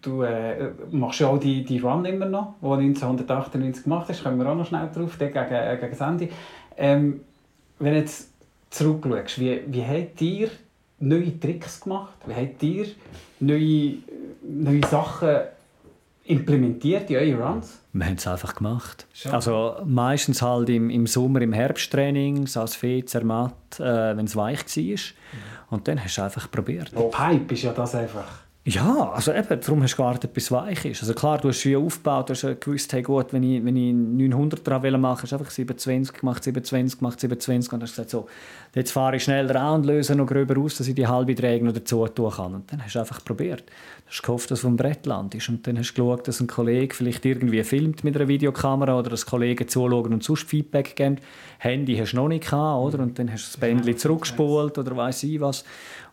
du 0.00 0.22
äh, 0.22 0.70
machst 0.90 1.20
ja 1.20 1.28
auch 1.28 1.38
die, 1.38 1.62
die 1.64 1.78
Run 1.78 2.06
immer 2.06 2.24
noch, 2.24 2.54
die 2.62 2.66
du 2.66 2.72
1998 2.72 3.84
gemacht 3.84 4.08
hast, 4.08 4.24
kommen 4.24 4.38
wir 4.38 4.50
auch 4.50 4.56
noch 4.56 4.66
schnell 4.66 4.88
drauf, 4.92 5.18
gegen, 5.18 5.36
äh, 5.36 5.76
gegen 5.78 5.90
das 5.90 6.00
Ende. 6.00 6.28
Ähm, 6.78 7.20
wenn 7.78 7.94
jetzt 7.94 8.30
zurückschaust, 8.70 9.38
wie, 9.38 9.60
wie 9.66 9.84
habt 9.84 10.20
ihr 10.22 10.48
neue 10.98 11.38
Tricks 11.38 11.82
gemacht? 11.82 12.16
Wie 12.26 12.34
habt 12.34 12.62
ihr 12.62 12.86
neue, 13.40 13.96
neue 14.42 14.86
Sachen 14.86 15.28
implementiert 16.24 17.10
in 17.10 17.16
eure 17.16 17.42
Runs? 17.42 17.80
Wir 17.92 18.06
haben 18.06 18.14
es 18.14 18.26
einfach 18.26 18.54
gemacht. 18.54 19.06
Schon. 19.12 19.32
Also 19.32 19.76
meistens 19.84 20.42
halt 20.42 20.68
im, 20.68 20.90
im 20.90 21.06
Sommer 21.06 21.42
im 21.42 21.52
Herbsttraining, 21.52 22.48
als 22.54 22.76
Fee, 22.76 23.04
Zermatt, 23.04 23.78
äh, 23.78 24.16
wenn 24.16 24.24
es 24.24 24.34
weich 24.34 24.60
war. 24.66 24.82
Mhm. 24.82 24.94
Und 25.70 25.88
dann 25.88 26.02
hast 26.02 26.16
du 26.16 26.22
einfach 26.22 26.50
probiert. 26.50 26.92
Oh, 26.94 27.08
Pipe 27.08 27.54
ist 27.54 27.62
ja 27.62 27.72
das 27.72 27.94
einfach. 27.94 28.43
Ja, 28.66 29.10
also 29.10 29.30
eben, 29.34 29.60
darum 29.60 29.82
hast 29.82 29.92
du 29.92 29.96
gewartet, 29.98 30.32
bis 30.32 30.44
es 30.44 30.50
weich 30.50 30.86
ist. 30.86 31.02
Also 31.02 31.12
klar, 31.12 31.36
du 31.36 31.48
hast 31.48 31.62
wie 31.66 31.76
aufgebaut, 31.76 32.30
du 32.30 32.32
hast 32.32 32.60
gewusst, 32.60 32.90
hey 32.94 33.02
gut, 33.02 33.30
wenn 33.34 33.42
ich, 33.42 33.62
wenn 33.62 33.76
ich 33.76 33.92
900 33.92 34.66
dran 34.66 35.00
machen 35.02 35.20
hast 35.22 35.32
du 35.32 35.36
einfach 35.36 35.50
27 35.50 36.16
gemacht, 36.16 36.42
27 36.42 36.98
gemacht, 36.98 37.20
27 37.20 37.72
und 37.74 37.82
hast 37.82 37.90
gesagt, 37.90 38.08
so, 38.08 38.26
jetzt 38.74 38.92
fahre 38.92 39.16
ich 39.16 39.24
schnell 39.24 39.46
dran 39.46 39.74
und 39.74 39.86
löse 39.86 40.14
noch 40.14 40.24
gröber 40.24 40.58
aus, 40.58 40.78
dass 40.78 40.88
ich 40.88 40.94
die 40.94 41.06
halbe 41.06 41.34
Träge 41.34 41.62
noch 41.62 41.74
dazu 41.74 42.06
tun 42.08 42.30
kann. 42.30 42.54
Und 42.54 42.72
dann 42.72 42.82
hast 42.82 42.94
du 42.94 43.00
einfach 43.00 43.22
probiert. 43.22 43.64
Du 43.68 44.10
hast 44.10 44.22
gehofft, 44.22 44.50
dass 44.50 44.60
es 44.60 44.62
vom 44.62 44.76
Brett 44.78 45.04
landest. 45.04 45.50
Und 45.50 45.66
dann 45.66 45.78
hast 45.78 45.92
du 45.92 46.02
geschaut, 46.02 46.26
dass 46.26 46.40
ein 46.40 46.46
Kollege 46.46 46.94
vielleicht 46.94 47.26
irgendwie 47.26 47.62
filmt 47.64 48.02
mit 48.02 48.16
einer 48.16 48.28
Videokamera 48.28 48.98
oder 48.98 49.10
dass 49.10 49.26
Kollegen 49.26 49.68
zuschauen 49.68 50.14
und 50.14 50.24
sonst 50.24 50.48
Feedback 50.48 50.96
geben. 50.96 51.18
Handy 51.58 51.98
hast 51.98 52.12
du 52.12 52.16
noch 52.16 52.28
nicht 52.28 52.44
gehabt, 52.44 52.82
oder? 52.82 53.02
Und 53.02 53.18
dann 53.18 53.30
hast 53.30 53.44
du 53.44 53.50
das 53.50 53.56
Bändchen 53.58 53.98
zurückgespult 53.98 54.78
oder 54.78 54.96
weiß 54.96 55.22
ich 55.24 55.38
was. 55.38 55.64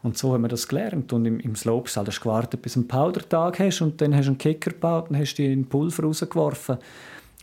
Und 0.03 0.17
so 0.17 0.33
haben 0.33 0.41
wir 0.41 0.47
das 0.47 0.67
gelernt. 0.67 1.13
Und 1.13 1.25
im, 1.25 1.39
im 1.39 1.55
Slopestyle 1.55 2.07
hast 2.07 2.17
du 2.19 2.23
gewartet, 2.23 2.61
bis 2.61 2.73
du 2.73 2.79
einen 2.79 2.87
Powdertag 2.87 3.59
hast 3.59 3.81
und 3.81 4.01
dann 4.01 4.15
hast 4.15 4.25
du 4.25 4.31
einen 4.31 4.37
Kicker 4.37 4.71
gebaut 4.71 5.09
und 5.09 5.17
hast 5.17 5.35
die 5.35 5.51
in 5.51 5.65
Pulver 5.65 6.03
rausgeworfen. 6.03 6.77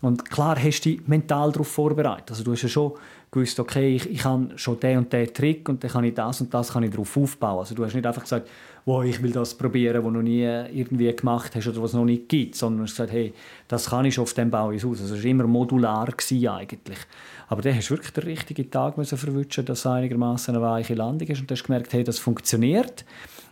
Und 0.01 0.31
klar 0.31 0.57
hast 0.63 0.81
du 0.85 0.91
dich 0.91 1.07
mental 1.09 1.51
darauf 1.51 1.69
vorbereitet. 1.69 2.31
Also 2.31 2.45
du 2.45 2.53
hast 2.53 2.63
ja 2.63 2.69
schon 2.69 2.93
gewusst, 3.31 3.59
okay, 3.59 3.97
ich, 3.97 4.09
ich 4.11 4.25
habe 4.25 4.51
schon 4.57 4.79
den 4.79 4.99
und 4.99 5.13
den 5.13 5.33
Trick 5.33 5.69
und 5.69 5.83
dann 5.83 5.91
kann 5.91 6.05
ich 6.05 6.15
das 6.15 6.41
und 6.41 6.55
das 6.55 6.73
kann 6.73 6.83
ich 6.85 6.91
darauf 6.91 7.17
aufbauen. 7.17 7.59
Also 7.59 7.75
du 7.75 7.85
hast 7.85 7.95
nicht 7.95 8.07
einfach 8.07 8.23
gesagt, 8.23 8.49
wow, 8.85 9.05
ich 9.05 9.23
will 9.23 9.33
das 9.33 9.55
probieren, 9.55 9.97
was 9.97 10.05
du 10.05 10.11
noch 10.11 10.23
nie 10.23 10.45
irgendwie 10.45 11.15
gemacht 11.15 11.55
hast 11.55 11.67
oder 11.67 11.83
was 11.83 11.91
es 11.91 11.97
noch 11.97 12.05
nicht 12.05 12.29
gibt, 12.29 12.55
sondern 12.55 12.79
du 12.79 12.85
hast 12.85 12.93
gesagt, 12.93 13.13
hey, 13.13 13.35
das 13.67 13.91
kann 13.91 14.05
ich 14.05 14.15
schon, 14.15 14.23
auf 14.23 14.33
dem 14.33 14.51
baue 14.51 14.75
ich 14.77 14.85
aus. 14.85 15.01
Also 15.01 15.15
es 15.15 15.23
war 15.23 15.31
immer 15.31 15.47
modular 15.47 16.09
eigentlich. 16.09 16.99
Aber 17.49 17.63
dann 17.63 17.75
hast 17.75 17.89
du 17.89 17.95
wirklich 17.95 18.13
den 18.13 18.25
richtigen 18.25 18.71
Tag 18.71 18.95
verwischen, 18.95 19.65
dass 19.65 19.81
es 19.81 19.87
einigermaßen 19.87 20.55
eine 20.55 20.63
weiche 20.63 20.95
Landung 20.95 21.29
ist 21.29 21.41
und 21.41 21.51
hast 21.51 21.65
gemerkt, 21.65 21.93
hey, 21.93 22.05
das 22.05 22.19
funktioniert. 22.19 23.05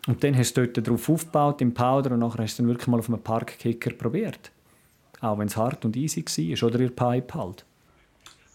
Und 0.07 0.23
dann 0.23 0.37
hast 0.37 0.57
du 0.57 0.67
dort 0.67 0.87
darauf 0.87 1.09
aufgebaut, 1.09 1.61
im 1.63 1.73
Powder, 1.73 2.13
und 2.13 2.21
nachher 2.21 2.43
hast 2.43 2.59
du 2.59 2.63
dann 2.63 2.69
wirklich 2.69 2.89
mal 2.89 2.99
auf 2.99 3.09
einem 3.09 3.21
Parkkicker 3.21 3.91
probiert. 3.93 4.53
Auch 5.21 5.39
wenn 5.39 5.49
es 5.49 5.57
hart 5.57 5.85
und 5.85 5.97
easy 5.97 6.25
war, 6.25 6.69
oder 6.69 6.81
ihr 6.81 6.91
Pipe 6.91 7.35
halt. 7.35 7.65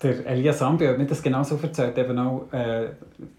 Der 0.04 0.26
Elias 0.26 0.64
Ambi 0.64 0.88
hat 0.88 0.98
mir 0.98 1.06
das 1.06 1.22
genau 1.22 1.44
so 1.44 1.60
erzählt, 1.62 1.96
eben 1.98 2.18
auch 2.18 2.52
äh, 2.52 2.88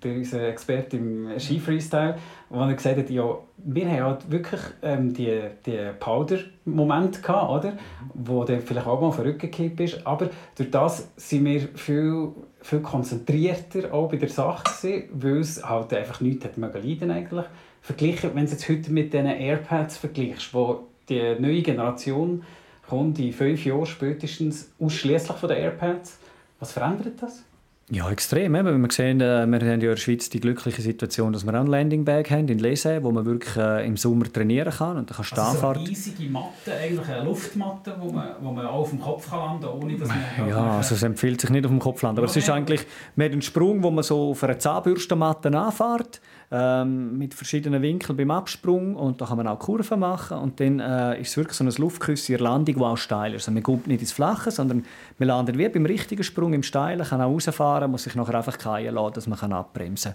der, 0.03 0.15
unser 0.15 0.47
Experte 0.49 0.97
im 0.97 1.37
Ski-Freestyle, 1.37 2.17
wo 2.51 2.61
er 2.61 2.75
gesagt 2.75 2.99
hat, 2.99 3.11
ja, 3.11 3.37
wir 3.57 3.91
haben 3.91 4.03
halt 4.03 4.31
wirklich 4.31 4.61
ähm, 4.81 5.13
die, 5.13 5.41
die 5.67 5.79
Powder-Momente 5.99 7.21
gehabt, 7.21 7.51
oder? 7.51 7.73
wo 8.15 8.45
der 8.45 8.61
vielleicht 8.61 8.87
auch 8.87 9.01
mal 9.01 9.11
verrückt 9.11 9.59
ist, 9.81 10.07
aber 10.07 10.31
durch 10.57 10.71
das 10.71 11.09
sind 11.17 11.45
wir 11.45 11.63
viel, 11.75 12.29
viel 12.61 12.81
konzentrierter 12.81 13.93
auch 13.93 14.09
bei 14.09 14.17
der 14.17 14.29
Sache 14.29 14.63
gewesen, 14.65 15.09
weil 15.15 15.39
es 15.39 15.65
halt 15.65 15.93
einfach 15.95 16.21
nichts 16.21 16.45
hat 16.45 16.57
leiden 16.57 17.11
eigentlich. 17.11 17.47
Verglichen, 17.81 18.31
wenn 18.35 18.47
du 18.47 18.53
jetzt 18.53 18.69
heute 18.69 18.93
mit 18.93 19.13
den 19.13 19.27
AirPads 19.27 19.97
vergleichst, 19.97 20.55
wo 20.55 20.87
die 21.09 21.35
neue 21.41 21.63
Generation 21.63 22.45
kommt 22.89 23.19
in 23.19 23.33
fünf 23.33 23.65
Jahren 23.65 23.87
spätestens 23.87 24.71
ausschließlich 24.79 25.37
von 25.37 25.49
den 25.49 25.59
AirPads, 25.59 26.19
was 26.63 26.73
verändert 26.73 27.21
das? 27.21 27.43
Ja, 27.91 28.09
extrem. 28.09 28.55
Eben. 28.55 28.81
Wir 28.81 28.91
sehen, 28.91 29.21
äh, 29.21 29.45
wir 29.47 29.59
haben 29.59 29.67
ja 29.67 29.73
in 29.75 29.81
der 29.81 29.97
Schweiz 29.97 30.31
die 30.31 30.39
glückliche 30.39 30.81
Situation, 30.81 31.33
dass 31.33 31.45
wir 31.45 31.53
einen 31.53 31.67
Landingbag 31.67 32.31
haben 32.31 32.49
in 32.49 32.61
Lese, 32.61 33.03
wo 33.03 33.11
man 33.11 33.27
wirklich 33.27 33.57
äh, 33.57 33.85
im 33.85 33.97
Sommer 33.97 34.33
trainieren 34.33 34.73
kann. 34.73 34.97
Und 34.97 35.11
dann 35.11 35.17
kannst 35.17 35.37
also 35.37 35.59
so 35.59 35.67
eine 35.67 35.81
riesige 35.81 36.31
Matte, 36.31 36.73
eigentlich 36.73 37.09
eine 37.09 37.25
Luftmatte, 37.25 37.97
wo 37.99 38.13
man, 38.13 38.37
wo 38.41 38.53
man 38.53 38.65
auch 38.65 38.75
auf 38.75 38.91
dem 38.91 39.01
Kopf 39.01 39.29
kann 39.29 39.41
landen 39.41 39.63
kann, 39.63 39.83
ohne 39.83 39.97
dass 39.99 40.09
man... 40.09 40.49
Ja, 40.49 40.77
also 40.77 40.95
es 40.95 41.03
empfiehlt 41.03 41.41
sich 41.41 41.51
nicht 41.51 41.65
auf 41.65 41.71
dem 41.71 41.81
Kopf 41.81 42.01
landen. 42.03 42.21
Aber 42.21 42.29
okay. 42.29 42.39
es 42.39 42.45
ist 42.45 42.51
eigentlich, 42.51 42.87
man 43.17 43.25
hat 43.27 43.33
einen 43.33 43.43
Sprung, 43.43 43.83
wo 43.83 43.91
man 43.91 44.05
so 44.05 44.31
auf 44.31 44.45
einer 44.45 44.59
Zahnbürstenmatte 44.59 45.51
anfährt 45.55 46.21
ähm, 46.55 47.17
mit 47.17 47.33
verschiedenen 47.33 47.81
Winkeln 47.81 48.15
beim 48.15 48.31
Absprung 48.31 48.95
und 48.95 49.23
da 49.23 49.25
kann 49.25 49.39
man 49.39 49.49
auch 49.49 49.59
Kurven 49.59 50.01
machen 50.01 50.37
und 50.37 50.61
dann 50.61 50.81
äh, 50.81 51.19
ist 51.19 51.31
es 51.31 51.37
wirklich 51.39 51.57
so 51.57 51.65
ein 51.65 51.71
Luftküsse 51.71 52.33
in 52.33 52.39
der 52.39 52.45
Landung, 52.45 52.75
die 52.75 52.81
auch 52.83 52.97
steil 52.99 53.33
ist. 53.33 53.45
Also 53.45 53.53
man 53.53 53.63
kommt 53.63 53.87
nicht 53.87 54.03
ins 54.03 54.13
Flache, 54.13 54.51
sondern 54.51 54.85
man 55.19 55.29
landet 55.29 55.57
wie 55.57 55.67
beim 55.71 55.87
richtigen 55.87 56.23
Sprung 56.23 56.53
im 56.53 56.63
Steilen, 56.63 57.07
kann 57.07 57.23
auch 57.23 57.33
rausfahren, 57.33 57.91
muss 57.91 58.03
sich 58.03 58.15
nachher 58.15 58.35
einfach 58.35 58.61
fallen 58.61 58.95
lassen, 58.95 59.15
dass 59.15 59.27
man 59.27 59.53
abbremsen 59.53 60.15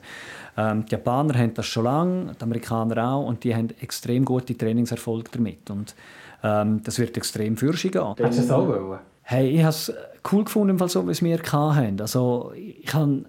kann. 0.56 0.78
Ähm, 0.78 0.86
die 0.86 0.91
Japaner 0.91 1.34
haben 1.39 1.56
das 1.56 1.65
schon 1.65 1.86
lange, 1.86 2.36
die 2.39 2.43
Amerikaner 2.43 3.13
auch 3.13 3.26
und 3.26 3.43
die 3.43 3.56
haben 3.56 3.69
extrem 3.82 4.23
gute 4.23 4.56
Trainingserfolge 4.56 5.32
damit 5.32 5.71
und 5.71 5.95
ähm, 6.43 6.84
das 6.84 7.00
wird 7.00 7.17
extrem 7.17 7.58
für 7.58 7.73
sie 7.73 7.89
gehen. 7.89 8.13
Hättest 8.15 8.39
du 8.39 8.43
es 8.43 8.52
auch 8.52 8.67
wollen? 8.67 9.00
Hey, 9.23 9.50
ich 9.50 9.62
habe 9.62 9.69
es 9.69 9.91
cool 10.32 10.43
gefunden, 10.43 10.88
so 10.88 11.08
wie 11.08 11.12
es 11.12 11.23
wir 11.23 11.39
hatten. 11.39 12.00
Also 12.00 12.52
ich 12.56 12.93
habe 12.93 13.26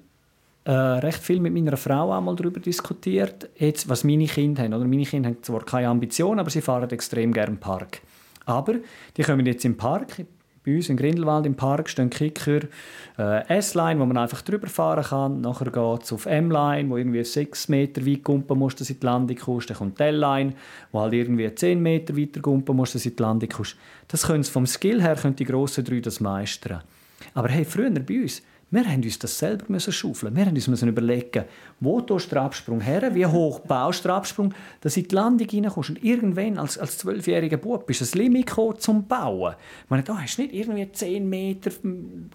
äh, 0.69 0.73
recht 0.73 1.23
viel 1.23 1.41
mit 1.41 1.55
meiner 1.55 1.79
Frau 1.79 2.13
einmal 2.13 2.37
darüber 2.37 2.61
diskutiert, 2.61 3.49
jetzt, 3.57 3.89
was 3.89 4.05
meine 4.05 4.27
Kinder 4.27 4.63
haben. 4.63 4.75
Oder 4.75 4.85
meine 4.85 5.05
Kinder 5.05 5.31
haben 5.31 5.43
zwar 5.43 5.65
keine 5.65 5.89
Ambition, 5.89 6.39
aber 6.39 6.51
sie 6.51 6.61
fahren 6.61 6.91
extrem 6.91 7.33
gerne 7.33 7.53
im 7.53 7.59
Park. 7.59 8.03
Aber 8.45 8.75
die 9.17 9.23
kommen 9.23 9.47
jetzt 9.47 9.65
im 9.65 9.79
Park, 9.79 10.27
bei 10.67 10.77
uns 10.77 10.91
in 10.91 10.99
Grindelwald 10.99 11.47
im 11.47 11.55
Park 11.55 11.89
stehen 11.89 12.11
Kicker, 12.11 12.61
äh, 13.19 13.49
S-Line, 13.49 13.99
wo 13.99 14.05
man 14.05 14.19
einfach 14.19 14.43
drüber 14.43 14.67
fahren 14.67 15.05
kann. 15.05 15.41
Nachher 15.41 15.71
geht 15.71 16.03
es 16.03 16.13
auf 16.13 16.27
M-Line, 16.27 16.91
wo 16.91 16.99
irgendwie 16.99 17.25
6 17.25 17.69
Meter 17.69 18.05
weit 18.05 18.23
kumpen 18.23 18.59
muss, 18.59 18.75
dass 18.75 18.89
die 18.89 18.99
Landung 19.01 19.39
kommst. 19.39 19.71
Dann 19.71 19.79
kommt 19.79 19.99
L-Line, 19.99 20.53
wo 20.93 21.01
halt 21.01 21.15
irgendwie 21.15 21.55
10 21.55 21.81
Meter 21.83 22.15
weiter 22.15 22.43
kumpen 22.43 22.77
muss, 22.77 22.93
dass 22.93 23.05
die 23.05 23.15
Landung 23.19 23.49
kommst. 23.49 23.77
Das 24.09 24.27
können 24.27 24.45
vom 24.45 24.67
Skill 24.67 25.01
her 25.01 25.15
können 25.15 25.37
die 25.37 25.47
grossen 25.47 25.85
drei 25.85 26.01
das 26.01 26.21
meistern. 26.21 26.83
Aber 27.33 27.49
hey, 27.49 27.65
früher 27.65 27.91
bei 27.91 28.21
uns, 28.21 28.43
wir 28.71 28.85
haben 28.85 29.03
uns 29.03 29.19
das 29.19 29.39
selber 29.39 29.65
müssen 29.69 29.93
schaufeln. 29.93 30.37
Wir 30.37 30.45
haben 30.45 30.55
uns 30.55 30.69
müssen 30.69 30.89
überlegen, 30.89 31.45
wo 31.81 32.03
tust 32.03 32.31
der 32.31 32.43
Absprung 32.43 32.83
her, 32.83 33.15
wie 33.15 33.25
hoch 33.25 33.61
baust 33.61 34.05
du 34.05 34.09
den 34.09 34.17
Absprung, 34.17 34.55
dass 34.83 34.95
du 34.95 35.01
in 35.01 35.09
die 35.09 35.15
Landung 35.15 35.49
reinkommst. 35.51 35.91
Und 35.91 36.05
irgendwann, 36.05 36.59
als, 36.59 36.77
als 36.77 36.99
zwölfjähriger 36.99 37.57
Bub, 37.57 37.87
bist 37.87 38.01
du 38.01 38.05
das 38.05 38.15
Limit 38.15 38.47
gekommen, 38.47 38.79
zum 38.79 39.07
Bauen. 39.07 39.55
Ich 39.85 39.91
meine, 39.91 40.03
da 40.03 40.19
hast 40.21 40.37
du 40.37 40.43
nicht 40.43 40.55
irgendwie 40.55 40.91
10 40.91 41.29
Meter 41.29 41.71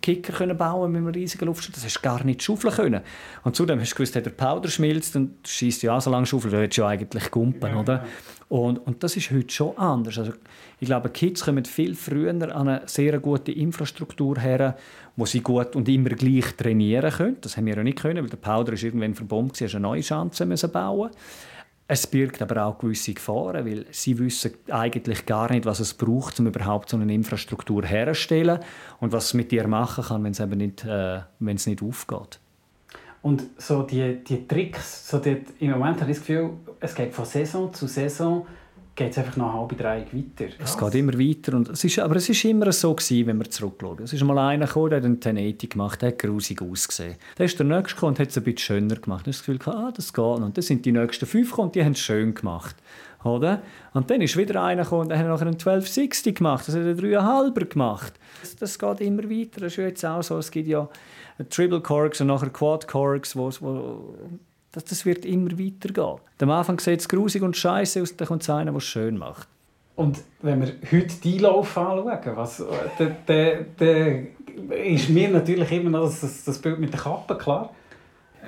Kicker 0.01 0.33
können 0.33 0.57
bauen 0.57 0.91
mit 0.91 1.01
einem 1.01 1.09
riesigen 1.09 1.45
Luftschutz. 1.45 1.75
Das 1.75 1.85
hast 1.85 1.97
du 1.97 2.01
gar 2.01 2.23
nicht 2.23 2.41
schaufeln 2.41 2.73
können. 2.73 3.01
Und 3.43 3.55
zudem 3.55 3.79
hast 3.79 3.91
du 3.91 3.95
gewusst, 3.97 4.15
der 4.15 4.21
Powder 4.21 4.69
schmilzt 4.69 5.15
und 5.15 5.47
schießt 5.47 5.83
ja 5.83 6.01
so 6.01 6.09
lange 6.09 6.25
schaufeln, 6.25 6.51
du 6.51 6.81
ja 6.81 6.87
eigentlich 6.87 7.29
gumpen, 7.29 7.69
ja, 7.69 7.79
oder? 7.79 8.05
Und, 8.49 8.85
und 8.85 9.03
das 9.03 9.17
ist 9.17 9.31
heute 9.31 9.51
schon 9.51 9.75
anders. 9.77 10.19
Also, 10.19 10.33
ich 10.79 10.87
glaube, 10.87 11.09
Kids 11.09 11.43
kommen 11.43 11.65
viel 11.65 11.95
früher 11.95 12.29
an 12.29 12.67
eine 12.67 12.81
sehr 12.85 13.17
gute 13.19 13.51
Infrastruktur 13.51 14.37
her, 14.37 14.77
wo 15.15 15.25
sie 15.25 15.41
gut 15.41 15.75
und 15.75 15.87
immer 15.89 16.09
gleich 16.09 16.55
trainieren 16.55 17.11
können. 17.11 17.37
Das 17.41 17.57
haben 17.57 17.65
wir 17.65 17.75
ja 17.75 17.83
nicht 17.83 17.99
können, 17.99 18.23
weil 18.23 18.29
der 18.29 18.37
Powder 18.37 18.73
ist 18.73 18.83
irgendwann 18.83 19.13
verbombt, 19.13 19.57
sie 19.57 19.65
eine 19.65 19.79
neue 19.79 20.01
Chance 20.01 20.45
müssen 20.45 20.71
bauen. 20.71 21.11
Es 21.85 22.07
birgt 22.07 22.41
aber 22.41 22.65
auch 22.65 22.77
gewisse 22.77 23.13
Gefahren, 23.13 23.65
weil 23.65 23.85
sie 23.91 24.17
wissen 24.17 24.53
eigentlich 24.71 25.25
gar 25.25 25.51
nicht, 25.51 25.65
was 25.65 25.79
es 25.79 25.93
braucht, 25.93 26.39
um 26.39 26.47
überhaupt 26.47 26.89
so 26.89 26.97
eine 26.97 27.13
Infrastruktur 27.13 27.83
herzustellen 27.85 28.59
und 28.99 29.11
was 29.11 29.25
es 29.25 29.33
mit 29.33 29.51
dir 29.51 29.67
machen 29.67 30.03
kann, 30.05 30.23
wenn 30.23 30.31
es 30.31 30.39
eben 30.39 30.57
nicht, 30.57 30.85
äh, 30.85 31.19
wenn 31.39 31.57
es 31.57 31.67
nicht 31.67 31.83
aufgeht. 31.83 32.39
Und 33.21 33.43
so 33.57 33.83
die, 33.83 34.23
die 34.23 34.47
Tricks, 34.47 35.09
so 35.09 35.17
die, 35.19 35.43
im 35.59 35.71
Moment 35.71 36.01
habe 36.01 36.11
ich 36.11 36.17
das 36.17 36.25
Gefühl, 36.25 36.51
es 36.79 36.95
geht 36.95 37.13
von 37.13 37.25
Saison 37.25 37.73
zu 37.73 37.87
Saison 37.87 38.47
geht 38.95 39.11
es 39.11 39.17
einfach 39.17 39.37
noch 39.37 39.49
eine 39.49 39.59
halbe 39.59 39.83
weiter. 39.83 40.53
Es 40.59 40.77
geht 40.77 40.95
immer 40.95 41.13
weiter. 41.13 41.55
Und 41.55 41.69
es 41.69 41.83
ist, 41.83 41.99
aber 41.99 42.15
es 42.17 42.29
war 42.29 42.51
immer 42.51 42.71
so, 42.71 42.93
gewesen, 42.93 43.27
wenn 43.27 43.37
wir 43.39 43.49
zurückschauen. 43.49 44.03
Es 44.03 44.13
ist 44.13 44.23
mal 44.23 44.37
einer 44.37 44.67
gekommen, 44.67 44.89
der 44.91 44.97
hat 44.99 45.05
einen 45.05 45.15
1080 45.15 45.69
gemacht, 45.71 46.01
der 46.01 46.09
hat 46.09 46.19
grusig 46.19 46.61
ausgesehen. 46.61 47.15
Dann 47.35 47.45
ist 47.45 47.57
der 47.57 47.65
Nächste 47.65 47.95
gekommen 47.95 48.11
und 48.11 48.19
hat 48.19 48.29
es 48.29 48.37
ein 48.37 48.43
bisschen 48.43 48.57
schöner 48.59 48.95
gemacht. 48.95 49.25
Dann 49.25 49.33
hast 49.33 49.47
das 49.47 49.55
Gefühl, 49.57 49.73
ah, 49.73 49.91
das 49.91 50.13
geht. 50.13 50.23
Und 50.23 50.57
dann 50.57 50.61
sind 50.61 50.85
die 50.85 50.91
nächsten 50.91 51.25
fünf 51.25 51.49
gekommen 51.49 51.67
und 51.69 51.75
die 51.75 51.83
haben 51.83 51.93
es 51.93 51.99
schön 51.99 52.35
gemacht. 52.35 52.75
Oder? 53.23 53.61
Und 53.93 54.09
dann 54.09 54.21
ist 54.21 54.37
wieder 54.37 54.61
einer 54.61 54.83
gekommen 54.83 55.03
und 55.03 55.09
der 55.09 55.19
hat 55.19 55.27
noch 55.27 55.41
einen 55.41 55.53
1260 55.53 56.35
gemacht, 56.35 56.67
das 56.67 56.75
hat 56.75 56.81
einen 56.81 56.99
3,5er 56.99 57.65
gemacht. 57.65 58.13
Das, 58.41 58.55
das, 58.57 58.77
geht 58.79 59.01
immer 59.01 59.23
weiter. 59.23 59.61
Das 59.61 59.73
ist 59.73 59.77
jetzt 59.77 60.05
auch 60.05 60.21
so, 60.21 60.37
es 60.37 60.51
gibt 60.51 60.67
ja 60.67 60.89
Triple 61.49 61.81
Corks 61.81 62.21
und 62.21 62.27
nachher 62.27 62.49
Quad 62.49 62.87
Corks, 62.87 63.35
wo, 63.35 63.49
wo 63.61 64.15
das, 64.73 64.83
das 64.85 65.05
wird 65.05 65.25
immer 65.25 65.51
weitergehen. 65.51 66.17
Am 66.39 66.49
Anfang 66.49 66.79
sieht 66.79 66.99
es 66.99 67.07
grusig 67.07 67.41
und 67.41 67.55
scheiße 67.55 68.01
aus, 68.01 68.15
dann 68.17 68.27
kommt 68.27 68.49
einer, 68.49 68.71
der 68.71 68.75
es 68.75 68.83
schön 68.83 69.17
macht. 69.17 69.47
Und 69.95 70.19
wenn 70.41 70.61
wir 70.61 70.73
heute 70.91 71.15
die 71.23 71.37
Lauf 71.37 71.77
anschauen, 71.77 72.35
was, 72.35 72.63
dann, 72.97 73.15
dann, 73.25 73.65
dann 73.77 74.27
ist 74.69 75.09
mir 75.09 75.29
natürlich 75.29 75.71
immer 75.71 75.91
noch 75.91 76.09
das, 76.09 76.43
das 76.43 76.59
Bild 76.59 76.79
mit 76.79 76.91
der 76.91 76.99
Kappe 76.99 77.37
klar. 77.37 77.69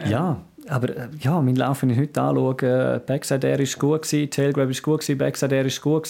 Ja, 0.09 0.41
aber 0.67 0.89
äh, 0.89 1.07
ja, 1.19 1.39
mein 1.41 1.55
Lauf, 1.55 1.83
wenn 1.83 1.91
ich 1.91 1.99
heute 1.99 2.21
anschaue, 2.21 3.01
Backside 3.05 3.47
Air 3.47 3.59
war 3.59 3.79
gut, 3.79 4.09
Tailgrab 4.31 4.67
war 4.67 4.81
gut, 4.81 5.17
Backside 5.17 5.55
Air 5.55 5.65
war 5.65 5.81
gut, 5.81 6.09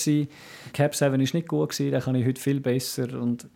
Cap 0.73 0.95
7 0.95 1.11
war 1.11 1.17
nicht 1.17 1.47
gut, 1.47 1.77
den 1.77 1.99
kann 1.99 2.15
ich 2.15 2.25
heute 2.25 2.41
viel 2.41 2.61
besser. 2.61 3.19
Und 3.21 3.47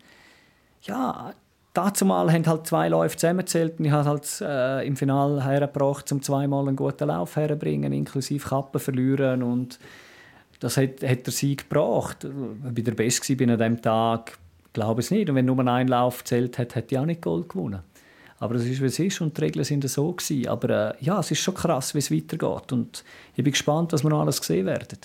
ja, 0.82 1.32
dazu 1.72 2.04
mal 2.04 2.32
haben 2.32 2.46
halt 2.46 2.66
zwei 2.66 2.88
Läufe 2.88 3.16
zusammengezählt 3.16 3.78
und 3.78 3.84
ich 3.84 3.90
habe 3.90 4.08
halt 4.08 4.40
äh, 4.40 4.86
im 4.86 4.96
Finale 4.96 5.44
hergebracht, 5.44 6.10
um 6.12 6.22
zweimal 6.22 6.66
einen 6.66 6.76
guten 6.76 7.08
Lauf 7.08 7.36
herzubringen, 7.36 7.92
inklusive 7.92 8.48
Kappen 8.48 8.80
verlieren 8.80 9.42
und 9.42 9.78
das 10.60 10.76
hat, 10.76 11.02
hat 11.02 11.26
der 11.26 11.32
Sieg 11.32 11.68
gebracht. 11.68 12.26
Ich 12.76 12.84
der 12.84 12.92
Beste 12.92 13.38
war 13.40 13.48
an 13.48 13.58
diesem 13.58 13.82
Tag, 13.82 14.38
glaube 14.72 15.00
ich 15.00 15.10
nicht. 15.10 15.30
Und 15.30 15.36
wenn 15.36 15.46
nur 15.46 15.66
ein 15.66 15.88
Lauf 15.88 16.22
zählt 16.22 16.58
hat, 16.58 16.74
hätte 16.74 16.94
ich 16.94 16.98
auch 16.98 17.06
nicht 17.06 17.22
Gold 17.22 17.48
gewonnen. 17.48 17.80
Aber 18.38 18.54
es 18.54 18.66
ist, 18.66 18.80
wie 18.80 18.86
es 18.86 18.98
ist 18.98 19.20
und 19.20 19.36
die 19.36 19.42
Regeln 19.42 19.64
sind 19.64 19.88
so 19.88 20.12
gewesen. 20.12 20.48
Aber 20.48 20.94
äh, 20.98 21.04
ja, 21.04 21.18
es 21.20 21.30
ist 21.30 21.40
schon 21.40 21.54
krass, 21.54 21.94
wie 21.94 21.98
es 21.98 22.10
weitergeht 22.10 22.72
und 22.72 23.04
ich 23.34 23.44
bin 23.44 23.52
gespannt, 23.52 23.92
was 23.92 24.02
wir 24.02 24.10
noch 24.10 24.20
alles 24.20 24.36
sehen 24.36 24.66
werden. 24.66 24.98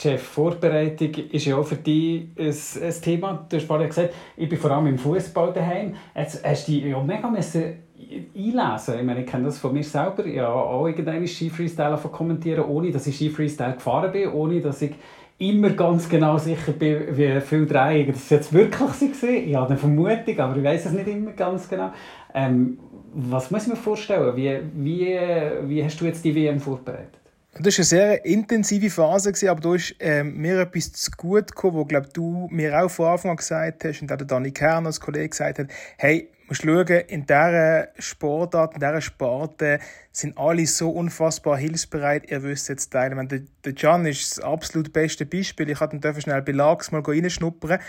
Chef, 0.00 0.22
Vorbereitung 0.22 1.10
ist 1.32 1.46
ja 1.46 1.56
auch 1.56 1.66
für 1.66 1.74
dich 1.74 2.28
ein, 2.38 2.46
ein 2.46 3.02
Thema. 3.02 3.46
Du 3.48 3.56
hast 3.56 3.66
vorhin 3.66 3.88
gesagt, 3.88 4.14
ich 4.36 4.48
bin 4.48 4.56
vor 4.56 4.70
allem 4.70 4.86
im 4.86 4.98
Fußball 4.98 5.52
daheim. 5.52 5.96
Jetzt 6.14 6.46
hast 6.46 6.68
du 6.68 6.72
dich 6.72 6.84
ja 6.84 7.02
mega 7.02 7.26
einlesen 7.26 7.74
Ich 7.96 8.54
meine, 8.54 9.20
ich 9.20 9.26
kenne 9.26 9.46
das 9.46 9.58
von 9.58 9.72
mir 9.72 9.82
selber. 9.82 10.24
Ich 10.24 10.38
habe 10.38 10.54
auch 10.54 10.86
irgendeine 10.86 11.26
Ski-Freestyle 11.26 11.98
kommentieren, 12.12 12.64
ohne 12.66 12.92
dass 12.92 13.08
ich 13.08 13.16
Ski-Freestyle 13.16 13.74
gefahren 13.74 14.12
bin, 14.12 14.28
ohne 14.28 14.60
dass 14.60 14.82
ich 14.82 14.92
immer 15.38 15.70
ganz 15.70 16.08
genau 16.08 16.38
sicher 16.38 16.72
bin, 16.72 17.16
wie 17.16 17.40
viel 17.40 17.66
Dreieck 17.66 18.12
das 18.12 18.30
jetzt 18.30 18.52
wirklich 18.52 18.80
war. 18.80 19.30
Ich 19.30 19.54
habe 19.56 19.66
eine 19.66 19.76
Vermutung, 19.78 20.38
aber 20.38 20.56
ich 20.56 20.64
weiß 20.64 20.86
es 20.86 20.92
nicht 20.92 21.08
immer 21.08 21.32
ganz 21.32 21.68
genau. 21.68 21.90
Ähm, 22.34 22.78
was 23.14 23.50
muss 23.50 23.64
ich 23.64 23.68
mir 23.68 23.76
vorstellen? 23.76 24.36
Wie, 24.36 24.60
wie, 24.74 25.18
wie 25.64 25.84
hast 25.84 26.00
du 26.00 26.04
jetzt 26.04 26.24
die 26.24 26.34
WM 26.36 26.60
vorbereitet? 26.60 27.18
Das 27.60 27.74
war 27.74 27.78
eine 27.78 27.84
sehr 27.84 28.24
intensive 28.24 28.88
Phase, 28.88 29.32
aber 29.50 29.60
da 29.60 29.74
ist 29.74 29.94
äh, 29.98 30.22
mir 30.22 30.60
etwas 30.60 30.92
zu 30.92 31.10
gut 31.16 31.48
gekommen, 31.48 31.76
wo 31.76 31.84
glaub, 31.84 32.12
du 32.14 32.46
mir 32.52 32.80
auch 32.80 32.88
von 32.88 33.06
Anfang 33.06 33.32
an 33.32 33.36
gesagt 33.36 33.84
hast 33.84 34.00
und 34.00 34.12
auch 34.12 34.16
der 34.16 34.26
Dani 34.28 34.52
Kern 34.52 34.86
als 34.86 35.00
Kollege 35.00 35.30
gesagt 35.30 35.58
hat, 35.58 35.66
hey, 35.96 36.30
musst 36.46 36.62
schauen, 36.62 36.86
in 36.86 37.26
dieser 37.26 37.88
Sportart, 37.98 38.74
in 38.74 38.80
dieser 38.80 39.00
Sparte 39.00 39.80
sind 40.12 40.38
alle 40.38 40.66
so 40.66 40.90
unfassbar 40.90 41.58
hilfsbereit, 41.58 42.30
ihr 42.30 42.44
wisst 42.44 42.68
jetzt 42.68 42.90
teilen. 42.90 43.28
Der, 43.28 43.40
der 43.64 43.72
Can 43.72 44.06
ist 44.06 44.38
das 44.38 44.44
absolut 44.44 44.92
beste 44.92 45.26
Beispiel. 45.26 45.68
Ich 45.68 45.80
hatte 45.80 46.20
schnell 46.20 46.42
Belags 46.42 46.92
mal 46.92 47.02
reinschnuppern 47.04 47.80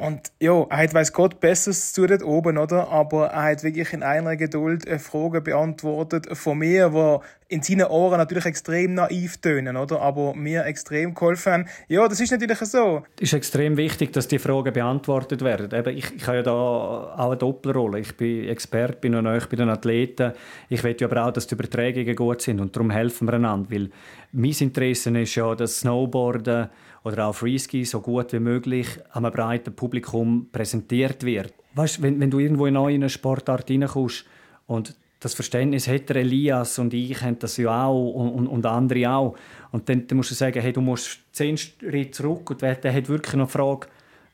und 0.00 0.30
ja, 0.40 0.64
er 0.70 0.76
hat, 0.76 0.94
weiss 0.94 1.12
Gott, 1.12 1.40
Besseres 1.40 1.92
zu 1.92 2.06
dort 2.06 2.22
oben, 2.22 2.56
oder? 2.56 2.88
Aber 2.88 3.26
er 3.26 3.50
hat 3.50 3.64
wirklich 3.64 3.92
in 3.92 4.04
einer 4.04 4.36
Geduld 4.36 4.86
eine 4.86 5.00
Frage 5.00 5.40
beantwortet 5.40 6.28
von 6.38 6.58
mir, 6.58 6.90
die 6.90 7.54
in 7.54 7.62
seinen 7.64 7.88
Ohren 7.88 8.18
natürlich 8.18 8.44
extrem 8.44 8.94
naiv 8.94 9.38
tönen, 9.38 9.76
oder? 9.76 10.00
Aber 10.00 10.36
mir 10.36 10.64
extrem 10.66 11.14
geholfen 11.14 11.52
haben. 11.52 11.68
Ja, 11.88 12.06
das 12.06 12.20
ist 12.20 12.30
natürlich 12.30 12.58
so. 12.60 13.02
Es 13.16 13.24
ist 13.24 13.32
extrem 13.32 13.76
wichtig, 13.76 14.12
dass 14.12 14.28
die 14.28 14.38
Fragen 14.38 14.72
beantwortet 14.72 15.42
werden. 15.42 15.76
Eben, 15.76 15.96
ich, 15.96 16.14
ich 16.14 16.26
habe 16.28 16.36
ja 16.36 16.42
da 16.44 16.52
auch 16.52 17.30
eine 17.30 17.36
Doppelrolle. 17.36 17.98
Ich 17.98 18.16
bin 18.16 18.46
Experte, 18.48 18.98
bin 19.00 19.20
noch 19.20 19.46
bei 19.48 19.56
den 19.56 19.68
Athleten. 19.68 20.32
Ich 20.68 20.84
will 20.84 20.94
ja 20.96 21.08
aber 21.08 21.26
auch, 21.26 21.32
dass 21.32 21.48
die 21.48 21.56
Übertragungen 21.56 22.14
gut 22.14 22.40
sind 22.40 22.60
und 22.60 22.76
darum 22.76 22.90
helfen 22.90 23.26
wir 23.26 23.34
einander. 23.34 23.68
Weil 23.68 23.90
mein 24.30 24.54
Interesse 24.56 25.10
ist 25.18 25.34
ja, 25.34 25.56
dass 25.56 25.80
Snowboarden 25.80 26.68
oder 27.08 27.26
auch 27.26 27.34
Freeski 27.34 27.84
so 27.84 28.00
gut 28.00 28.32
wie 28.32 28.38
möglich 28.38 28.86
einem 29.12 29.32
breiten 29.32 29.74
Publikum 29.74 30.48
präsentiert 30.52 31.24
wird. 31.24 31.54
Weißt, 31.74 32.02
wenn, 32.02 32.20
wenn 32.20 32.30
du 32.30 32.38
irgendwo 32.38 32.66
in 32.66 32.76
eine 32.76 33.08
Sportart 33.08 33.70
reinkommst 33.70 34.26
und 34.66 34.94
das 35.20 35.34
Verständnis 35.34 35.88
hat 35.88 36.10
der 36.10 36.16
Elias 36.16 36.78
und 36.78 36.94
ich 36.94 37.20
haben 37.22 37.38
das 37.38 37.56
ja 37.56 37.86
auch 37.86 38.12
und, 38.12 38.30
und, 38.30 38.46
und 38.46 38.66
andere 38.66 39.10
auch. 39.10 39.36
Und 39.72 39.88
dann, 39.88 40.06
dann, 40.06 40.18
musst 40.18 40.30
du 40.30 40.34
sagen, 40.34 40.60
hey, 40.60 40.72
du 40.72 40.80
musst 40.80 41.20
zehn 41.32 41.56
Schritte 41.56 42.10
zurück 42.12 42.50
und 42.50 42.62
der 42.62 42.76
hat 42.92 43.08
wirklich 43.08 43.34
noch 43.34 43.46
die 43.46 43.52
Frage, 43.52 43.88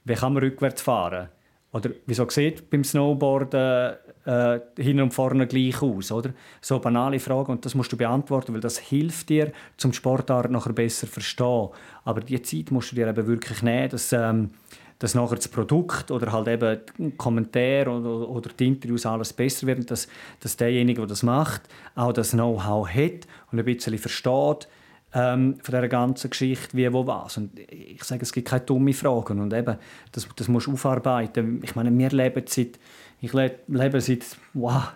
wie 0.05 0.15
kann 0.15 0.35
man 0.35 0.43
rückwärts 0.43 0.83
fahren? 0.83 1.29
Oder 1.73 1.91
wieso 2.07 2.29
sieht 2.29 2.71
beim 2.71 2.85
Snowboarden 2.85 3.95
äh, 4.25 4.61
hin 4.79 5.01
und 5.01 5.13
vorne 5.13 5.47
gleich 5.47 5.83
aus, 5.83 6.11
oder? 6.11 6.31
So 6.61 6.79
banale 6.79 7.19
Fragen 7.19 7.53
und 7.53 7.65
das 7.65 7.75
musst 7.75 7.93
du 7.93 7.97
beantworten, 7.97 8.55
weil 8.55 8.61
das 8.61 8.79
hilft 8.79 9.29
dir, 9.29 9.53
zum 9.77 9.93
Sportart 9.93 10.51
nachher 10.51 10.73
besser 10.73 11.07
verstehen. 11.07 11.69
Aber 12.05 12.21
die 12.21 12.41
Zeit 12.43 12.71
musst 12.71 12.93
du 12.93 12.97
dir 12.97 13.09
eben 13.09 13.27
wirklich 13.27 13.63
nehmen, 13.63 13.91
dass, 13.91 14.13
ähm, 14.13 14.51
dass 14.99 15.15
nachher 15.15 15.37
das 15.37 15.49
Produkt 15.49 16.11
oder 16.11 16.33
halt 16.33 16.49
eben 16.49 16.81
ein 16.99 17.17
Kommentar 17.17 17.89
oder, 17.89 18.29
oder 18.29 18.51
die 18.59 18.69
Interviews 18.69 19.07
alles 19.07 19.33
besser 19.33 19.67
werden, 19.67 19.85
dass, 19.87 20.09
dass 20.41 20.57
derjenige, 20.57 21.01
der 21.01 21.09
das 21.09 21.23
macht, 21.23 21.63
auch 21.95 22.13
das 22.13 22.31
Know-how 22.31 22.89
hat 22.89 23.27
und 23.53 23.59
ein 23.59 23.65
bisschen 23.65 23.99
versteht, 23.99 24.69
ähm, 25.15 25.57
von 25.63 25.73
dieser 25.73 25.89
ganzen 25.89 26.31
Geschichte, 26.31 26.77
wie, 26.77 26.93
wo, 26.93 27.07
was. 27.07 27.37
Und 27.37 27.59
ich 27.59 28.03
sage, 28.03 28.23
es 28.23 28.33
gibt 28.33 28.49
keine 28.49 28.63
dummen 28.63 28.93
Fragen 28.93 29.41
und 29.41 29.53
eben, 29.53 29.77
das, 30.13 30.29
das 30.35 30.49
musst 30.49 30.67
du 30.67 30.73
aufarbeiten. 30.73 31.61
Ich 31.63 31.77
meine, 31.77 31.97
wir 31.97 32.11
leben 32.11 32.43
seit, 32.47 32.81
ich 33.21 33.33
lebe 33.33 34.01
seit, 34.01 34.25
wow, 34.53 34.93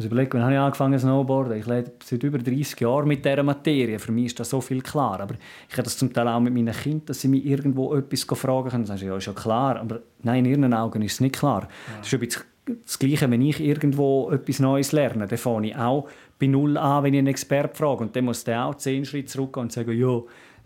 also 0.00 0.08
überlege, 0.08 0.32
wann 0.32 0.44
habe 0.44 0.54
ich 0.54 0.58
angefangen 0.58 0.98
Snowboarden? 0.98 1.58
Ich 1.58 1.66
lebe 1.66 1.92
seit 2.02 2.22
über 2.22 2.38
30 2.38 2.80
Jahren 2.80 3.06
mit 3.06 3.22
dieser 3.22 3.42
Materie. 3.42 3.98
Für 3.98 4.12
mich 4.12 4.26
ist 4.26 4.40
das 4.40 4.48
so 4.48 4.62
viel 4.62 4.80
klar. 4.80 5.20
Aber 5.20 5.34
ich 5.68 5.74
habe 5.74 5.82
das 5.82 5.98
zum 5.98 6.10
Teil 6.10 6.26
auch 6.26 6.40
mit 6.40 6.54
meinen 6.54 6.72
Kindern, 6.72 7.04
dass 7.04 7.20
sie 7.20 7.28
mich 7.28 7.44
irgendwo 7.44 7.94
etwas 7.94 8.24
fragen 8.24 8.70
können. 8.70 8.84
Dann 8.84 8.86
sage 8.86 9.00
ich, 9.02 9.06
ja, 9.08 9.16
ist 9.18 9.26
ja 9.26 9.34
klar. 9.34 9.78
Aber 9.78 10.00
nein, 10.22 10.46
in 10.46 10.62
ihren 10.62 10.72
Augen 10.72 11.02
ist 11.02 11.12
es 11.12 11.20
nicht 11.20 11.34
klar. 11.36 11.64
Ja. 11.64 11.98
Das 11.98 12.06
ist 12.06 12.14
ein 12.14 12.20
bisschen 12.20 12.44
das 12.82 12.98
Gleiche, 12.98 13.30
wenn 13.30 13.42
ich 13.42 13.60
irgendwo 13.60 14.30
etwas 14.30 14.58
Neues 14.58 14.92
lerne. 14.92 15.26
Dann 15.26 15.38
fange 15.38 15.68
ich 15.68 15.76
auch 15.76 16.08
bei 16.38 16.46
Null 16.46 16.78
an, 16.78 17.04
wenn 17.04 17.12
ich 17.12 17.18
einen 17.18 17.26
Experten 17.26 17.76
frage. 17.76 18.02
Und 18.02 18.16
dann 18.16 18.24
muss 18.24 18.42
der 18.44 18.64
auch 18.64 18.76
zehn 18.76 19.04
Schritte 19.04 19.26
zurückgehen 19.26 19.64
und 19.64 19.72
sagen, 19.72 19.92
ja, 19.92 20.18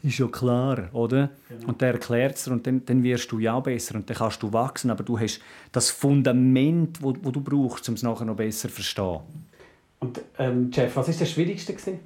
ist 0.05 0.19
ja 0.19 0.27
klar, 0.27 0.91
oder? 0.93 1.31
Genau. 1.49 1.69
Und 1.69 1.81
der 1.81 1.93
erklärt 1.93 2.37
es 2.37 2.47
und 2.47 2.67
dann, 2.67 2.85
dann 2.85 3.03
wirst 3.03 3.33
du 3.33 3.39
ja 3.39 3.59
besser 3.61 3.95
und 3.95 4.09
dann 4.09 4.17
kannst 4.17 4.43
du 4.43 4.53
wachsen, 4.53 4.91
aber 4.91 5.03
du 5.03 5.19
hast 5.19 5.41
das 5.73 5.91
Fundament, 5.91 7.03
wo, 7.03 7.15
wo 7.23 7.31
du 7.31 7.41
brauchst, 7.41 7.89
um 7.89 7.95
es 7.95 8.03
nachher 8.03 8.27
noch 8.27 8.37
besser 8.37 8.69
zu 8.69 8.75
verstehen. 8.75 9.21
Und 10.01 10.21
ähm, 10.39 10.71
Jeff, 10.71 10.95
was 10.97 11.09
ist 11.09 11.21
das 11.21 11.31
Schwierigste 11.31 11.73
gewesen? 11.73 12.01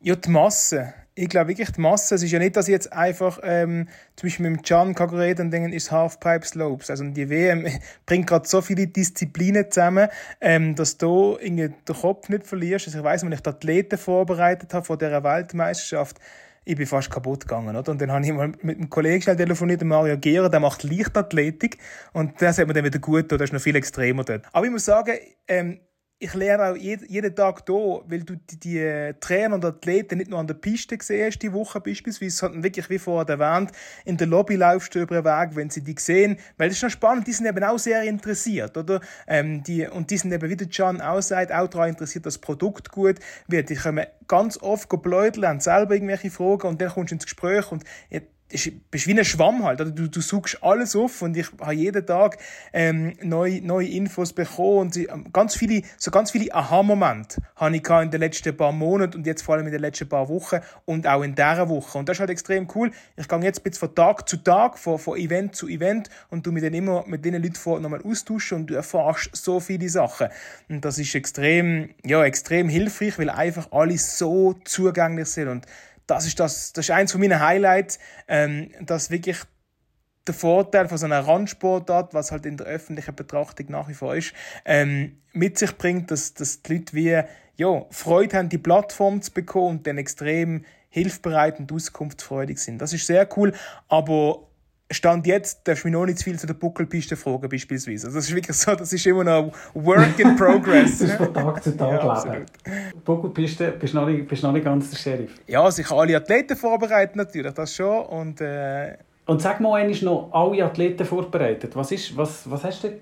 Ja, 0.00 0.16
die 0.16 0.30
Masse. 0.30 0.94
Ich 1.14 1.28
glaube 1.28 1.48
wirklich, 1.48 1.70
die 1.70 1.80
Masse. 1.80 2.14
Es 2.14 2.22
ist 2.22 2.32
ja 2.32 2.38
nicht, 2.38 2.56
dass 2.56 2.66
ich 2.66 2.72
jetzt 2.72 2.92
einfach 2.92 3.38
ähm, 3.42 3.88
zum 4.16 4.26
Beispiel 4.26 4.50
mit 4.50 4.60
dem 4.60 4.62
Can 4.62 4.94
kann 4.94 5.10
reden 5.10 5.42
und 5.42 5.50
denken, 5.50 5.72
ist 5.72 5.92
Halfpipe 5.92 6.46
Slopes. 6.46 6.90
Also 6.90 7.04
die 7.04 7.28
WM 7.28 7.66
bringt 8.06 8.26
gerade 8.26 8.48
so 8.48 8.62
viele 8.62 8.86
Disziplinen 8.86 9.70
zusammen, 9.70 10.08
ähm, 10.40 10.74
dass 10.74 10.96
du 10.96 11.36
irgendwie 11.40 11.68
den 11.68 11.94
Kopf 11.94 12.30
nicht 12.30 12.46
verlierst. 12.46 12.86
Also 12.86 12.98
ich 12.98 13.04
weiß, 13.04 13.24
wenn 13.24 13.32
ich 13.32 13.40
die 13.40 13.48
Athleten 13.50 13.98
vorbereitet 13.98 14.72
habe 14.74 14.84
vor 14.84 14.96
dieser 14.96 15.22
Weltmeisterschaft, 15.22 16.18
ich 16.64 16.76
bin 16.76 16.86
fast 16.86 17.10
kaputt 17.10 17.40
gegangen. 17.40 17.76
Oder? 17.76 17.90
Und 17.90 18.00
dann 18.00 18.10
habe 18.10 18.24
ich 18.24 18.32
mal 18.32 18.52
mit 18.62 18.78
einem 18.78 18.90
Kollegen 18.90 19.22
schnell 19.22 19.36
telefoniert, 19.36 19.82
Mario 19.84 20.18
Gera, 20.18 20.48
der 20.48 20.60
macht 20.60 20.82
Leichtathletik. 20.82 21.78
Und 22.12 22.40
das 22.40 22.58
hat 22.58 22.66
mir 22.66 22.74
dann 22.74 22.84
wieder 22.84 22.98
gut 22.98 23.30
das 23.30 23.40
ist 23.42 23.52
noch 23.52 23.60
viel 23.60 23.76
extremer 23.76 24.24
dort. 24.24 24.46
Aber 24.52 24.64
ich 24.64 24.72
muss 24.72 24.84
sagen, 24.84 25.16
ähm, 25.48 25.80
ich 26.18 26.32
lerne 26.34 26.64
auch 26.70 26.76
jeden, 26.76 27.08
jeden 27.08 27.34
Tag 27.34 27.64
hier, 27.66 28.02
weil 28.06 28.22
du 28.22 28.36
die, 28.36 28.58
die 28.58 29.14
Trainer 29.20 29.56
und 29.56 29.64
Athleten 29.64 30.18
nicht 30.18 30.30
nur 30.30 30.38
an 30.38 30.46
der 30.46 30.54
Piste 30.54 30.96
siehst, 31.00 31.42
die 31.42 31.52
Woche 31.52 31.80
beispielsweise, 31.80 32.36
sondern 32.36 32.62
wirklich, 32.62 32.88
wie 32.88 32.98
vorher 32.98 33.28
erwähnt, 33.28 33.72
in 34.04 34.16
der 34.16 34.26
Lobby 34.26 34.56
laufst 34.56 34.94
du 34.94 35.00
über 35.00 35.20
den 35.20 35.24
Weg, 35.24 35.56
wenn 35.56 35.70
sie 35.70 35.82
die 35.82 35.96
sehen, 35.98 36.38
weil 36.56 36.68
das 36.68 36.78
ist 36.78 36.82
noch 36.82 36.90
spannend, 36.90 37.26
die 37.26 37.32
sind 37.32 37.46
eben 37.46 37.64
auch 37.64 37.78
sehr 37.78 38.02
interessiert, 38.04 38.76
oder? 38.76 39.00
Ähm, 39.26 39.62
die, 39.64 39.86
und 39.86 40.10
die 40.10 40.16
sind 40.16 40.32
eben, 40.32 40.48
wie 40.48 40.56
der 40.56 40.68
Can 40.68 41.00
auch 41.00 41.20
sagt, 41.20 41.52
auch 41.52 41.68
daran 41.68 41.90
interessiert, 41.90 42.26
das 42.26 42.38
Produkt 42.38 42.90
gut 42.90 43.18
wird. 43.48 43.68
Die 43.70 43.74
kommen 43.74 44.06
ganz 44.28 44.56
oft 44.62 44.88
bläudeln, 44.88 45.46
haben 45.46 45.60
selber 45.60 45.94
irgendwelche 45.94 46.30
Fragen 46.30 46.68
und 46.68 46.80
dann 46.80 46.90
kommst 46.90 47.10
du 47.10 47.16
ins 47.16 47.24
Gespräch 47.24 47.70
und 47.72 47.84
bist 48.48 49.06
wie 49.06 49.18
ein 49.18 49.24
Schwamm 49.24 49.64
halt. 49.64 49.80
Du, 49.80 50.08
du 50.08 50.20
suchst 50.20 50.62
alles 50.62 50.94
auf 50.94 51.22
und 51.22 51.36
ich 51.36 51.46
habe 51.60 51.74
jeden 51.74 52.06
Tag 52.06 52.38
ähm, 52.72 53.14
neue, 53.22 53.60
neue 53.62 53.88
Infos 53.88 54.32
bekommen 54.32 54.78
und 54.78 54.96
ähm, 54.96 55.32
ganz 55.32 55.56
viele, 55.56 55.82
so 55.96 56.10
ganz 56.10 56.30
viele 56.30 56.54
Aha-Momente 56.54 57.42
habe 57.56 57.76
ich 57.76 57.88
in 57.88 58.10
den 58.10 58.20
letzten 58.20 58.56
paar 58.56 58.72
Monaten 58.72 59.18
und 59.18 59.26
jetzt 59.26 59.42
vor 59.42 59.54
allem 59.56 59.66
in 59.66 59.72
den 59.72 59.80
letzten 59.80 60.08
paar 60.08 60.28
Wochen 60.28 60.60
und 60.84 61.06
auch 61.06 61.22
in 61.22 61.34
dieser 61.34 61.68
Woche. 61.68 61.98
Und 61.98 62.08
das 62.08 62.16
ist 62.16 62.20
halt 62.20 62.30
extrem 62.30 62.68
cool. 62.74 62.90
Ich 63.16 63.28
gehe 63.28 63.40
jetzt 63.40 63.64
bis 63.64 63.78
von 63.78 63.94
Tag 63.94 64.28
zu 64.28 64.36
Tag, 64.36 64.78
von, 64.78 64.98
von 64.98 65.18
Event 65.18 65.56
zu 65.56 65.66
Event 65.66 66.08
und 66.30 66.46
du 66.46 66.52
mit 66.52 66.64
dann 66.64 66.74
immer 66.74 67.04
mit 67.06 67.24
den 67.24 67.34
Leuten 67.34 67.82
nochmal 67.82 68.02
austauschen 68.02 68.58
und 68.58 68.66
du 68.68 68.74
erfährst 68.74 69.30
so 69.32 69.60
viele 69.60 69.88
Sachen. 69.88 70.28
Und 70.68 70.84
das 70.84 70.98
ist 70.98 71.14
extrem, 71.14 71.90
ja, 72.04 72.24
extrem 72.24 72.68
hilfreich, 72.68 73.18
weil 73.18 73.30
einfach 73.30 73.72
alles 73.72 74.18
so 74.18 74.54
zugänglich 74.64 75.28
sind 75.28 75.48
und 75.48 75.66
das 76.06 76.26
ist, 76.26 76.38
das, 76.40 76.72
das 76.72 76.86
ist 76.86 76.90
eins 76.90 77.12
von 77.12 77.20
meinen 77.20 77.40
Highlights, 77.40 77.98
ähm, 78.28 78.70
dass 78.80 79.10
wirklich 79.10 79.38
der 80.26 80.34
Vorteil 80.34 80.88
von 80.88 80.98
so 80.98 81.04
einer 81.06 81.20
Randsportart, 81.20 82.14
was 82.14 82.32
halt 82.32 82.46
in 82.46 82.56
der 82.56 82.66
öffentlichen 82.66 83.14
Betrachtung 83.14 83.66
nach 83.68 83.88
wie 83.88 83.94
vor 83.94 84.16
ist, 84.16 84.32
ähm, 84.64 85.18
mit 85.32 85.58
sich 85.58 85.76
bringt, 85.76 86.10
dass, 86.10 86.34
dass 86.34 86.62
die 86.62 86.74
Leute 86.74 86.94
wie, 86.94 87.22
ja, 87.56 87.86
Freude 87.90 88.38
haben, 88.38 88.48
die 88.48 88.58
Plattform 88.58 89.22
zu 89.22 89.32
bekommen 89.32 89.78
und 89.78 89.86
dann 89.86 89.98
extrem 89.98 90.64
hilfbereit 90.88 91.58
und 91.58 91.72
auskunftsfreudig 91.72 92.58
sind. 92.58 92.78
Das 92.78 92.92
ist 92.92 93.06
sehr 93.06 93.28
cool, 93.36 93.52
aber 93.88 94.48
Stand 94.94 95.26
jetzt 95.26 95.66
darfst 95.66 95.84
du 95.84 95.88
mich 95.88 95.92
noch 95.92 96.06
nicht 96.06 96.18
zu 96.18 96.24
viel 96.24 96.38
zu 96.38 96.46
der 96.46 96.54
Buckelpiste 96.54 97.16
fragen, 97.16 97.48
beispielsweise. 97.48 98.06
Also 98.06 98.18
das 98.18 98.28
ist 98.28 98.34
wirklich 98.34 98.56
so, 98.56 98.74
das 98.74 98.92
ist 98.92 99.06
immer 99.06 99.24
noch 99.24 99.52
Work 99.74 100.18
in 100.18 100.36
Progress. 100.36 100.98
das 100.98 101.10
ist 101.10 101.16
von 101.16 101.34
Tag 101.34 101.62
zu 101.62 101.76
Tag 101.76 102.02
ja, 102.02 102.32
leben. 102.32 102.46
Buckelpiste, 103.04 103.72
bist 103.72 103.94
du 103.94 103.98
noch, 103.98 104.06
nicht, 104.06 104.26
bist 104.26 104.42
noch 104.42 104.52
nicht 104.52 104.64
ganz 104.64 104.90
der 104.90 104.96
Sheriff. 104.96 105.30
Ja, 105.46 105.70
sich 105.70 105.86
also 105.86 106.00
alle 106.00 106.16
Athleten 106.16 106.56
vorbereiten 106.56 107.18
natürlich, 107.18 107.52
das 107.52 107.74
schon. 107.74 108.06
Und, 108.06 108.40
äh... 108.40 108.96
und 109.26 109.42
sag 109.42 109.60
mal, 109.60 109.90
ist 109.90 110.02
noch 110.02 110.30
alle 110.32 110.64
Athleten 110.64 111.04
vorbereitet. 111.04 111.76
Was, 111.76 111.92
ist, 111.92 112.16
was, 112.16 112.48
was 112.50 112.64
hast 112.64 112.84
du 112.84 112.88
dort 112.88 113.00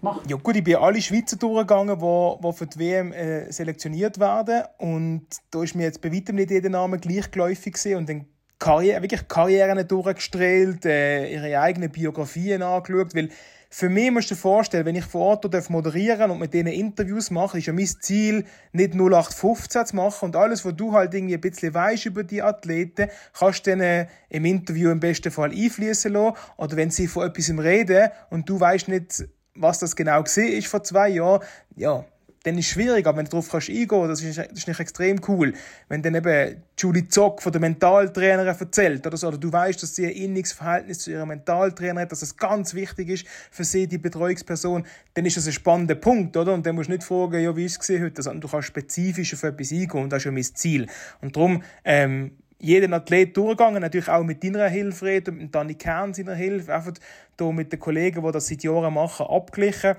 gemacht? 0.00 0.30
Ja 0.30 0.36
gut, 0.36 0.56
ich 0.56 0.64
bin 0.64 0.76
alle 0.76 1.00
Schweizer 1.00 1.36
durchgegangen, 1.36 1.98
die, 1.98 2.46
die 2.46 2.52
für 2.52 2.66
die 2.66 2.78
WM 2.78 3.12
äh, 3.12 3.50
selektioniert 3.50 4.18
werden. 4.18 4.64
Und 4.78 5.26
da 5.50 5.62
ist 5.62 5.74
mir 5.74 5.84
jetzt 5.84 6.00
bei 6.00 6.12
weitem 6.12 6.36
nicht 6.36 6.50
jeder 6.50 6.68
Name 6.68 6.98
gleichgeläufig 6.98 7.74
gewesen. 7.74 7.96
Und 7.96 8.08
dann 8.08 8.26
Karriere, 8.58 9.02
wirklich 9.02 9.28
Karrieren 9.28 9.86
durchgestrahlt, 9.86 10.84
äh, 10.86 11.32
ihre 11.32 11.60
eigenen 11.60 11.90
Biografien 11.90 12.62
angeschaut, 12.62 13.14
weil 13.14 13.28
für 13.68 13.88
mich 13.88 14.10
musst 14.10 14.30
du 14.30 14.34
dir 14.34 14.40
vorstellen, 14.40 14.86
wenn 14.86 14.94
ich 14.94 15.04
vor 15.04 15.22
Ort 15.22 15.70
moderieren 15.70 16.30
und 16.30 16.38
mit 16.38 16.54
denen 16.54 16.72
Interviews 16.72 17.30
mache, 17.30 17.58
ist 17.58 17.66
ja 17.66 17.72
mein 17.72 17.86
Ziel, 17.86 18.44
nicht 18.72 18.94
0815 18.94 19.86
zu 19.86 19.96
machen 19.96 20.26
und 20.26 20.36
alles, 20.36 20.64
was 20.64 20.76
du 20.76 20.92
halt 20.92 21.12
irgendwie 21.12 21.34
ein 21.34 21.40
bisschen 21.40 21.74
weißt 21.74 22.06
über 22.06 22.24
die 22.24 22.42
Athleten, 22.42 23.10
kannst 23.38 23.66
du 23.66 23.70
denen 23.72 24.08
im 24.30 24.44
Interview 24.44 24.90
im 24.90 25.00
besten 25.00 25.30
Fall 25.30 25.50
einfließen 25.50 26.12
lassen. 26.12 26.36
Oder 26.56 26.76
wenn 26.76 26.90
sie 26.90 27.08
von 27.08 27.26
etwas 27.26 27.50
reden 27.50 28.10
und 28.30 28.48
du 28.48 28.58
weißt 28.58 28.88
nicht, 28.88 29.24
was 29.54 29.78
das 29.78 29.96
genau 29.96 30.22
ist 30.22 30.66
vor 30.66 30.82
zwei 30.82 31.08
Jahren, 31.08 31.42
ja, 31.74 32.04
dann 32.46 32.56
ist 32.58 32.66
es 32.66 32.72
schwierig, 32.72 33.04
aber 33.06 33.18
wenn 33.18 33.24
du 33.24 33.32
darauf 33.32 33.50
kannst 33.50 33.68
eingehen 33.68 34.08
das 34.08 34.22
ist, 34.22 34.38
das 34.38 34.46
ist 34.52 34.68
nicht 34.68 34.78
extrem 34.78 35.20
cool. 35.26 35.52
Wenn 35.88 36.00
dann 36.00 36.14
eben 36.14 36.62
Julie 36.78 37.08
Zock 37.08 37.42
von 37.42 37.50
der 37.50 37.60
Mentaltrainerin 37.60 38.46
erzählt 38.46 39.04
oder 39.04 39.16
so, 39.16 39.26
oder 39.26 39.38
du 39.38 39.52
weißt, 39.52 39.82
dass 39.82 39.96
sie 39.96 40.06
ein 40.06 40.12
inniges 40.12 40.52
Verhältnis 40.52 41.00
zu 41.00 41.10
ihrer 41.10 41.26
Mentaltrainerin 41.26 42.02
hat, 42.02 42.12
dass 42.12 42.22
es 42.22 42.36
ganz 42.36 42.72
wichtig 42.74 43.08
ist 43.08 43.26
für 43.50 43.64
sie, 43.64 43.88
die 43.88 43.98
Betreuungsperson, 43.98 44.86
dann 45.14 45.26
ist 45.26 45.36
das 45.36 45.48
ein 45.48 45.54
spannender 45.54 45.96
Punkt, 45.96 46.36
oder? 46.36 46.54
Und 46.54 46.64
dann 46.64 46.76
musst 46.76 46.88
du 46.88 46.92
nicht 46.92 47.02
fragen, 47.02 47.42
ja, 47.42 47.56
wie 47.56 47.64
ist 47.64 47.82
es 47.82 48.00
heute, 48.00 48.22
sondern 48.22 48.42
du 48.42 48.48
kannst 48.48 48.68
spezifisch 48.68 49.34
auf 49.34 49.42
etwas 49.42 49.72
eingehen 49.72 50.04
und 50.04 50.10
das 50.10 50.18
ist 50.18 50.26
ja 50.26 50.30
mein 50.30 50.44
Ziel. 50.44 50.86
Und 51.20 51.34
darum, 51.34 51.64
ähm, 51.84 52.30
jeden 52.60 52.94
Athlet 52.94 53.36
durchgegangen, 53.36 53.80
natürlich 53.82 54.08
auch 54.08 54.22
mit 54.22 54.44
deiner 54.44 54.68
Hilfe 54.68 55.04
reden, 55.06 55.36
mit 55.36 55.54
Danny 55.54 55.74
Kern 55.74 56.14
seiner 56.14 56.34
Hilfe, 56.34 56.74
einfach 56.74 56.92
hier 57.38 57.52
mit 57.52 57.72
den 57.72 57.80
Kollegen, 57.80 58.24
die 58.24 58.32
das 58.32 58.46
seit 58.46 58.62
Jahren 58.62 58.94
machen, 58.94 59.26
abgeglichen 59.26 59.96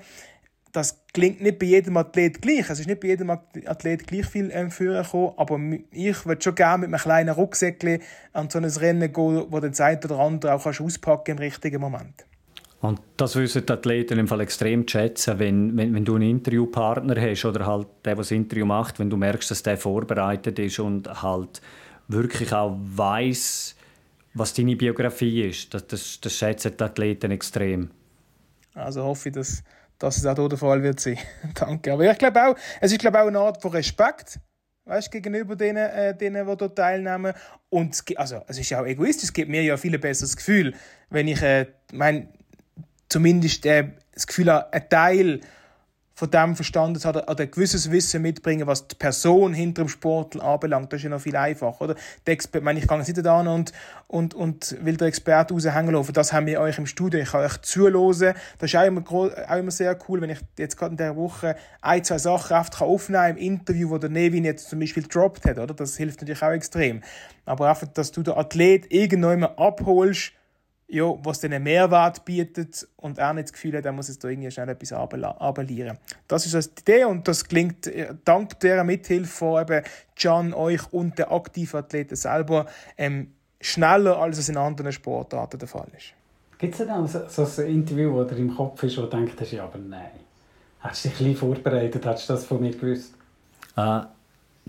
das 0.72 1.04
klingt 1.12 1.40
nicht 1.40 1.58
bei 1.58 1.66
jedem 1.66 1.96
Athlet 1.96 2.42
gleich. 2.42 2.68
Es 2.70 2.80
ist 2.80 2.86
nicht 2.86 3.00
bei 3.00 3.08
jedem 3.08 3.30
Athlet 3.30 4.06
gleich 4.06 4.26
viel 4.26 4.50
ähm, 4.52 4.70
Führer 4.70 5.02
gekommen, 5.02 5.32
aber 5.36 5.58
ich 5.90 6.26
würde 6.26 6.42
schon 6.42 6.54
gerne 6.54 6.86
mit 6.86 6.94
einem 6.94 7.00
kleinen 7.00 7.34
Rucksäckchen 7.34 8.00
an 8.32 8.50
so 8.50 8.58
ein 8.58 8.64
Rennen 8.64 9.12
gehen, 9.12 9.46
wo 9.48 9.60
den 9.60 9.72
Zeit 9.72 10.04
oder 10.04 10.18
andere 10.18 10.54
auch 10.54 10.62
kannst 10.62 10.80
auspacken 10.80 11.32
im 11.32 11.38
richtigen 11.38 11.80
Moment. 11.80 12.24
Und 12.80 13.00
das 13.16 13.34
wissen 13.34 13.66
die 13.66 13.72
Athleten 13.72 14.18
im 14.18 14.28
Fall 14.28 14.40
extrem 14.40 14.86
schätzen, 14.86 15.38
wenn, 15.40 15.76
wenn, 15.76 15.94
wenn 15.94 16.04
du 16.04 16.14
einen 16.14 16.30
Interviewpartner 16.30 17.20
hast 17.20 17.44
oder 17.44 17.66
halt 17.66 17.88
der, 18.04 18.14
der 18.14 18.16
das 18.16 18.30
Interview 18.30 18.66
macht, 18.66 19.00
wenn 19.00 19.10
du 19.10 19.16
merkst, 19.16 19.50
dass 19.50 19.64
der 19.64 19.76
vorbereitet 19.76 20.58
ist 20.60 20.78
und 20.78 21.22
halt 21.22 21.60
wirklich 22.06 22.52
auch 22.52 22.78
weiß, 22.78 23.74
was 24.34 24.54
deine 24.54 24.76
Biografie 24.76 25.48
ist. 25.48 25.74
Das, 25.74 25.88
das, 25.88 26.20
das 26.20 26.32
schätzen 26.32 26.74
die 26.78 26.84
Athleten 26.84 27.32
extrem. 27.32 27.90
Also 28.74 29.02
hoffe 29.02 29.30
ich, 29.30 29.34
dass 29.34 29.64
dass 29.98 30.16
es 30.18 30.26
auch 30.26 30.36
hier 30.36 30.48
der 30.48 30.58
Fall 30.58 30.82
wird 30.82 31.00
sein. 31.00 31.18
Danke. 31.54 31.92
Aber 31.92 32.10
ich 32.10 32.18
glaube 32.18 32.42
auch, 32.42 32.56
es 32.80 32.92
ist 32.92 33.00
glaube 33.00 33.20
auch 33.20 33.26
eine 33.26 33.38
Art 33.38 33.60
von 33.60 33.72
Respekt, 33.72 34.38
weißt, 34.84 35.10
gegenüber 35.10 35.56
denen, 35.56 35.76
äh, 35.76 36.16
denen, 36.16 36.46
die 36.46 36.56
dort 36.56 36.76
teilnehmen. 36.76 37.34
Und 37.68 37.94
es, 37.94 38.04
gibt, 38.04 38.18
also, 38.18 38.42
es 38.46 38.58
ist 38.58 38.72
auch 38.74 38.86
egoistisch, 38.86 39.24
es 39.24 39.32
gibt 39.32 39.50
mir 39.50 39.62
ja 39.62 39.76
viel 39.76 39.98
besseres 39.98 40.36
Gefühl, 40.36 40.74
wenn 41.10 41.28
ich, 41.28 41.42
äh, 41.42 41.66
mein, 41.92 42.28
zumindest 43.08 43.66
äh, 43.66 43.88
das 44.12 44.26
Gefühl 44.26 44.52
habe, 44.52 44.72
ein 44.72 44.88
Teil 44.88 45.40
von 46.18 46.28
dem 46.32 46.56
Verstandes 46.56 47.04
hat 47.04 47.14
oder 47.14 47.44
ein 47.44 47.48
gewisses 47.48 47.92
Wissen 47.92 48.22
mitbringen, 48.22 48.66
was 48.66 48.88
die 48.88 48.96
Person 48.96 49.54
hinter 49.54 49.84
dem 49.84 49.88
Sportler 49.88 50.42
anbelangt. 50.42 50.92
Das 50.92 50.98
ist 50.98 51.04
ja 51.04 51.10
noch 51.10 51.20
viel 51.20 51.36
einfacher, 51.36 51.80
oder? 51.80 51.94
Der 52.26 52.34
Experte, 52.34 52.58
ich 52.58 52.64
meine, 52.64 52.80
ich 52.80 52.88
gehe 52.88 52.98
nicht 52.98 53.24
da 53.24 53.40
und, 53.40 53.72
und, 54.08 54.34
und 54.34 54.84
will 54.84 54.96
der 54.96 55.06
Experte 55.06 55.54
raushängen 55.54 55.94
lassen. 55.94 56.12
Das 56.12 56.32
haben 56.32 56.46
wir 56.46 56.60
euch 56.60 56.76
im 56.76 56.86
Studio. 56.86 57.20
Ich 57.20 57.30
kann 57.30 57.44
euch 57.44 57.58
zuhören. 57.58 58.34
Das 58.58 58.68
ist 58.68 58.74
auch 58.74 58.84
immer, 58.84 59.04
auch 59.08 59.56
immer 59.56 59.70
sehr 59.70 59.96
cool, 60.08 60.20
wenn 60.20 60.30
ich 60.30 60.40
jetzt 60.56 60.76
gerade 60.76 60.90
in 60.90 60.96
dieser 60.96 61.14
Woche 61.14 61.54
ein, 61.82 62.02
zwei 62.02 62.18
Sachen 62.18 62.56
oft 62.56 62.82
aufnehmen 62.82 63.22
kann 63.22 63.36
im 63.36 63.36
Interview, 63.36 63.90
wo 63.90 63.98
der 63.98 64.10
Nevin 64.10 64.44
jetzt 64.44 64.70
zum 64.70 64.80
Beispiel 64.80 65.04
droppt 65.04 65.44
hat, 65.44 65.60
oder? 65.60 65.72
Das 65.72 65.96
hilft 65.96 66.20
natürlich 66.20 66.42
auch 66.42 66.50
extrem. 66.50 67.00
Aber 67.46 67.68
einfach, 67.68 67.86
dass 67.86 68.10
du 68.10 68.24
den 68.24 68.34
Athlet 68.34 68.90
irgendwann 68.90 69.44
abholst, 69.44 70.32
ja, 70.88 71.04
was 71.22 71.44
einen 71.44 71.62
Mehrwert 71.62 72.24
bietet 72.24 72.88
und 72.96 73.18
er 73.18 73.34
nicht 73.34 73.48
das 73.48 73.52
Gefühl 73.52 73.76
hat, 73.76 73.84
er 73.84 73.92
muss 73.92 74.08
jetzt 74.08 74.24
da 74.24 74.28
irgendwie 74.28 74.50
schnell 74.50 74.70
etwas 74.70 74.92
abelieren. 74.92 75.98
Das 76.26 76.46
ist 76.46 76.54
also 76.54 76.70
die 76.70 76.80
Idee 76.80 77.04
und 77.04 77.28
das 77.28 77.44
klingt 77.44 77.86
äh, 77.86 78.14
dank 78.24 78.58
der 78.60 78.82
Mithilfe 78.84 79.26
von 79.26 79.62
eben 79.62 79.84
Can, 80.16 80.54
euch 80.54 80.90
und 80.92 81.18
den 81.18 81.26
aktiven 81.26 81.80
Athleten 81.80 82.16
selber 82.16 82.66
ähm, 82.96 83.34
schneller, 83.60 84.18
als 84.18 84.38
es 84.38 84.48
in 84.48 84.56
anderen 84.56 84.92
Sportarten 84.92 85.58
der 85.58 85.68
Fall 85.68 85.88
ist. 85.96 86.14
Gibt 86.58 86.74
es 86.74 86.86
denn 86.86 87.06
so, 87.06 87.44
so 87.44 87.62
ein 87.62 87.68
Interview, 87.68 88.12
wo 88.14 88.24
dir 88.24 88.36
im 88.36 88.56
Kopf 88.56 88.82
ist, 88.82 88.96
wo 88.96 89.02
du 89.02 89.08
denkst, 89.08 89.52
ja, 89.52 89.64
aber 89.64 89.78
nein. 89.78 90.10
Hast 90.80 91.04
du 91.04 91.08
dich 91.08 91.20
ein 91.20 91.32
bisschen 91.32 91.36
vorbereitet? 91.36 92.06
Hast 92.06 92.28
du 92.28 92.32
das 92.32 92.44
von 92.46 92.60
mir 92.60 92.70
gewusst? 92.70 93.14
Äh, 93.76 94.00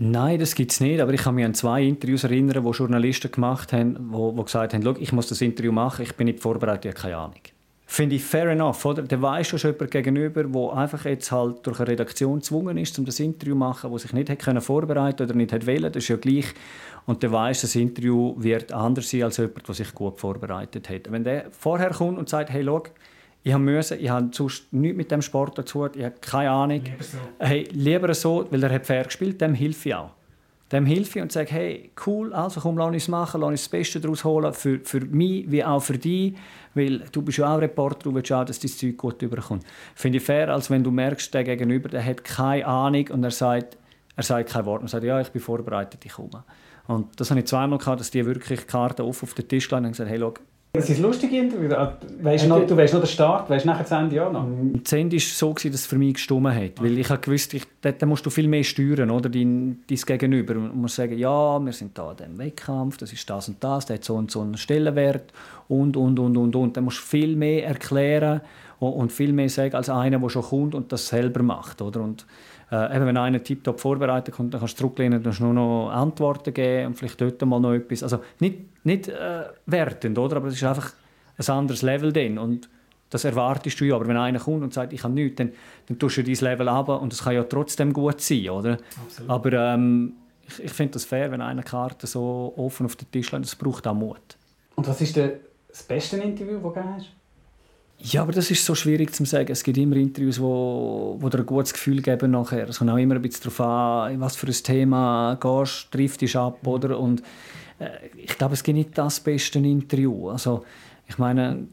Nein, 0.01 0.39
das 0.39 0.55
gibt 0.55 0.71
es 0.71 0.79
nicht. 0.79 1.01
Aber 1.01 1.13
ich 1.13 1.21
kann 1.21 1.35
mich 1.35 1.43
an 1.43 1.53
zwei 1.53 1.83
Interviews 1.83 2.23
erinnern, 2.23 2.63
wo 2.63 2.71
Journalisten 2.71 3.31
gemacht 3.31 3.73
haben, 3.73 3.97
wo, 4.11 4.35
wo 4.35 4.43
gesagt 4.43 4.73
haben, 4.73 4.95
ich 4.99 5.11
muss 5.11 5.27
das 5.27 5.41
Interview 5.41 5.73
machen, 5.73 6.03
ich 6.03 6.15
bin 6.15 6.25
nicht 6.25 6.39
vorbereitet, 6.39 6.85
ich 6.85 6.91
habe 6.91 7.01
keine 7.01 7.17
Ahnung. 7.17 7.41
Finde 7.85 8.15
ich 8.15 8.23
fair 8.23 8.47
enough, 8.49 8.85
oder? 8.85 9.01
Da 9.01 9.21
weisst 9.21 9.51
du 9.51 9.57
schon 9.57 9.71
jemand 9.71 9.91
gegenüber, 9.91 10.43
der 10.43 10.73
einfach 10.73 11.05
jetzt 11.05 11.31
halt 11.31 11.65
durch 11.65 11.79
eine 11.79 11.89
Redaktion 11.89 12.35
gezwungen 12.35 12.77
ist, 12.77 12.97
um 12.97 13.03
das 13.03 13.19
Interview 13.19 13.55
zu 13.55 13.59
machen, 13.59 13.91
wo 13.91 13.97
sich 13.97 14.13
nicht 14.13 14.29
hätte 14.29 14.61
vorbereiten 14.61 15.23
oder 15.23 15.33
nicht 15.33 15.51
hätte 15.51 15.67
wollen, 15.67 15.91
das 15.91 16.03
ist 16.03 16.07
ja 16.07 16.15
gleich. 16.15 16.45
Und 17.05 17.23
der 17.23 17.31
weiß, 17.31 17.61
das 17.61 17.75
Interview 17.75 18.35
wird 18.37 18.71
anders 18.71 19.09
sein 19.09 19.23
als 19.23 19.37
jemand, 19.37 19.67
der 19.67 19.75
sich 19.75 19.93
gut 19.93 20.19
vorbereitet 20.19 20.87
hat. 20.87 21.11
Wenn 21.11 21.23
der 21.23 21.47
vorher 21.49 21.89
kommt 21.89 22.19
und 22.19 22.29
sagt, 22.29 22.51
hey, 22.51 22.63
schau, 22.63 22.83
ich 23.43 23.53
habe 23.53 23.63
müssen, 23.63 23.99
ich 23.99 24.09
habe 24.09 24.29
sonst 24.31 24.71
nichts 24.73 24.97
mit 24.97 25.11
dem 25.11 25.21
Sport 25.21 25.57
dazu, 25.57 25.85
ich 25.85 26.03
habe 26.03 26.15
keine 26.19 26.51
Ahnung. 26.51 26.83
Lieber 26.83 27.03
so. 27.03 27.17
Hey, 27.39 27.67
lieber 27.71 28.13
so, 28.13 28.47
weil 28.49 28.63
er 28.63 28.73
hat 28.73 28.85
fair 28.85 29.05
gespielt, 29.05 29.39
dem 29.39 29.53
hilfe 29.53 29.89
ich 29.89 29.95
auch. 29.95 30.11
Dem 30.71 30.85
hilfe 30.85 31.17
ich 31.17 31.23
und 31.23 31.31
sage, 31.31 31.49
hey, 31.51 31.91
cool, 32.05 32.31
also 32.33 32.61
komm, 32.61 32.77
lass 32.77 32.89
uns 32.93 33.07
machen, 33.07 33.41
lass 33.41 33.49
uns 33.49 33.61
das 33.61 33.69
Beste 33.69 33.99
daraus 33.99 34.23
holen, 34.23 34.53
für, 34.53 34.79
für 34.83 34.99
mich 34.99 35.49
wie 35.49 35.63
auch 35.63 35.79
für 35.79 35.97
dich, 35.97 36.35
weil 36.75 36.99
du 37.11 37.21
bist 37.23 37.39
ja 37.39 37.55
auch 37.55 37.59
Reporter, 37.59 38.03
du 38.03 38.13
willst 38.13 38.31
auch, 38.31 38.45
dass 38.45 38.59
dein 38.59 38.69
Zeug 38.69 38.97
gut 38.97 39.21
überkommt. 39.21 39.63
Finde 39.95 40.19
ich 40.19 40.23
fair, 40.23 40.49
als 40.49 40.69
wenn 40.69 40.83
du 40.83 40.91
merkst, 40.91 41.33
der 41.33 41.43
Gegenüber, 41.43 41.89
der 41.89 42.05
hat 42.05 42.23
keine 42.23 42.67
Ahnung 42.67 43.07
und 43.09 43.23
er 43.23 43.31
sagt, 43.31 43.77
er 44.15 44.23
sagt 44.23 44.49
kein 44.49 44.65
Wort 44.65 44.81
und 44.81 44.89
sagt, 44.89 45.03
ja, 45.03 45.19
ich 45.19 45.29
bin 45.29 45.41
vorbereitet, 45.41 46.05
ich 46.05 46.11
komme. 46.11 46.43
Und 46.87 47.19
das 47.19 47.29
habe 47.31 47.39
ich 47.39 47.47
zweimal 47.47 47.79
gehabt, 47.79 47.99
dass 47.99 48.11
die 48.11 48.25
wirklich 48.25 48.67
Karten 48.67 49.03
auf, 49.03 49.23
auf 49.23 49.33
den 49.33 49.47
Tisch 49.47 49.71
legen 49.71 49.85
und 49.85 49.91
gesagt, 49.91 50.09
hey, 50.09 50.19
schau, 50.19 50.33
es 50.71 50.87
ist 50.87 50.99
lustig 50.99 51.33
Interview. 51.33 51.73
Ah, 51.73 51.97
weißt 52.21 52.47
noch, 52.47 52.65
du 52.65 52.77
weißt 52.77 52.93
noch 52.93 53.01
den 53.01 53.07
Start, 53.07 53.49
weißt 53.49 53.65
nachher 53.65 53.83
das 53.83 53.91
Ende 53.91 54.23
auch 54.23 54.31
noch? 54.31 54.45
Das 54.83 54.93
Ende 54.93 55.15
war 55.15 55.21
so, 55.21 55.53
dass 55.53 55.65
es 55.65 55.85
für 55.87 55.97
mich 55.97 56.13
gestimmt 56.13 56.47
hat. 56.47 56.81
Weil 56.81 56.99
ich 56.99 57.07
gewusst, 57.07 57.55
ich, 57.55 57.63
da 57.81 58.05
musst 58.05 58.23
du 58.25 58.29
viel 58.29 58.47
mehr 58.47 58.63
steuern, 58.63 59.09
oder? 59.09 59.29
Dein, 59.29 59.79
dein 59.89 59.97
Gegenüber. 59.97 60.53
Man 60.53 60.81
muss 60.81 60.95
sagen, 60.95 61.17
ja, 61.17 61.59
wir 61.59 61.73
sind 61.73 61.97
da 61.97 62.11
in 62.11 62.17
diesem 62.17 62.37
Wettkampf, 62.37 62.97
das 62.97 63.11
ist 63.11 63.27
das 63.27 63.49
und 63.49 63.63
das, 63.63 63.87
der 63.87 63.95
hat 63.95 64.03
so 64.03 64.15
und 64.15 64.29
so 64.29 64.41
einen 64.41 64.57
Stellenwert 64.57 65.33
und, 65.67 65.97
und, 65.97 66.19
und, 66.19 66.37
und, 66.37 66.55
und. 66.55 66.77
Dann 66.77 66.83
musst 66.83 66.99
du 66.99 67.03
viel 67.03 67.35
mehr 67.35 67.65
erklären 67.65 68.41
und, 68.77 68.93
und 68.93 69.11
viel 69.11 69.33
mehr 69.33 69.49
sagen 69.49 69.73
als 69.73 69.89
einer, 69.89 70.19
der 70.19 70.29
schon 70.29 70.43
kommt 70.43 70.75
und 70.75 70.91
das 70.91 71.07
selber 71.07 71.41
macht, 71.41 71.81
oder? 71.81 72.01
Und, 72.01 72.27
äh, 72.71 72.95
eben, 72.95 73.07
wenn 73.07 73.17
einer 73.17 73.43
tiptop 73.43 73.79
vorbereitet 73.79 74.35
kommt, 74.35 74.53
dann 74.53 74.59
kannst 74.59 74.75
du 74.75 74.83
zurücklehnen, 74.83 75.23
dann 75.23 75.35
nur 75.39 75.53
noch 75.53 75.89
Antworten 75.89 76.53
geben 76.53 76.87
und 76.87 76.93
vielleicht 76.93 77.19
dort 77.19 77.43
mal 77.43 77.59
noch 77.59 77.73
etwas. 77.73 78.03
Also 78.03 78.19
nicht, 78.39 78.59
nicht 78.83 79.07
äh, 79.07 79.43
wertend, 79.65 80.17
oder? 80.17 80.37
aber 80.37 80.47
es 80.47 80.55
ist 80.55 80.63
einfach 80.63 80.93
ein 81.37 81.47
anderes 81.47 81.81
Level 81.81 82.11
drin 82.11 82.37
und 82.37 82.69
das 83.09 83.23
erwartest 83.23 83.79
du 83.79 83.85
ja. 83.85 83.95
Aber 83.95 84.07
wenn 84.07 84.17
einer 84.17 84.39
kommt 84.39 84.63
und 84.63 84.73
sagt, 84.73 84.93
ich 84.93 85.03
habe 85.03 85.13
nichts, 85.13 85.37
dann, 85.37 85.51
dann 85.87 85.97
tust 85.97 86.17
du 86.17 86.23
dein 86.23 86.35
Level 86.35 86.69
ab 86.69 86.89
und 86.89 87.11
das 87.11 87.23
kann 87.23 87.33
ja 87.33 87.43
trotzdem 87.43 87.93
gut 87.93 88.21
sein, 88.21 88.49
oder? 88.49 88.77
Absolut. 89.03 89.29
Aber 89.29 89.53
ähm, 89.53 90.13
ich, 90.47 90.63
ich 90.63 90.71
finde 90.71 90.93
das 90.93 91.05
fair, 91.05 91.31
wenn 91.31 91.41
einer 91.41 91.63
Karte 91.63 92.07
so 92.07 92.53
offen 92.55 92.85
auf 92.85 92.95
den 92.95 93.09
Tisch 93.11 93.31
legt, 93.31 93.45
das 93.45 93.55
braucht 93.55 93.87
auch 93.87 93.93
Mut. 93.93 94.37
Und 94.75 94.87
was 94.87 95.01
ist 95.01 95.17
das 95.17 95.83
beste 95.83 96.17
Interview, 96.17 96.59
das 96.59 96.73
du 96.73 96.83
hast? 96.83 97.11
Ja, 98.01 98.21
aber 98.21 98.31
das 98.31 98.49
ist 98.49 98.63
so 98.63 98.75
schwierig 98.75 99.13
zu 99.13 99.25
sagen. 99.25 99.51
Es 99.51 99.61
gibt 99.61 99.77
immer 99.77 99.97
Interviews, 99.97 100.39
wo, 100.39 101.17
wo 101.19 101.27
dir 101.27 101.39
ein 101.39 101.45
gutes 101.45 101.73
Gefühl 101.73 102.01
geben 102.01 102.31
nachher. 102.31 102.69
Es 102.69 102.79
kommt 102.79 102.89
auch 102.89 102.97
immer 102.97 103.15
ein 103.15 103.21
bisschen 103.21 103.43
darauf 103.43 103.59
an, 103.59 104.21
was 104.21 104.37
für 104.37 104.47
ein 104.47 104.53
Thema 104.53 105.35
gehst, 105.35 105.91
trifft 105.91 106.21
dich 106.21 106.37
ab, 106.37 106.65
oder? 106.65 106.97
Und 106.97 107.21
ich 108.17 108.37
glaube, 108.37 108.53
es 108.53 108.63
gibt 108.63 108.77
nicht 108.77 108.97
das 108.97 109.19
beste 109.19 109.59
Interview. 109.59 110.29
Also, 110.29 110.65
ich 111.07 111.17
meine, 111.17 111.67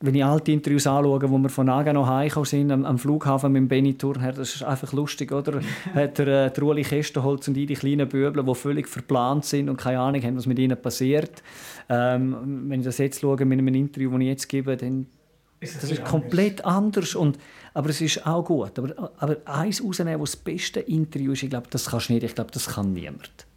wenn 0.00 0.14
ich 0.14 0.24
alte 0.24 0.52
Interviews 0.52 0.86
anschaue, 0.86 1.28
wo 1.28 1.38
wir 1.38 1.48
von 1.48 1.66
Nagano 1.66 2.06
heimgekommen 2.06 2.46
sind, 2.46 2.70
am, 2.70 2.84
am, 2.84 2.98
Flughafen 2.98 3.52
mit 3.52 3.60
dem 3.60 3.68
Benny 3.68 3.94
Turner, 3.94 4.32
das 4.32 4.54
ist 4.54 4.62
einfach 4.62 4.92
lustig, 4.92 5.32
oder? 5.32 5.60
Hat 5.94 6.18
der, 6.18 6.46
äh, 6.46 6.50
der 6.50 6.62
Uli 6.62 6.82
Kestenholz 6.82 7.48
und 7.48 7.56
ich, 7.56 7.66
die 7.66 7.74
kleinen 7.74 8.08
Böbel, 8.08 8.44
die 8.44 8.54
völlig 8.54 8.86
verplant 8.88 9.44
sind 9.44 9.68
und 9.68 9.76
keine 9.76 9.98
Ahnung 10.00 10.22
haben, 10.22 10.36
was 10.36 10.46
mit 10.46 10.58
ihnen 10.58 10.80
passiert. 10.80 11.42
Ähm, 11.88 12.68
wenn 12.68 12.80
ich 12.80 12.86
das 12.86 12.98
jetzt 12.98 13.20
schaue 13.20 13.44
mit 13.44 13.58
einem 13.58 13.74
Interview, 13.74 14.10
das 14.10 14.20
ich 14.20 14.26
jetzt 14.26 14.48
gebe, 14.48 14.76
dann 14.76 15.06
ist 15.60 15.74
das, 15.74 15.82
das 15.82 15.90
ist 15.90 16.04
komplett 16.04 16.64
anders. 16.64 17.16
Und, 17.16 17.38
aber 17.74 17.90
es 17.90 18.00
ist 18.00 18.24
auch 18.24 18.44
gut. 18.44 18.78
Aber, 18.78 19.12
aber 19.18 19.36
eins 19.46 19.82
rausnehmen, 19.82 20.20
was 20.20 20.32
das 20.32 20.40
beste 20.40 20.80
Interview 20.80 21.32
ist, 21.32 21.42
ich 21.42 21.50
glaube, 21.50 21.66
das 21.70 21.86
kannst 21.86 22.08
du 22.08 22.12
nicht. 22.12 22.22
Ich 22.22 22.34
glaube, 22.36 22.52
das 22.52 22.68
kann 22.68 22.92
niemand. 22.92 23.47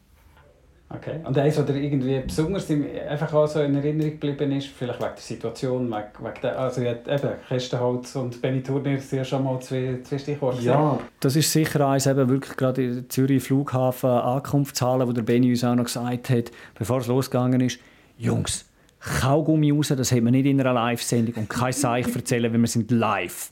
Okay. 0.96 1.20
Und 1.24 1.38
eins, 1.38 1.58
was 1.58 1.66
dir 1.66 1.76
irgendwie 1.76 2.20
besonders 2.20 2.70
einfach 2.70 3.34
auch 3.34 3.48
so 3.48 3.62
in 3.62 3.76
Erinnerung 3.76 4.12
geblieben 4.12 4.52
ist, 4.52 4.68
vielleicht 4.68 5.00
wegen 5.00 5.12
der 5.16 5.22
Situation, 5.22 5.90
wegen 5.90 6.42
der, 6.44 6.60
also 6.60 6.82
eben 6.82 7.30
Kästenholz 7.48 8.16
und 8.16 8.42
Benny 8.42 8.62
Turner 8.62 8.98
sind 9.00 9.20
ja 9.20 9.24
schon 9.24 9.44
mal 9.44 9.60
zwei, 9.62 10.00
zwei 10.04 10.18
Stichworte. 10.18 10.62
Ja, 10.62 11.00
das 11.20 11.36
ist 11.36 11.52
sicher 11.52 11.88
eins, 11.88 12.08
eben 12.08 12.30
wirklich 12.30 12.58
gerade 12.58 12.84
in 12.84 13.10
Zürich 13.10 13.44
Flughafen 13.44 14.10
Ankunftshalle, 14.10 15.08
wo 15.08 15.12
der 15.12 15.22
Benny 15.22 15.50
uns 15.50 15.64
auch 15.64 15.76
noch 15.76 15.86
gesagt 15.86 16.30
hat, 16.30 16.52
bevor 16.78 17.00
es 17.00 17.08
losgegangen 17.08 17.62
ist, 17.62 17.80
Jungs, 18.18 18.66
Kaugummi 19.00 19.72
raus, 19.72 19.94
das 19.96 20.12
hat 20.12 20.22
man 20.22 20.34
nicht 20.34 20.46
in 20.46 20.60
einer 20.60 20.74
Live-Sendung 20.74 21.36
und 21.36 21.50
kein 21.50 21.74
Seich 21.74 22.14
erzählen, 22.14 22.52
wenn 22.54 22.62
wir 22.62 22.68
sind 22.68 22.92
live. 22.92 23.52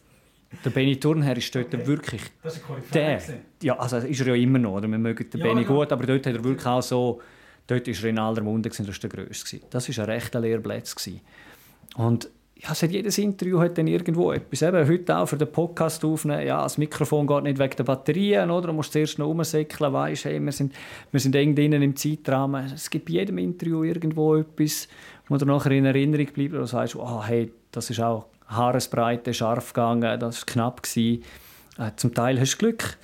Der 0.66 0.70
Benny 0.72 1.00
Turnherr 1.00 1.38
ist 1.38 1.54
dort 1.54 1.74
okay. 1.74 1.88
wirklich 1.88 2.22
das 2.42 2.58
ist 2.58 2.64
der. 2.94 3.22
Ja, 3.62 3.78
also 3.78 3.98
ist 3.98 4.20
er 4.22 4.28
ja 4.28 4.36
immer 4.36 4.60
noch. 4.60 4.78
Oder? 4.78 4.88
Wir 4.88 4.98
mögen 4.98 5.30
den 5.30 5.40
ja, 5.40 5.46
Benny 5.46 5.62
ja. 5.62 5.68
gut, 5.68 5.92
aber 5.92 6.06
dort 6.06 6.26
hat 6.26 6.36
er 6.36 6.44
wirklich 6.44 6.66
auch 6.66 6.82
so. 6.82 7.22
Dort 7.68 7.88
war 7.88 7.94
er 7.94 8.10
in 8.10 8.18
aller 8.18 8.42
Munde, 8.42 8.70
das 8.70 8.80
war 8.80 8.94
der 8.94 9.10
Grösste. 9.10 9.60
Das 9.70 9.96
war 9.96 10.06
ein 10.06 10.10
rechter 10.10 10.40
Lehrplatz. 10.40 10.96
Und 11.96 12.30
ja, 12.62 12.70
hat 12.70 12.92
jedes 12.92 13.18
Interview 13.18 13.60
hat 13.60 13.78
dann 13.78 13.88
irgendwo 13.88 14.34
etwas. 14.34 14.62
Eben, 14.62 14.88
heute 14.88 15.18
auch 15.18 15.28
für 15.28 15.38
den 15.38 15.52
Podcast 15.52 16.04
aufnehmen, 16.04 16.46
ja, 16.46 16.64
das 16.64 16.78
Mikrofon 16.78 17.26
geht 17.26 17.44
nicht 17.44 17.60
wegen 17.60 17.76
der 17.78 17.84
Batterien, 17.84 18.52
oder? 18.52 18.68
Du 18.68 18.74
musst 18.74 18.92
zuerst 18.92 19.18
noch 19.18 19.28
rumsäckeln, 19.28 19.94
weißt, 19.94 20.26
hey, 20.26 20.44
wir 20.44 20.52
sind, 20.52 20.74
wir 21.12 21.20
sind 21.20 21.36
eng 21.36 21.56
drinnen 21.56 21.82
im 21.82 21.96
Zeitrahmen. 21.96 22.66
Es 22.74 22.90
gibt 22.90 23.06
bei 23.06 23.14
jedem 23.14 23.38
Interview 23.38 23.84
irgendwo 23.84 24.36
etwas, 24.36 24.90
wo 25.30 25.38
dir 25.38 25.46
nachher 25.46 25.72
in 25.72 25.86
Erinnerung 25.86 26.26
bleibt, 26.34 26.54
du 26.54 26.66
sagst, 26.66 26.98
oh, 26.98 27.24
hey, 27.24 27.52
das 27.72 27.90
ist 27.92 28.02
auch 28.02 28.26
Haaresbreite, 28.50 29.34
scharf 29.34 29.74
gegangen, 29.74 30.20
das 30.20 30.42
war 30.42 30.46
knapp. 30.46 30.84
Gewesen. 30.84 31.24
Äh, 31.78 31.92
zum 31.96 32.14
Teil 32.14 32.40
hast 32.40 32.54
du 32.54 32.58
Glück. 32.58 32.98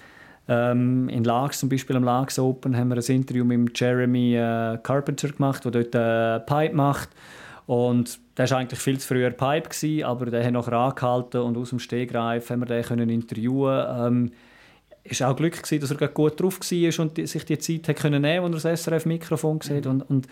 Ähm, 0.47 1.09
in 1.09 1.23
Lags, 1.23 1.59
zum 1.59 1.69
Beispiel 1.69 1.95
am 1.95 2.03
Lags 2.03 2.37
Open, 2.37 2.77
haben 2.77 2.89
wir 2.89 2.97
ein 2.97 3.15
Interview 3.15 3.45
mit 3.45 3.79
Jeremy 3.79 4.35
äh, 4.35 4.77
Carpenter 4.83 5.29
gemacht, 5.29 5.65
der 5.65 5.71
dort 5.71 5.95
äh, 5.95 6.39
Pipe 6.45 6.75
macht. 6.75 7.09
Und 7.65 8.19
der 8.37 8.49
war 8.51 8.59
eigentlich 8.59 8.79
viel 8.79 8.99
zu 8.99 9.07
früher 9.07 9.31
Pipe, 9.31 9.69
gewesen, 9.69 10.03
aber 10.03 10.27
der 10.27 10.45
hat 10.45 10.51
noch 10.51 10.67
angehalten 10.67 11.41
und 11.41 11.57
aus 11.57 11.69
dem 11.69 11.79
Stegreif 11.79 12.51
haben 12.51 12.59
wir 12.59 12.67
den 12.67 12.83
können 12.83 13.09
interviewen 13.09 13.85
ähm, 13.89 14.31
es 15.05 15.21
war 15.21 15.31
auch 15.31 15.35
Glück, 15.35 15.61
gewesen, 15.61 15.79
dass 15.79 15.91
er 15.91 16.07
gut 16.07 16.41
drauf 16.41 16.59
war 16.59 17.05
und 17.05 17.27
sich 17.27 17.45
die 17.45 17.59
Zeit 17.59 17.87
hat 17.87 17.97
können 17.97 18.23
nehmen 18.23 18.43
konnte, 18.43 18.55
als 18.55 18.65
er 18.65 18.71
das 18.71 18.83
SRF-Mikrofon 18.83 19.61
sieht. 19.61 19.85
Mhm. 19.85 19.91
Und, 19.91 20.01
und 20.09 20.27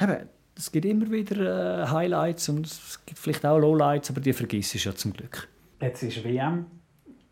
eben, 0.00 0.28
es 0.56 0.72
gibt 0.72 0.86
immer 0.86 1.10
wieder 1.10 1.82
äh, 1.82 1.86
Highlights 1.88 2.48
und 2.48 2.66
es 2.66 3.00
gibt 3.04 3.18
vielleicht 3.18 3.44
auch 3.44 3.58
Lowlights, 3.58 4.10
aber 4.10 4.20
die 4.20 4.32
vergisst 4.32 4.74
du 4.74 4.78
ja 4.78 4.94
zum 4.94 5.12
Glück. 5.12 5.48
Jetzt 5.80 6.02
ist 6.02 6.24
WM, 6.24 6.66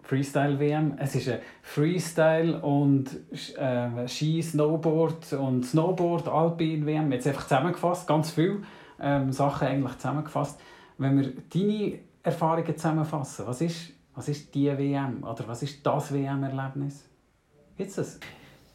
Freestyle-WM. 0.02 0.96
Es 0.98 1.14
ist 1.14 1.28
ein 1.28 1.38
Freestyle 1.62 2.60
und 2.60 3.10
äh, 3.56 4.06
Ski, 4.06 4.42
Snowboard 4.42 5.32
und 5.32 5.64
Snowboard, 5.64 6.28
Alpin-WM. 6.28 7.10
Jetzt 7.12 7.26
einfach 7.26 7.44
zusammengefasst, 7.44 8.06
ganz 8.06 8.30
viele 8.30 8.58
ähm, 9.00 9.32
Sachen 9.32 9.68
eigentlich 9.68 9.96
zusammengefasst. 9.96 10.60
Wenn 10.98 11.18
wir 11.18 11.32
deine 11.52 11.98
Erfahrungen 12.22 12.76
zusammenfassen, 12.76 13.46
was 13.46 13.62
ist, 13.62 13.92
was 14.14 14.28
ist 14.28 14.54
die 14.54 14.66
WM 14.66 15.24
oder 15.24 15.48
was 15.48 15.62
ist 15.62 15.84
das 15.84 16.12
WM-Erlebnis? 16.12 17.08
Gibt 17.76 17.96
es 17.96 18.20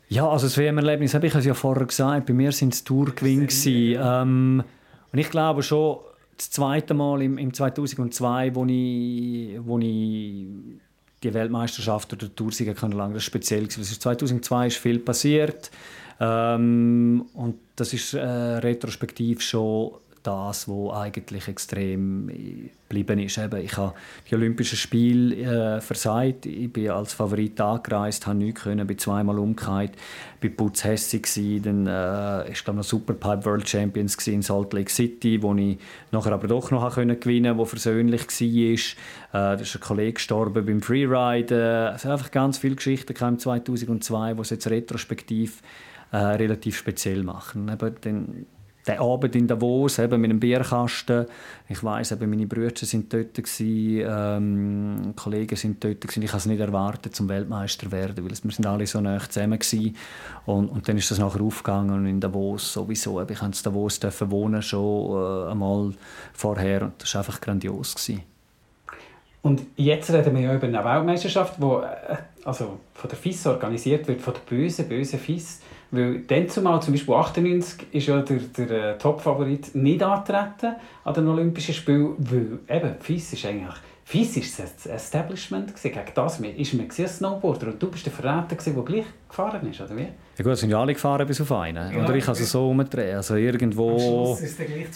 ja, 0.09 0.27
also 0.27 0.47
das 0.47 0.57
WM-Erlebnis 0.57 1.13
habe 1.13 1.27
ich 1.27 1.35
es 1.35 1.45
ja 1.45 1.53
vorher 1.53 1.85
gesagt. 1.85 2.25
Bei 2.25 2.33
mir 2.33 2.51
sind 2.51 2.73
es 2.73 2.83
Tourgewinn. 2.83 3.47
Ähm, 3.67 4.63
und 5.11 5.19
ich 5.19 5.29
glaube 5.29 5.61
schon, 5.61 5.99
das 6.35 6.49
zweite 6.49 6.95
Mal 6.95 7.21
im, 7.21 7.37
im 7.37 7.53
2002, 7.53 8.55
wo 8.55 8.65
ich, 8.65 9.59
wo 9.63 9.77
ich 9.77 10.47
die 11.21 11.33
Weltmeisterschaft 11.33 12.11
oder 12.13 12.33
Toursieger 12.33 12.73
kann 12.73 12.91
lang, 12.91 13.13
das 13.13 13.23
war 13.23 13.27
speziell. 13.27 13.67
2002 13.67 14.67
ist 14.67 14.77
viel 14.77 14.99
passiert. 14.99 15.69
Ähm, 16.19 17.25
und 17.33 17.55
das 17.75 17.93
ist 17.93 18.15
äh, 18.15 18.19
retrospektiv 18.19 19.41
schon 19.41 19.91
das, 20.23 20.67
was 20.67 20.93
eigentlich 20.97 21.47
extrem 21.47 22.27
geblieben 22.27 23.19
ist. 23.19 23.37
Eben, 23.37 23.63
ich 23.63 23.77
habe 23.77 23.93
die 24.29 24.35
Olympischen 24.35 24.77
Spiele 24.77 25.35
äh, 25.77 25.81
versagt. 25.81 26.45
Ich 26.45 26.71
bin 26.71 26.89
als 26.89 27.13
Favorit 27.13 27.59
angereist, 27.61 28.27
habe 28.27 28.37
nichts 28.37 28.63
können, 28.63 28.85
bin 28.87 28.97
zweimal 28.97 29.39
umgekehrt, 29.39 29.91
bin 30.39 30.55
Putz 30.55 30.83
hässig 30.83 31.27
Dann 31.63 31.87
äh, 31.87 32.51
ich 32.51 32.63
glaube 32.63 32.77
noch 32.77 32.83
Superpipe 32.83 33.45
World 33.45 33.69
Champions 33.69 34.15
in 34.27 34.41
Salt 34.41 34.73
Lake 34.73 34.91
City, 34.91 35.41
wo 35.41 35.53
ich 35.55 35.77
nachher 36.11 36.33
aber 36.33 36.47
doch 36.47 36.71
noch 36.71 36.95
gewinnen, 36.95 37.57
wo 37.57 37.65
versöhnlich 37.65 38.27
war. 38.27 38.33
Äh, 38.33 38.77
da 39.31 39.53
ist 39.53 39.75
ein 39.75 39.81
Kollege 39.81 40.13
gestorben 40.13 40.65
beim 40.65 40.81
Freeride. 40.81 41.93
Es 41.95 42.01
sind 42.01 42.11
einfach 42.11 42.31
ganz 42.31 42.57
viele 42.57 42.75
Geschichten 42.75 43.13
im 43.13 43.39
2002, 43.39 44.33
die 44.33 44.41
es 44.41 44.49
jetzt 44.49 44.69
retrospektiv 44.69 45.61
äh, 46.11 46.17
relativ 46.17 46.77
speziell 46.77 47.23
machen. 47.23 47.69
Eben, 47.69 47.95
dann, 48.01 48.45
der 48.89 49.01
Abend 49.01 49.35
in 49.35 49.47
Davos 49.47 49.99
eben 49.99 50.19
mit 50.19 50.31
einem 50.31 50.39
Bierkasten. 50.39 51.27
Ich 51.67 51.83
weiß, 51.83 52.17
meine 52.19 52.47
Brüder 52.47 52.85
sind 52.85 53.13
dort 53.13 53.35
gewesen, 53.35 54.03
ähm, 54.09 55.13
Kollegen 55.15 55.55
sind 55.55 55.83
dort 55.83 56.01
gewesen. 56.01 56.23
Ich 56.23 56.29
habe 56.29 56.39
es 56.39 56.47
nicht 56.47 56.59
erwartet, 56.59 57.15
zum 57.15 57.29
Weltmeister 57.29 57.85
zu 57.85 57.91
werden, 57.91 58.17
weil 58.17 58.31
wir 58.31 58.51
sind 58.51 58.65
alle 58.65 58.87
so 58.87 58.99
nah 58.99 59.19
zusammen 59.19 59.59
gewesen. 59.59 59.95
Und, 60.47 60.69
und 60.69 60.89
dann 60.89 60.97
ist 60.97 61.11
das 61.11 61.19
nachher 61.19 61.41
aufgegangen 61.41 61.91
und 61.91 62.07
in 62.07 62.19
Davos 62.19 62.73
sowieso. 62.73 63.21
Ich 63.21 63.41
in 63.41 63.51
Davos 63.63 63.99
dürfen 63.99 64.31
wohnen 64.31 64.61
schon 64.63 65.47
äh, 65.47 65.51
einmal 65.51 65.93
vorher 66.33 66.83
und 66.83 66.93
das 66.97 67.13
war 67.13 67.21
einfach 67.21 67.39
grandios 67.39 67.93
gewesen. 67.93 68.23
Und 69.41 69.61
jetzt 69.75 70.11
reden 70.11 70.35
wir 70.35 70.41
ja 70.41 70.55
über 70.55 70.67
eine 70.67 70.83
Weltmeisterschaft, 70.83 71.57
die 71.59 71.63
äh, 71.63 72.17
also 72.43 72.79
von 72.93 73.09
der 73.09 73.17
FIS 73.17 73.45
organisiert 73.45 74.07
wird, 74.07 74.21
von 74.21 74.33
der 74.33 74.41
bösen, 74.41 74.89
bösen 74.89 75.19
FIS. 75.19 75.61
Weil 75.91 76.19
dann 76.19 76.47
zumal, 76.49 76.81
zum 76.81 76.93
Beispiel 76.93 77.15
98, 77.15 77.87
ist 77.91 78.07
ja 78.07 78.21
der, 78.21 78.37
der 78.37 78.95
äh, 78.95 78.97
Top-Favorit 78.97 79.73
nicht 79.73 80.03
antreten 80.03 80.75
an 81.03 81.13
den 81.13 81.27
Olympischen 81.27 81.73
Spielen, 81.73 82.15
weil 82.19 82.59
eben 82.67 82.95
FIS 82.99 83.33
ist 83.33 83.45
eigentlich 83.45 83.75
FIS 84.05 84.37
ist 84.37 84.59
das 84.59 84.87
Establishment 84.87 85.73
gegen 85.79 85.99
das 86.15 86.39
ist 86.39 86.73
man 86.73 86.89
Snowboarder 86.89 87.67
und 87.67 87.81
du 87.81 87.91
bist 87.91 88.05
der 88.05 88.13
Verräter 88.13 88.55
der 88.55 88.83
gleich 88.83 89.05
gefahren 89.27 89.69
ist, 89.69 89.81
oder 89.81 89.95
wie? 89.97 90.07
Ja 90.39 90.45
gut, 90.45 90.57
sind 90.57 90.69
ja 90.69 90.79
alle 90.79 90.93
gefahren 90.93 91.27
bis 91.27 91.41
auf 91.41 91.51
einen. 91.51 91.93
Ja, 91.93 92.01
oder 92.01 92.15
ich 92.15 92.23
kann 92.23 92.31
es 92.31 92.49
so 92.49 92.69
umdrehen. 92.69 93.17
Also 93.17 93.35
irgendwo, 93.35 94.39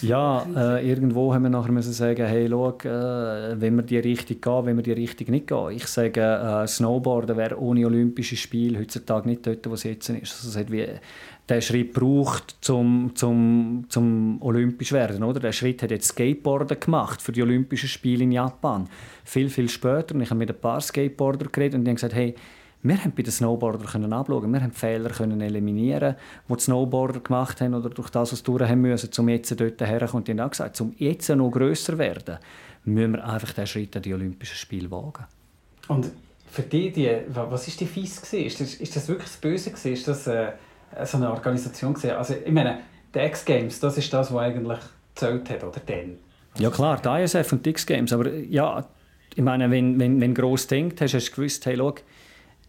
ja, 0.01 0.47
äh, 0.55 0.89
irgendwo 0.89 1.33
haben 1.33 1.43
wir 1.43 1.49
nachher 1.49 1.73
müssen 1.73 1.91
sagen, 1.91 2.25
hey, 2.25 2.47
schau, 2.49 2.69
äh, 2.69 3.59
wenn 3.59 3.75
wir 3.75 3.83
die 3.83 3.97
Richtung 3.97 4.39
gehen, 4.39 4.65
wenn 4.65 4.77
wir 4.77 4.83
die 4.83 4.93
Richtung 4.93 5.31
nicht 5.31 5.47
gehen. 5.47 5.71
Ich 5.71 5.87
sage, 5.87 6.21
äh, 6.21 6.65
Snowboarden 6.65 7.35
wäre 7.35 7.59
ohne 7.59 7.85
Olympische 7.85 8.37
Spiele 8.37 8.79
heutzutage 8.79 9.27
nicht 9.27 9.45
dort, 9.45 9.69
wo 9.69 9.73
es 9.73 9.83
jetzt 9.83 10.07
ist. 10.07 10.33
Also 10.33 10.47
es 10.47 10.55
hat 10.55 10.71
wie 10.71 10.87
den 11.49 11.61
Schritt 11.61 11.91
braucht, 11.91 12.55
zum, 12.61 13.11
zum, 13.13 13.83
zum 13.89 14.41
olympisch 14.41 14.93
werden. 14.93 15.23
Oder? 15.23 15.41
Der 15.41 15.51
Schritt 15.51 15.83
hat 15.83 15.91
jetzt 15.91 16.07
Skateboarden 16.07 16.79
gemacht 16.79 17.21
für 17.21 17.33
die 17.33 17.41
Olympischen 17.43 17.89
Spiele 17.89 18.23
in 18.23 18.31
Japan. 18.31 18.87
Viel, 19.25 19.49
viel 19.49 19.67
später. 19.67 20.15
Und 20.15 20.21
ich 20.21 20.29
habe 20.29 20.39
mit 20.39 20.49
ein 20.49 20.61
paar 20.61 20.79
Skateboarder 20.79 21.47
geredet 21.47 21.75
und 21.75 21.83
die 21.83 21.89
haben 21.89 21.95
gesagt, 21.95 22.15
hey, 22.15 22.33
wir 22.83 23.03
haben 23.03 23.13
bei 23.15 23.23
den 23.23 23.31
Snowboardern 23.31 23.87
können 23.87 24.13
abschauen, 24.13 24.51
wir 24.51 24.61
haben 24.61 24.71
Fehler 24.71 25.09
können 25.09 25.41
eliminieren, 25.41 26.15
die 26.49 26.53
die 26.53 26.59
Snowboarder 26.59 27.21
gemacht 27.21 27.61
haben 27.61 27.73
oder 27.73 27.89
durch 27.89 28.09
das, 28.09 28.31
was 28.31 28.39
sie 28.39 28.45
durch 28.45 28.61
haben 28.61 28.81
müssen, 28.81 29.09
um 29.17 29.29
jetzt 29.29 29.59
dort 29.59 29.81
herzukommen. 29.81 30.21
Und 30.21 30.27
die 30.27 30.31
haben 30.31 30.39
auch 30.41 30.51
gesagt, 30.51 30.79
um 30.81 30.93
jetzt 30.97 31.29
noch 31.29 31.49
grösser 31.49 31.93
zu 31.93 31.97
werden, 31.97 32.37
müssen 32.83 33.13
wir 33.13 33.27
einfach 33.27 33.53
den 33.53 33.65
Schritt 33.65 33.95
an 33.95 34.01
die 34.01 34.13
Olympischen 34.13 34.55
Spiele 34.55 34.91
wagen. 34.91 35.25
Und 35.87 36.11
für 36.51 36.63
dich, 36.63 36.93
die, 36.93 37.09
was 37.29 37.67
war 37.67 37.75
die 37.79 37.85
Fies? 37.85 38.19
Ist 38.33 38.59
das, 38.59 38.75
ist 38.75 38.95
das 38.95 39.07
wirklich 39.07 39.29
das 39.29 39.37
Böse? 39.37 39.69
Ist 39.89 40.07
das... 40.07 40.27
Äh 40.27 40.51
so 41.03 41.17
eine 41.17 41.31
Organisation. 41.31 41.95
Also 42.15 42.35
ich 42.45 42.51
meine, 42.51 42.79
die 43.13 43.19
X-Games, 43.19 43.79
das 43.79 43.97
ist 43.97 44.11
das, 44.13 44.33
was 44.33 44.41
eigentlich 44.41 44.79
gezählt 45.13 45.49
hat, 45.49 45.63
oder 45.63 45.79
denn? 45.79 46.17
Ja 46.57 46.69
klar, 46.69 47.01
die 47.01 47.23
ISF 47.23 47.51
und 47.51 47.65
die 47.65 47.71
X-Games, 47.71 48.13
aber 48.13 48.31
ja, 48.31 48.85
ich 49.35 49.41
meine, 49.41 49.71
wenn, 49.71 49.99
wenn, 49.99 50.21
wenn 50.21 50.35
du 50.35 50.41
gross 50.41 50.67
denkst, 50.67 51.01
hast, 51.01 51.13
hast 51.13 51.29
du 51.29 51.35
gewusst, 51.35 51.65
hey, 51.65 51.75
schau, 51.77 51.95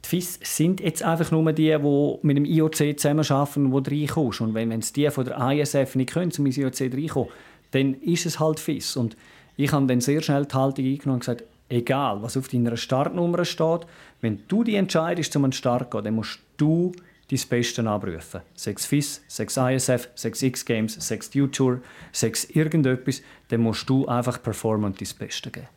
die 0.04 0.08
FIS 0.08 0.38
sind 0.42 0.80
jetzt 0.80 1.02
einfach 1.02 1.30
nur 1.30 1.52
die, 1.52 1.76
die 1.76 2.18
mit 2.22 2.36
dem 2.36 2.44
IOC 2.44 2.98
zusammenarbeiten 2.98 3.82
die 3.82 4.00
reinkommst. 4.00 4.40
Und 4.40 4.54
wenn 4.54 4.70
es 4.72 4.92
die 4.92 5.10
von 5.10 5.24
der 5.24 5.38
ISF 5.50 5.94
nicht 5.94 6.12
können, 6.12 6.30
zum 6.30 6.46
IOC 6.46 6.80
reinkommen, 6.80 7.30
dann 7.70 7.94
ist 8.02 8.26
es 8.26 8.38
halt 8.38 8.60
FIS. 8.60 8.96
Und 8.96 9.16
ich 9.56 9.72
habe 9.72 9.86
dann 9.86 10.00
sehr 10.00 10.20
schnell 10.20 10.44
die 10.46 10.54
Haltung 10.54 10.84
eingenommen 10.84 11.14
und 11.14 11.20
gesagt, 11.20 11.44
egal, 11.68 12.22
was 12.22 12.36
auf 12.36 12.48
deiner 12.48 12.76
Startnummer 12.76 13.44
steht, 13.44 13.86
wenn 14.20 14.42
du 14.48 14.62
die 14.62 14.76
entscheidest, 14.76 15.34
um 15.36 15.42
den 15.42 15.52
Start 15.52 15.90
zu 15.90 15.90
gehen, 15.90 16.04
dann 16.04 16.14
musst 16.14 16.40
du 16.56 16.92
dein 17.30 17.40
Beste 17.48 17.88
abrufen. 17.88 18.42
Sechs 18.54 18.84
FIS, 18.84 19.22
sechs 19.26 19.56
ISF, 19.56 20.08
sechs 20.14 20.42
X-Games, 20.42 20.94
sechs 20.94 21.34
U-Tour, 21.34 21.80
sechs 22.12 22.44
irgendetwas, 22.44 23.22
dann 23.48 23.62
musst 23.62 23.88
du 23.88 24.06
einfach 24.06 24.42
performen 24.42 24.86
und 24.86 25.00
dein 25.00 25.08
Beste 25.18 25.50
geben. 25.50 25.68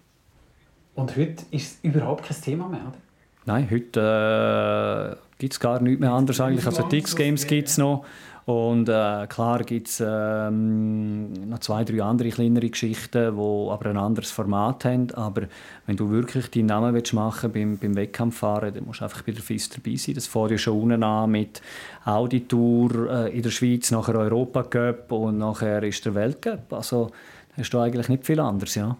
Und 0.95 1.15
heute 1.15 1.45
ist 1.51 1.73
es 1.73 1.79
überhaupt 1.83 2.25
kein 2.25 2.41
Thema 2.41 2.67
mehr, 2.67 2.81
oder? 2.81 3.06
Nein, 3.47 3.65
heute 3.71 5.15
äh, 5.15 5.15
gibt 5.39 5.53
es 5.53 5.59
gar 5.61 5.81
nichts 5.81 6.01
mehr 6.01 6.11
anderes 6.11 6.41
eigentlich. 6.41 6.65
Also 6.65 6.83
die 6.83 6.97
X-Games 6.97 7.47
gibt 7.47 7.69
es 7.69 7.77
noch. 7.77 8.03
Und 8.43 8.89
äh, 8.89 9.25
klar 9.27 9.63
gibt 9.63 9.87
es 9.87 10.03
ähm, 10.05 11.31
noch 11.47 11.59
zwei, 11.59 11.85
drei 11.85 12.03
andere 12.03 12.27
kleinere 12.29 12.69
Geschichten, 12.69 13.35
die 13.37 13.69
aber 13.71 13.85
ein 13.85 13.95
anderes 13.95 14.31
Format 14.31 14.83
haben. 14.83 15.11
Aber 15.11 15.43
wenn 15.85 15.95
du 15.95 16.09
wirklich 16.09 16.51
deinen 16.51 16.65
Namen 16.65 16.93
willst 16.93 17.13
machen 17.13 17.53
beim, 17.53 17.77
beim 17.77 17.95
Wettkampffahren, 17.95 18.73
dann 18.73 18.83
musst 18.83 18.99
du 18.99 19.05
einfach 19.05 19.21
bei 19.21 19.31
der 19.31 19.41
FIS 19.41 19.69
dabei 19.69 19.95
sein. 19.95 20.15
Das 20.15 20.27
fährt 20.27 20.51
ja 20.51 20.57
schon 20.57 20.81
unten 20.81 21.03
an 21.03 21.31
mit 21.31 21.61
Audi-Tour 22.03 23.09
äh, 23.09 23.37
in 23.37 23.43
der 23.43 23.51
Schweiz, 23.51 23.91
nachher 23.91 24.15
Europa-Cup 24.15 25.09
und 25.13 25.37
nachher 25.37 25.83
ist 25.83 26.05
der 26.05 26.15
Weltcup. 26.15 26.73
Also 26.73 27.11
hast 27.55 27.69
du 27.69 27.79
eigentlich 27.79 28.09
nicht 28.09 28.25
viel 28.25 28.41
anderes, 28.41 28.75
ja. 28.75 28.97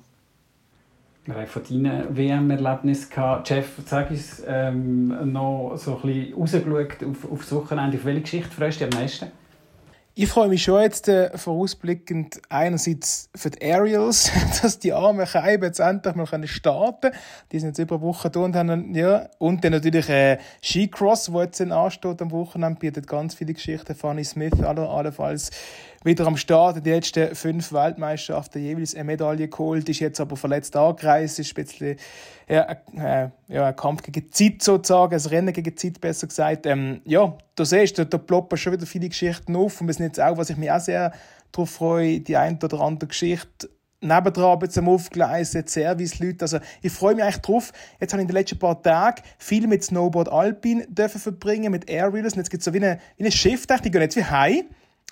Wir 1.27 1.35
haben 1.35 1.47
von 1.47 1.61
deinen 1.61 2.15
WM-Erlebnissen 2.15 3.09
gehabt. 3.09 3.49
Jeff, 3.49 3.73
sag 3.85 4.09
uns 4.09 4.41
ähm, 4.47 5.33
noch 5.33 5.75
so 5.75 5.97
ein 5.97 6.01
bisschen 6.01 6.33
rausgeschaut 6.35 7.03
auf, 7.03 7.31
auf 7.31 7.39
das 7.41 7.51
Wochenende. 7.51 7.97
Auf 7.97 8.05
welche 8.05 8.21
Geschichte 8.21 8.49
freust 8.49 8.79
du 8.79 8.85
dich 8.85 8.95
am 8.95 9.01
meisten? 9.01 9.31
Ich 10.15 10.29
freue 10.29 10.47
mich 10.47 10.63
schon 10.63 10.81
jetzt 10.81 11.09
äh, 11.09 11.37
vorausblickend 11.37 12.41
einerseits 12.47 13.29
für 13.35 13.49
die 13.49 13.61
Aerials, 13.61 14.31
dass 14.61 14.79
die 14.79 14.93
armen 14.93 15.27
Scheiben 15.27 15.65
jetzt 15.65 15.79
endlich 15.79 16.15
mal 16.15 16.25
starten 16.47 17.11
können. 17.11 17.15
Die 17.51 17.59
sind 17.59 17.67
jetzt 17.67 17.79
über 17.79 17.95
eine 17.95 18.03
Woche 18.05 18.29
da 18.29 18.39
und 18.39 18.55
haben, 18.55 18.95
ja, 18.95 19.29
und 19.37 19.65
dann 19.65 19.73
natürlich 19.73 20.09
äh, 20.09 20.37
Skicross, 20.63 21.33
wo 21.33 21.41
jetzt 21.41 21.61
ansteht 21.61 22.21
am 22.21 22.31
Wochenende, 22.31 22.79
bietet 22.79 23.05
ganz 23.05 23.35
viele 23.35 23.53
Geschichten. 23.53 23.93
Fanny 23.93 24.23
Smith, 24.23 24.59
aller, 24.63 24.89
allenfalls 24.89 25.51
wieder 26.07 26.25
am 26.25 26.37
Start, 26.37 26.83
die 26.83 26.89
letzten 26.89 27.35
fünf 27.35 27.71
Weltmeisterschaften 27.71 28.63
jeweils 28.63 28.95
eine 28.95 29.03
Medaille 29.03 29.47
geholt, 29.47 29.87
ist 29.89 29.99
jetzt 29.99 30.19
aber 30.19 30.35
verletzt 30.35 30.75
angereist, 30.75 31.37
ist 31.37 31.51
ein 31.51 31.63
bisschen 31.63 31.97
ja, 32.49 32.77
äh, 32.97 33.29
ja, 33.47 33.67
ein 33.67 33.75
Kampf 33.75 34.01
gegen 34.01 34.31
Zeit 34.31 34.63
sozusagen, 34.63 35.13
ein 35.13 35.29
Rennen 35.29 35.53
gegen 35.53 35.77
Zeit 35.77 36.01
besser 36.01 36.27
gesagt. 36.27 36.65
Ähm, 36.65 37.01
ja, 37.05 37.37
du 37.55 37.63
siehst, 37.63 37.99
da, 37.99 38.05
da 38.05 38.17
ploppen 38.17 38.57
schon 38.57 38.73
wieder 38.73 38.85
viele 38.85 39.09
Geschichten 39.09 39.55
auf 39.55 39.79
und 39.79 39.87
wir 39.87 39.93
sind 39.93 40.05
jetzt 40.05 40.19
auch, 40.19 40.37
was 40.37 40.49
ich 40.49 40.57
mich 40.57 40.71
auch 40.71 40.79
sehr 40.79 41.11
darauf 41.51 41.69
freue, 41.69 42.21
die 42.21 42.37
eine 42.37 42.57
oder 42.63 42.81
andere 42.81 43.09
Geschichte 43.09 43.69
nebendran 43.99 44.69
zum 44.69 44.89
Aufgleisen, 44.89 45.67
Service-Leute. 45.67 46.43
Also, 46.43 46.59
ich 46.81 46.91
freue 46.91 47.15
mich 47.15 47.23
eigentlich 47.23 47.41
drauf. 47.41 47.73
Jetzt 47.99 48.13
habe 48.13 48.21
ich 48.21 48.25
in 48.25 48.27
den 48.27 48.37
letzten 48.37 48.59
paar 48.59 48.81
Tagen 48.81 49.21
viel 49.37 49.67
mit 49.67 49.83
Snowboard 49.83 50.29
Alpine 50.29 50.87
verbringen, 50.95 51.71
mit 51.71 51.89
Airwheelers. 51.89 52.33
Und 52.33 52.39
jetzt 52.39 52.49
gibt 52.49 52.61
es 52.61 52.65
so 52.65 52.73
wie 52.73 52.77
eine, 52.77 52.99
wie 53.17 53.23
eine 53.23 53.31
die 53.31 53.91
gehen 53.91 54.01
jetzt 54.01 54.15
wie 54.15 54.23
heim. 54.23 54.65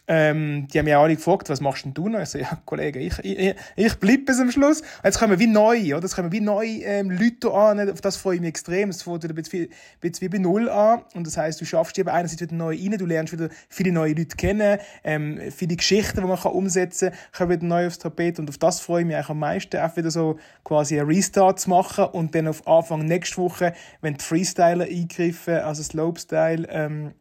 Ähm, 0.08 0.68
die 0.68 0.78
haben 0.78 0.86
mich 0.86 0.96
alle 0.96 1.16
gefragt, 1.16 1.50
was 1.50 1.62
machst 1.62 1.86
denn 1.86 1.94
du 1.94 2.10
noch? 2.10 2.20
Ich 2.20 2.30
so, 2.30 2.38
ja, 2.38 2.60
Kollege, 2.66 3.00
ich, 3.00 3.18
ich, 3.24 3.56
ich 3.76 3.96
bleibe 3.96 4.24
bis 4.24 4.40
am 4.40 4.52
Schluss. 4.52 4.82
Und 4.82 5.06
jetzt 5.06 5.20
kommen 5.20 5.40
wie 5.40 5.48
neu, 5.48 5.96
oder? 5.96 6.02
Jetzt 6.02 6.16
kommen 6.16 6.32
wie 6.32 6.42
neu 6.42 6.66
ähm, 6.84 7.10
Leute 7.10 7.52
an. 7.52 7.90
Auf 7.90 8.02
das 8.02 8.18
freue 8.18 8.36
ich 8.36 8.42
mich 8.42 8.50
extrem. 8.50 8.90
Es 8.90 9.02
fängt 9.02 9.26
ein 9.26 9.34
bisschen, 9.34 9.70
wie 10.02 10.30
bei 10.30 10.38
Null 10.38 10.70
an. 10.70 11.02
Und 11.16 11.26
das 11.26 11.38
heisst, 11.38 11.60
du 11.60 11.66
schaffst 11.66 11.98
eben 11.98 12.10
einerseits 12.10 12.42
wieder 12.42 12.54
neu 12.54 12.76
rein, 12.76 12.98
du 12.98 13.06
lernst 13.06 13.34
wieder 13.34 13.50
viele 13.68 13.92
neue 13.92 14.14
Leute 14.14 14.36
kennen, 14.36 14.80
ähm, 15.04 15.40
viele 15.50 15.76
Geschichten, 15.76 16.22
die 16.22 16.28
man 16.28 16.40
kann 16.40 16.52
umsetzen 16.52 17.10
kann, 17.10 17.48
kommen 17.48 17.52
wieder 17.52 17.66
neu 17.66 17.88
aufs 17.88 17.98
Tapet. 17.98 18.38
Und 18.38 18.50
auf 18.50 18.60
das 18.60 18.82
freue 18.82 19.02
ich 19.02 19.08
mich 19.08 19.16
eigentlich 19.16 19.30
am 19.30 19.40
meisten, 19.40 19.78
auch 19.78 19.98
wieder 19.98 20.12
so 20.12 20.38
quasi 20.64 21.00
einen 21.00 21.10
Restart 21.10 21.60
zu 21.60 21.70
machen 21.72 22.06
und 22.06 22.36
dann 22.36 22.48
auf 22.48 22.68
Anfang 22.68 23.06
nächste 23.06 23.38
Woche, 23.38 23.74
wenn 24.02 24.16
die 24.16 24.24
Freestyler 24.24 24.86
eingreifen, 24.86 25.56
also 25.56 25.82
Slopestyle, 25.82 26.68
ähm, 26.70 27.14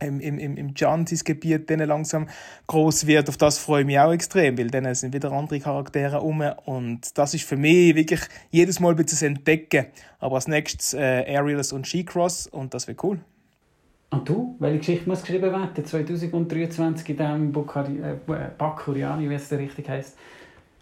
im, 0.00 0.20
im, 0.20 0.38
im, 0.38 0.56
im 0.56 0.72
Jantis-Gebiet 0.74 1.68
dann 1.70 1.80
langsam 1.80 2.28
groß 2.66 3.06
wird. 3.06 3.28
Auf 3.28 3.36
das 3.36 3.58
freue 3.58 3.80
ich 3.80 3.86
mich 3.86 3.98
auch 3.98 4.12
extrem, 4.12 4.58
weil 4.58 4.68
dann 4.68 4.94
sind 4.94 5.14
wieder 5.14 5.32
andere 5.32 5.60
Charaktere 5.60 6.20
um 6.20 6.42
und 6.64 7.16
das 7.18 7.34
ist 7.34 7.44
für 7.44 7.56
mich 7.56 7.94
wirklich 7.94 8.20
jedes 8.50 8.80
Mal 8.80 8.90
ein 8.90 8.96
bisschen 8.96 9.36
entdecken. 9.36 9.86
Aber 10.18 10.36
als 10.36 10.48
nächstes 10.48 10.94
äh, 10.94 11.24
Aerials 11.26 11.72
und 11.72 11.86
Skicross 11.86 12.46
und 12.46 12.74
das 12.74 12.88
wird 12.88 13.02
cool. 13.02 13.20
Und 14.10 14.28
du? 14.28 14.56
Welche 14.58 14.78
Geschichte 14.78 15.08
muss 15.08 15.20
geschrieben 15.20 15.52
werden 15.52 15.84
2023 15.84 17.08
in 17.10 17.16
diesem 17.16 17.52
Bakuriani, 17.52 19.26
äh, 19.26 19.30
wie 19.30 19.34
es 19.34 19.52
richtig 19.52 19.88
heisst, 19.88 20.16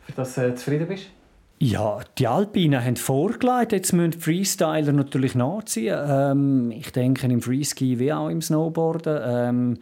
für 0.04 0.12
das 0.12 0.38
äh, 0.38 0.54
zufrieden 0.54 0.86
bist? 0.86 1.10
Ja, 1.58 2.00
die 2.18 2.26
Alpinen 2.26 2.84
haben 2.84 2.96
vorgelegt, 2.96 3.72
jetzt 3.72 3.92
müssen 3.92 4.10
die 4.10 4.18
Freestyler 4.18 4.92
natürlich 4.92 5.34
nachziehen. 5.34 5.96
Ähm, 6.06 6.70
ich 6.70 6.92
denke 6.92 7.26
im 7.26 7.40
Freeski 7.40 7.98
wie 7.98 8.12
auch 8.12 8.28
im 8.28 8.42
Snowboarden. 8.42 9.20
Ähm, 9.24 9.78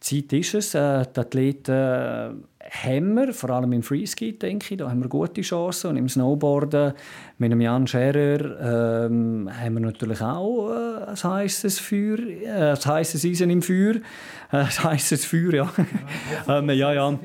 Zeit 0.00 0.32
ist 0.32 0.54
es. 0.54 0.74
Äh, 0.74 1.04
die 1.14 1.20
Athleten 1.20 2.44
haben 2.70 3.14
wir, 3.14 3.32
vor 3.32 3.50
allem 3.50 3.72
im 3.72 3.82
Freeski, 3.82 4.38
denke 4.38 4.74
ich, 4.74 4.78
da 4.78 4.90
haben 4.90 5.02
wir 5.02 5.08
gute 5.08 5.40
Chancen. 5.42 5.90
Und 5.90 5.96
im 5.96 6.08
Snowboarden 6.08 6.94
mit 7.38 7.52
dem 7.52 7.60
Jan 7.60 7.86
Scherer 7.86 9.06
ähm, 9.06 9.48
haben 9.52 9.74
wir 9.74 9.80
natürlich 9.80 10.20
auch 10.20 10.70
äh, 10.70 11.10
ein 11.10 11.22
heißes 11.22 11.78
Feuer, 11.78 12.18
äh, 12.18 12.72
ein 12.72 12.90
Eisen 12.90 13.50
im 13.50 13.62
Feuer. 13.62 13.96
Äh, 14.52 14.58
ein 14.58 14.84
heißes 14.84 15.24
Feuer, 15.24 15.52
ja. 15.52 15.72
ähm, 16.48 16.70
ja, 16.70 16.92
ja. 16.92 17.18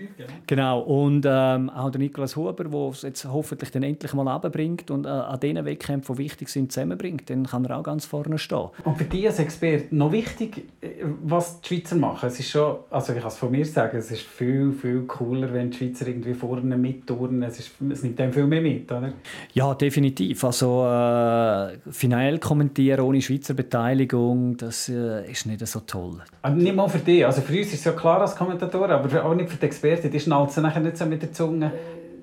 Genau. 0.48 0.80
Und 0.82 1.26
ähm, 1.28 1.70
auch 1.70 1.92
der 1.92 2.00
Nikolaus 2.00 2.36
Huber, 2.36 2.64
der 2.64 2.90
es 2.90 3.04
jetzt 3.04 3.26
hoffentlich 3.26 3.72
dann 3.72 3.84
endlich 3.84 4.14
mal 4.14 4.28
runterbringt 4.28 4.90
und 4.92 5.06
äh, 5.06 5.10
an 5.10 5.40
diesen 5.40 5.64
Wettkämpfen, 5.64 6.16
die 6.16 6.24
wichtig 6.24 6.50
sind, 6.50 6.72
zusammenbringt, 6.72 7.30
dann 7.30 7.46
kann 7.46 7.66
er 7.66 7.78
auch 7.78 7.84
ganz 7.84 8.06
vorne 8.06 8.38
stehen. 8.38 8.70
Und 8.84 8.98
für 8.98 9.06
dich 9.06 9.28
als 9.28 9.40
Experte 9.40 9.96
noch 9.96 10.12
wichtig, 10.12 10.66
äh, 10.82 10.90
was 11.24 11.62
die 11.62 11.68
Schweizer 11.68 11.96
machen. 11.96 12.28
Es 12.28 12.40
ist 12.40 12.50
schon, 12.50 12.61
also 12.90 13.14
ich 13.14 13.20
kann 13.20 13.28
es 13.28 13.38
von 13.38 13.52
mir 13.52 13.66
sagen, 13.66 13.98
es 13.98 14.12
ist 14.12 14.22
viel, 14.22 14.72
viel 14.72 15.02
cooler, 15.04 15.54
wenn 15.54 15.72
die 15.72 15.78
Schweizer 15.78 16.08
irgendwie 16.08 16.34
vorne 16.34 16.78
mitturnen. 16.78 17.44
Es, 17.44 17.60
ist, 17.60 17.72
es 17.92 18.04
nimmt 18.04 18.20
dann 18.20 18.34
viel 18.34 18.48
mehr 18.48 18.62
mit, 18.62 18.92
oder? 18.92 19.14
Ja, 19.54 19.74
definitiv. 19.74 20.44
Also 20.44 20.86
äh, 20.86 21.78
final 21.92 22.40
kommentieren 22.40 23.02
ohne 23.02 23.22
Schweizer 23.22 23.54
Beteiligung, 23.54 24.58
das 24.58 24.90
äh, 24.90 25.30
ist 25.30 25.46
nicht 25.46 25.66
so 25.66 25.82
toll. 25.82 26.22
Aber 26.42 26.56
nicht 26.56 26.76
mal 26.76 26.88
für 26.88 27.00
dich. 27.00 27.26
Also 27.26 27.42
für 27.42 27.58
uns 27.58 27.68
ist 27.68 27.80
es 27.80 27.84
ja 27.84 27.92
klar 27.92 28.22
als 28.22 28.36
Kommentator, 28.36 28.90
aber 28.90 29.26
auch 29.26 29.36
nicht 29.36 29.50
für 29.50 29.58
die 29.58 29.66
Experten. 29.66 30.10
Die 30.10 30.20
schnalzen 30.20 30.64
nachher 30.64 30.82
nicht 30.82 30.98
so 30.98 31.06
mit 31.06 31.22
der 31.22 31.32
Zunge. 31.32 31.72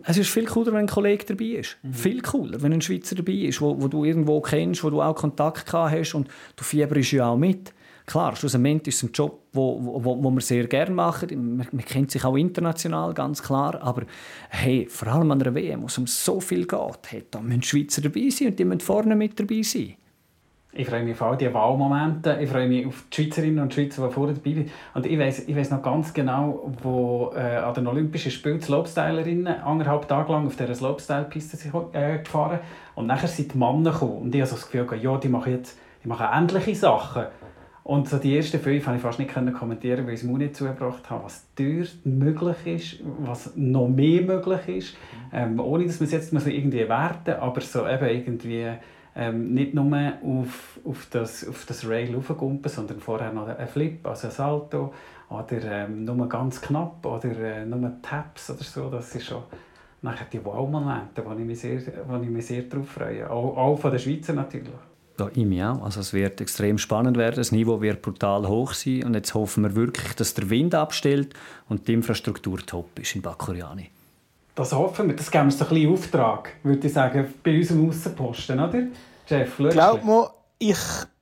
Es 0.04 0.16
ist 0.16 0.30
viel 0.30 0.46
cooler, 0.46 0.72
wenn 0.72 0.80
ein 0.80 0.86
Kollege 0.86 1.24
dabei 1.26 1.58
ist. 1.60 1.76
Mhm. 1.82 1.92
Viel 1.92 2.22
cooler, 2.22 2.62
wenn 2.62 2.72
ein 2.72 2.80
Schweizer 2.80 3.14
dabei 3.14 3.32
ist, 3.32 3.60
wo, 3.60 3.80
wo 3.80 3.88
du 3.88 4.04
irgendwo 4.04 4.40
kennst, 4.40 4.82
wo 4.82 4.90
du 4.90 5.02
auch 5.02 5.14
Kontakt 5.14 5.66
gehabt 5.66 5.92
hast 5.92 6.14
und 6.14 6.28
du 6.56 6.64
fieberst 6.64 7.12
ja 7.12 7.28
auch 7.28 7.36
mit. 7.36 7.74
Klar, 8.08 8.34
schlussendlich 8.36 8.94
ist 8.94 9.02
es 9.02 9.10
ein 9.10 9.12
Job, 9.12 9.48
wo, 9.52 9.78
wo, 10.02 10.22
wo 10.22 10.30
wir 10.30 10.40
sehr 10.40 10.66
gerne 10.66 10.94
machen. 10.94 11.28
Man, 11.58 11.68
man, 11.70 11.84
kennt 11.84 12.10
sich 12.10 12.24
auch 12.24 12.36
international, 12.36 13.12
ganz 13.12 13.42
klar. 13.42 13.82
Aber 13.82 14.04
hey, 14.48 14.86
vor 14.88 15.08
allem 15.08 15.30
an 15.30 15.42
einer 15.42 15.54
WM, 15.54 15.82
wo 15.82 15.86
es 15.86 15.98
um 15.98 16.06
so 16.06 16.40
viel 16.40 16.66
geht, 16.66 16.98
hey, 17.08 17.24
da 17.30 17.40
müssen 17.40 17.62
Schweizer 17.62 18.00
dabei 18.00 18.30
sein 18.30 18.48
und 18.48 18.58
die 18.58 18.64
müssen 18.64 18.80
vorne 18.80 19.14
mit 19.14 19.38
dabei 19.38 19.60
sein. 19.60 19.96
Ich 20.72 20.88
freue 20.88 21.04
mich 21.04 21.12
auf 21.16 21.22
all 21.22 21.36
diese 21.36 21.52
Wahlmomente. 21.52 22.38
Ich 22.40 22.48
freue 22.48 22.66
mich 22.66 22.86
auf 22.86 23.04
die 23.12 23.24
Schweizerinnen 23.24 23.58
und 23.58 23.74
Schweizer, 23.74 24.08
die 24.08 24.14
vorne 24.14 24.32
dabei 24.32 24.54
sind. 24.54 24.70
Und 24.94 25.04
ich 25.04 25.18
weiß, 25.18 25.46
ich 25.46 25.54
weiß 25.56 25.70
noch 25.70 25.82
ganz 25.82 26.14
genau, 26.14 26.72
wo 26.82 27.32
äh, 27.36 27.56
an 27.56 27.74
den 27.74 27.86
Olympischen 27.88 28.32
Spielen 28.32 28.58
die 28.58 28.64
Slopestylerinnen 28.64 29.48
anderthalb 29.48 30.08
Tage 30.08 30.32
lang 30.32 30.46
auf 30.46 30.56
dieser 30.56 30.74
Slopestyle-Piste 30.74 31.58
äh, 31.92 32.18
gefahren 32.20 32.60
Und 32.94 33.06
nachher 33.06 33.28
sind 33.28 33.52
die 33.52 33.58
Männer 33.58 33.92
gekommen. 33.92 34.22
Und 34.22 34.34
ich 34.34 34.40
habe 34.40 34.48
so 34.48 34.56
das 34.56 34.70
Gefühl, 34.70 34.98
ja, 34.98 35.18
die 35.18 35.28
machen 35.28 35.52
jetzt 35.52 35.76
die 36.04 36.08
machen 36.08 36.26
ähnliche 36.32 36.74
Sachen. 36.74 37.26
Und 37.88 38.06
so 38.06 38.18
die 38.18 38.36
ersten 38.36 38.60
fünf 38.60 38.84
konnte 38.84 38.98
ich 38.98 39.02
fast 39.02 39.18
nicht 39.18 39.32
kommentieren, 39.32 40.06
weil 40.06 40.12
ich 40.12 40.20
es 40.20 40.26
mir 40.26 40.36
nicht 40.36 40.54
zugebracht 40.54 41.08
habe, 41.08 41.24
was 41.24 41.46
dort 41.56 42.04
möglich 42.04 42.66
ist, 42.66 43.00
was 43.20 43.56
noch 43.56 43.88
mehr 43.88 44.20
möglich 44.20 44.68
ist. 44.68 44.96
Ähm, 45.32 45.58
ohne 45.58 45.86
dass 45.86 45.98
man 45.98 46.04
es 46.04 46.12
jetzt 46.12 46.30
irgendwie 46.34 46.86
werten 46.86 47.36
aber 47.40 47.62
so 47.62 47.88
eben 47.88 48.06
irgendwie 48.06 48.66
ähm, 49.16 49.54
nicht 49.54 49.72
nur 49.72 50.12
auf, 50.22 50.78
auf, 50.84 51.06
das, 51.10 51.48
auf 51.48 51.64
das 51.64 51.88
Rail 51.88 52.14
raufgumpen, 52.14 52.70
sondern 52.70 53.00
vorher 53.00 53.32
noch 53.32 53.48
ein 53.48 53.68
Flip, 53.68 54.06
also 54.06 54.26
ein 54.26 54.32
Salto 54.34 54.92
oder 55.30 55.86
ähm, 55.86 56.04
nur 56.04 56.28
ganz 56.28 56.60
knapp 56.60 57.06
oder 57.06 57.30
äh, 57.38 57.64
nur 57.64 57.90
Taps 58.02 58.50
oder 58.50 58.64
so. 58.64 58.90
Das 58.90 59.14
ist 59.14 59.24
schon 59.24 59.44
nachher 60.02 60.26
die 60.30 60.44
Wow-Momente, 60.44 61.24
wo 61.24 61.32
ich 61.32 61.38
mich 61.38 61.60
sehr, 61.60 61.80
wo 62.06 62.16
ich 62.22 62.28
mich 62.28 62.46
sehr 62.46 62.64
darauf 62.64 62.86
freue. 62.86 63.30
Auch, 63.30 63.56
auch 63.56 63.78
von 63.78 63.90
den 63.90 63.98
Schweizer 63.98 64.34
natürlich. 64.34 64.74
Ja, 65.18 65.28
ich 65.34 65.44
mich 65.44 65.62
auch. 65.62 65.82
Also 65.82 66.00
es 66.00 66.12
wird 66.12 66.40
extrem 66.40 66.78
spannend 66.78 67.16
werden. 67.16 67.36
Das 67.36 67.50
Niveau 67.50 67.80
wird 67.80 68.02
brutal 68.02 68.46
hoch 68.46 68.72
sein. 68.72 69.04
Und 69.04 69.14
jetzt 69.14 69.34
hoffen 69.34 69.64
wir 69.64 69.74
wirklich, 69.74 70.14
dass 70.14 70.34
der 70.34 70.48
Wind 70.48 70.74
abstellt 70.74 71.34
und 71.68 71.88
die 71.88 71.94
Infrastruktur 71.94 72.58
top 72.58 72.98
ist 72.98 73.16
in 73.16 73.22
Bakuriani. 73.22 73.90
Das 74.54 74.72
hoffen 74.72 75.08
wir. 75.08 75.16
Das 75.16 75.30
geben 75.30 75.44
wir 75.44 75.52
uns 75.52 75.62
ein 75.62 75.68
bisschen 75.68 75.92
Auftrag, 75.92 76.52
würde 76.62 76.86
ich 76.86 76.92
sagen, 76.92 77.32
bei 77.42 77.56
unserem 77.56 77.88
Außenposten, 77.88 78.60
oder? 78.60 78.82
Jeff, 79.26 79.56
Glaub 79.56 80.04
mir, 80.04 80.30
ich 80.58 80.78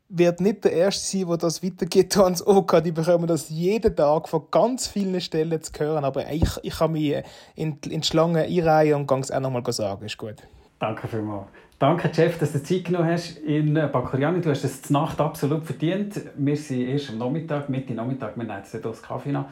werde 0.08 0.42
nicht 0.42 0.64
der 0.64 0.72
Erste 0.72 1.18
sein, 1.18 1.28
der 1.28 1.36
das 1.38 1.62
weitergeht 1.62 2.16
ans 2.16 2.46
OK. 2.46 2.82
Die 2.82 2.92
bekommen 2.92 3.26
das 3.26 3.48
jeden 3.48 3.96
Tag 3.96 4.28
von 4.28 4.42
ganz 4.50 4.86
vielen 4.86 5.20
Stellen 5.20 5.62
zu 5.62 5.72
hören. 5.78 6.04
Aber 6.04 6.30
ich, 6.30 6.48
ich 6.62 6.76
kann 6.76 6.92
mich 6.92 7.22
in, 7.54 7.78
in 7.88 8.00
die 8.00 8.06
Schlange 8.06 8.42
einreihen 8.42 8.94
und 8.94 9.10
es 9.20 9.30
auch 9.30 9.40
noch 9.40 9.50
mal 9.50 9.72
sagen. 9.72 10.04
Ist 10.04 10.18
gut. 10.18 10.36
Danke 10.78 11.08
vielmals. 11.08 11.48
Danke, 11.78 12.10
Jeff, 12.10 12.38
dass 12.38 12.52
du 12.52 12.62
Zeit 12.62 12.84
genommen 12.86 13.10
hast 13.10 13.36
in 13.36 13.74
Bakuriani. 13.74 14.40
Du 14.40 14.48
hast 14.48 14.64
es 14.64 14.80
zur 14.80 14.98
Nacht 14.98 15.20
absolut 15.20 15.62
verdient. 15.62 16.18
Wir 16.34 16.56
sind 16.56 16.88
erst 16.88 17.10
am 17.10 17.18
Nachmittag, 17.18 17.68
Mitte 17.68 17.92
Nachmittag, 17.92 18.34
wir 18.34 18.44
nehmen 18.44 18.56
jetzt 18.56 18.82
das 18.82 19.02
Kaffee 19.02 19.32
noch. 19.32 19.44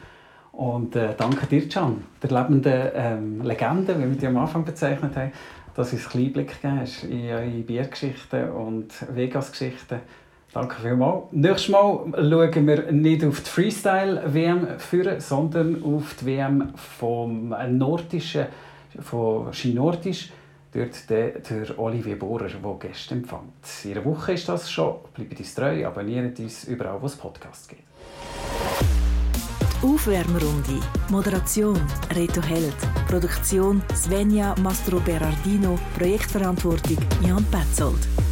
Und 0.51 0.95
äh, 0.95 1.13
danke 1.15 1.45
dir, 1.45 1.69
Can, 1.69 2.03
der 2.23 2.31
lebenden 2.31 2.89
ähm, 2.95 3.41
Legende, 3.43 3.95
wie 3.99 4.09
wir 4.09 4.17
die 4.17 4.25
am 4.25 4.37
Anfang 4.37 4.65
bezeichnet 4.65 5.15
haben, 5.15 5.33
dass 5.75 5.91
du 5.91 5.97
uns 5.97 6.15
einen 6.15 6.25
Einblick 6.25 6.59
gegeben 6.59 6.79
hast 6.79 7.03
in 7.03 7.29
eure 7.29 7.47
Biergeschichten 7.47 8.49
und 8.49 8.91
Vegas-Geschichten. 9.15 9.99
Danke 10.51 10.81
vielmals. 10.81 11.25
Nächstes 11.31 11.69
Mal 11.69 12.05
schauen 12.11 12.67
wir 12.67 12.91
nicht 12.91 13.23
auf 13.23 13.41
die 13.41 13.49
Freestyle-WM 13.51 14.79
führen, 14.79 15.19
sondern 15.19 15.83
auf 15.83 16.15
die 16.15 16.25
WM 16.25 16.73
vom 16.75 17.53
Nordischen, 17.69 18.47
von 18.99 19.53
Skinordisch. 19.53 20.31
Dort 20.75 21.09
der, 21.09 21.79
Olivier 21.79 22.19
Bohrer, 22.19 22.49
der 22.49 22.77
Gäste 22.79 23.15
empfängt. 23.15 23.53
In 23.85 23.91
einer 23.93 24.03
Woche 24.03 24.33
ist 24.33 24.49
das 24.49 24.69
schon. 24.69 24.95
Bleibt 25.13 25.39
uns 25.39 25.55
treu, 25.55 25.87
abonniert 25.87 26.37
uns 26.37 26.65
überall, 26.65 27.01
wo 27.01 27.05
es 27.05 27.15
Podcasts 27.15 27.65
gibt. 27.69 27.83
Aufwärmrunde. 29.81 30.81
Moderation 31.09 31.79
Reto 32.13 32.41
Held. 32.41 32.75
Produktion 33.07 33.81
Svenja 33.93 34.53
Mastro 34.61 34.99
Berardino. 34.99 35.79
Projektverantwortung 35.97 36.97
Jan 37.21 37.45
Petzold. 37.45 38.24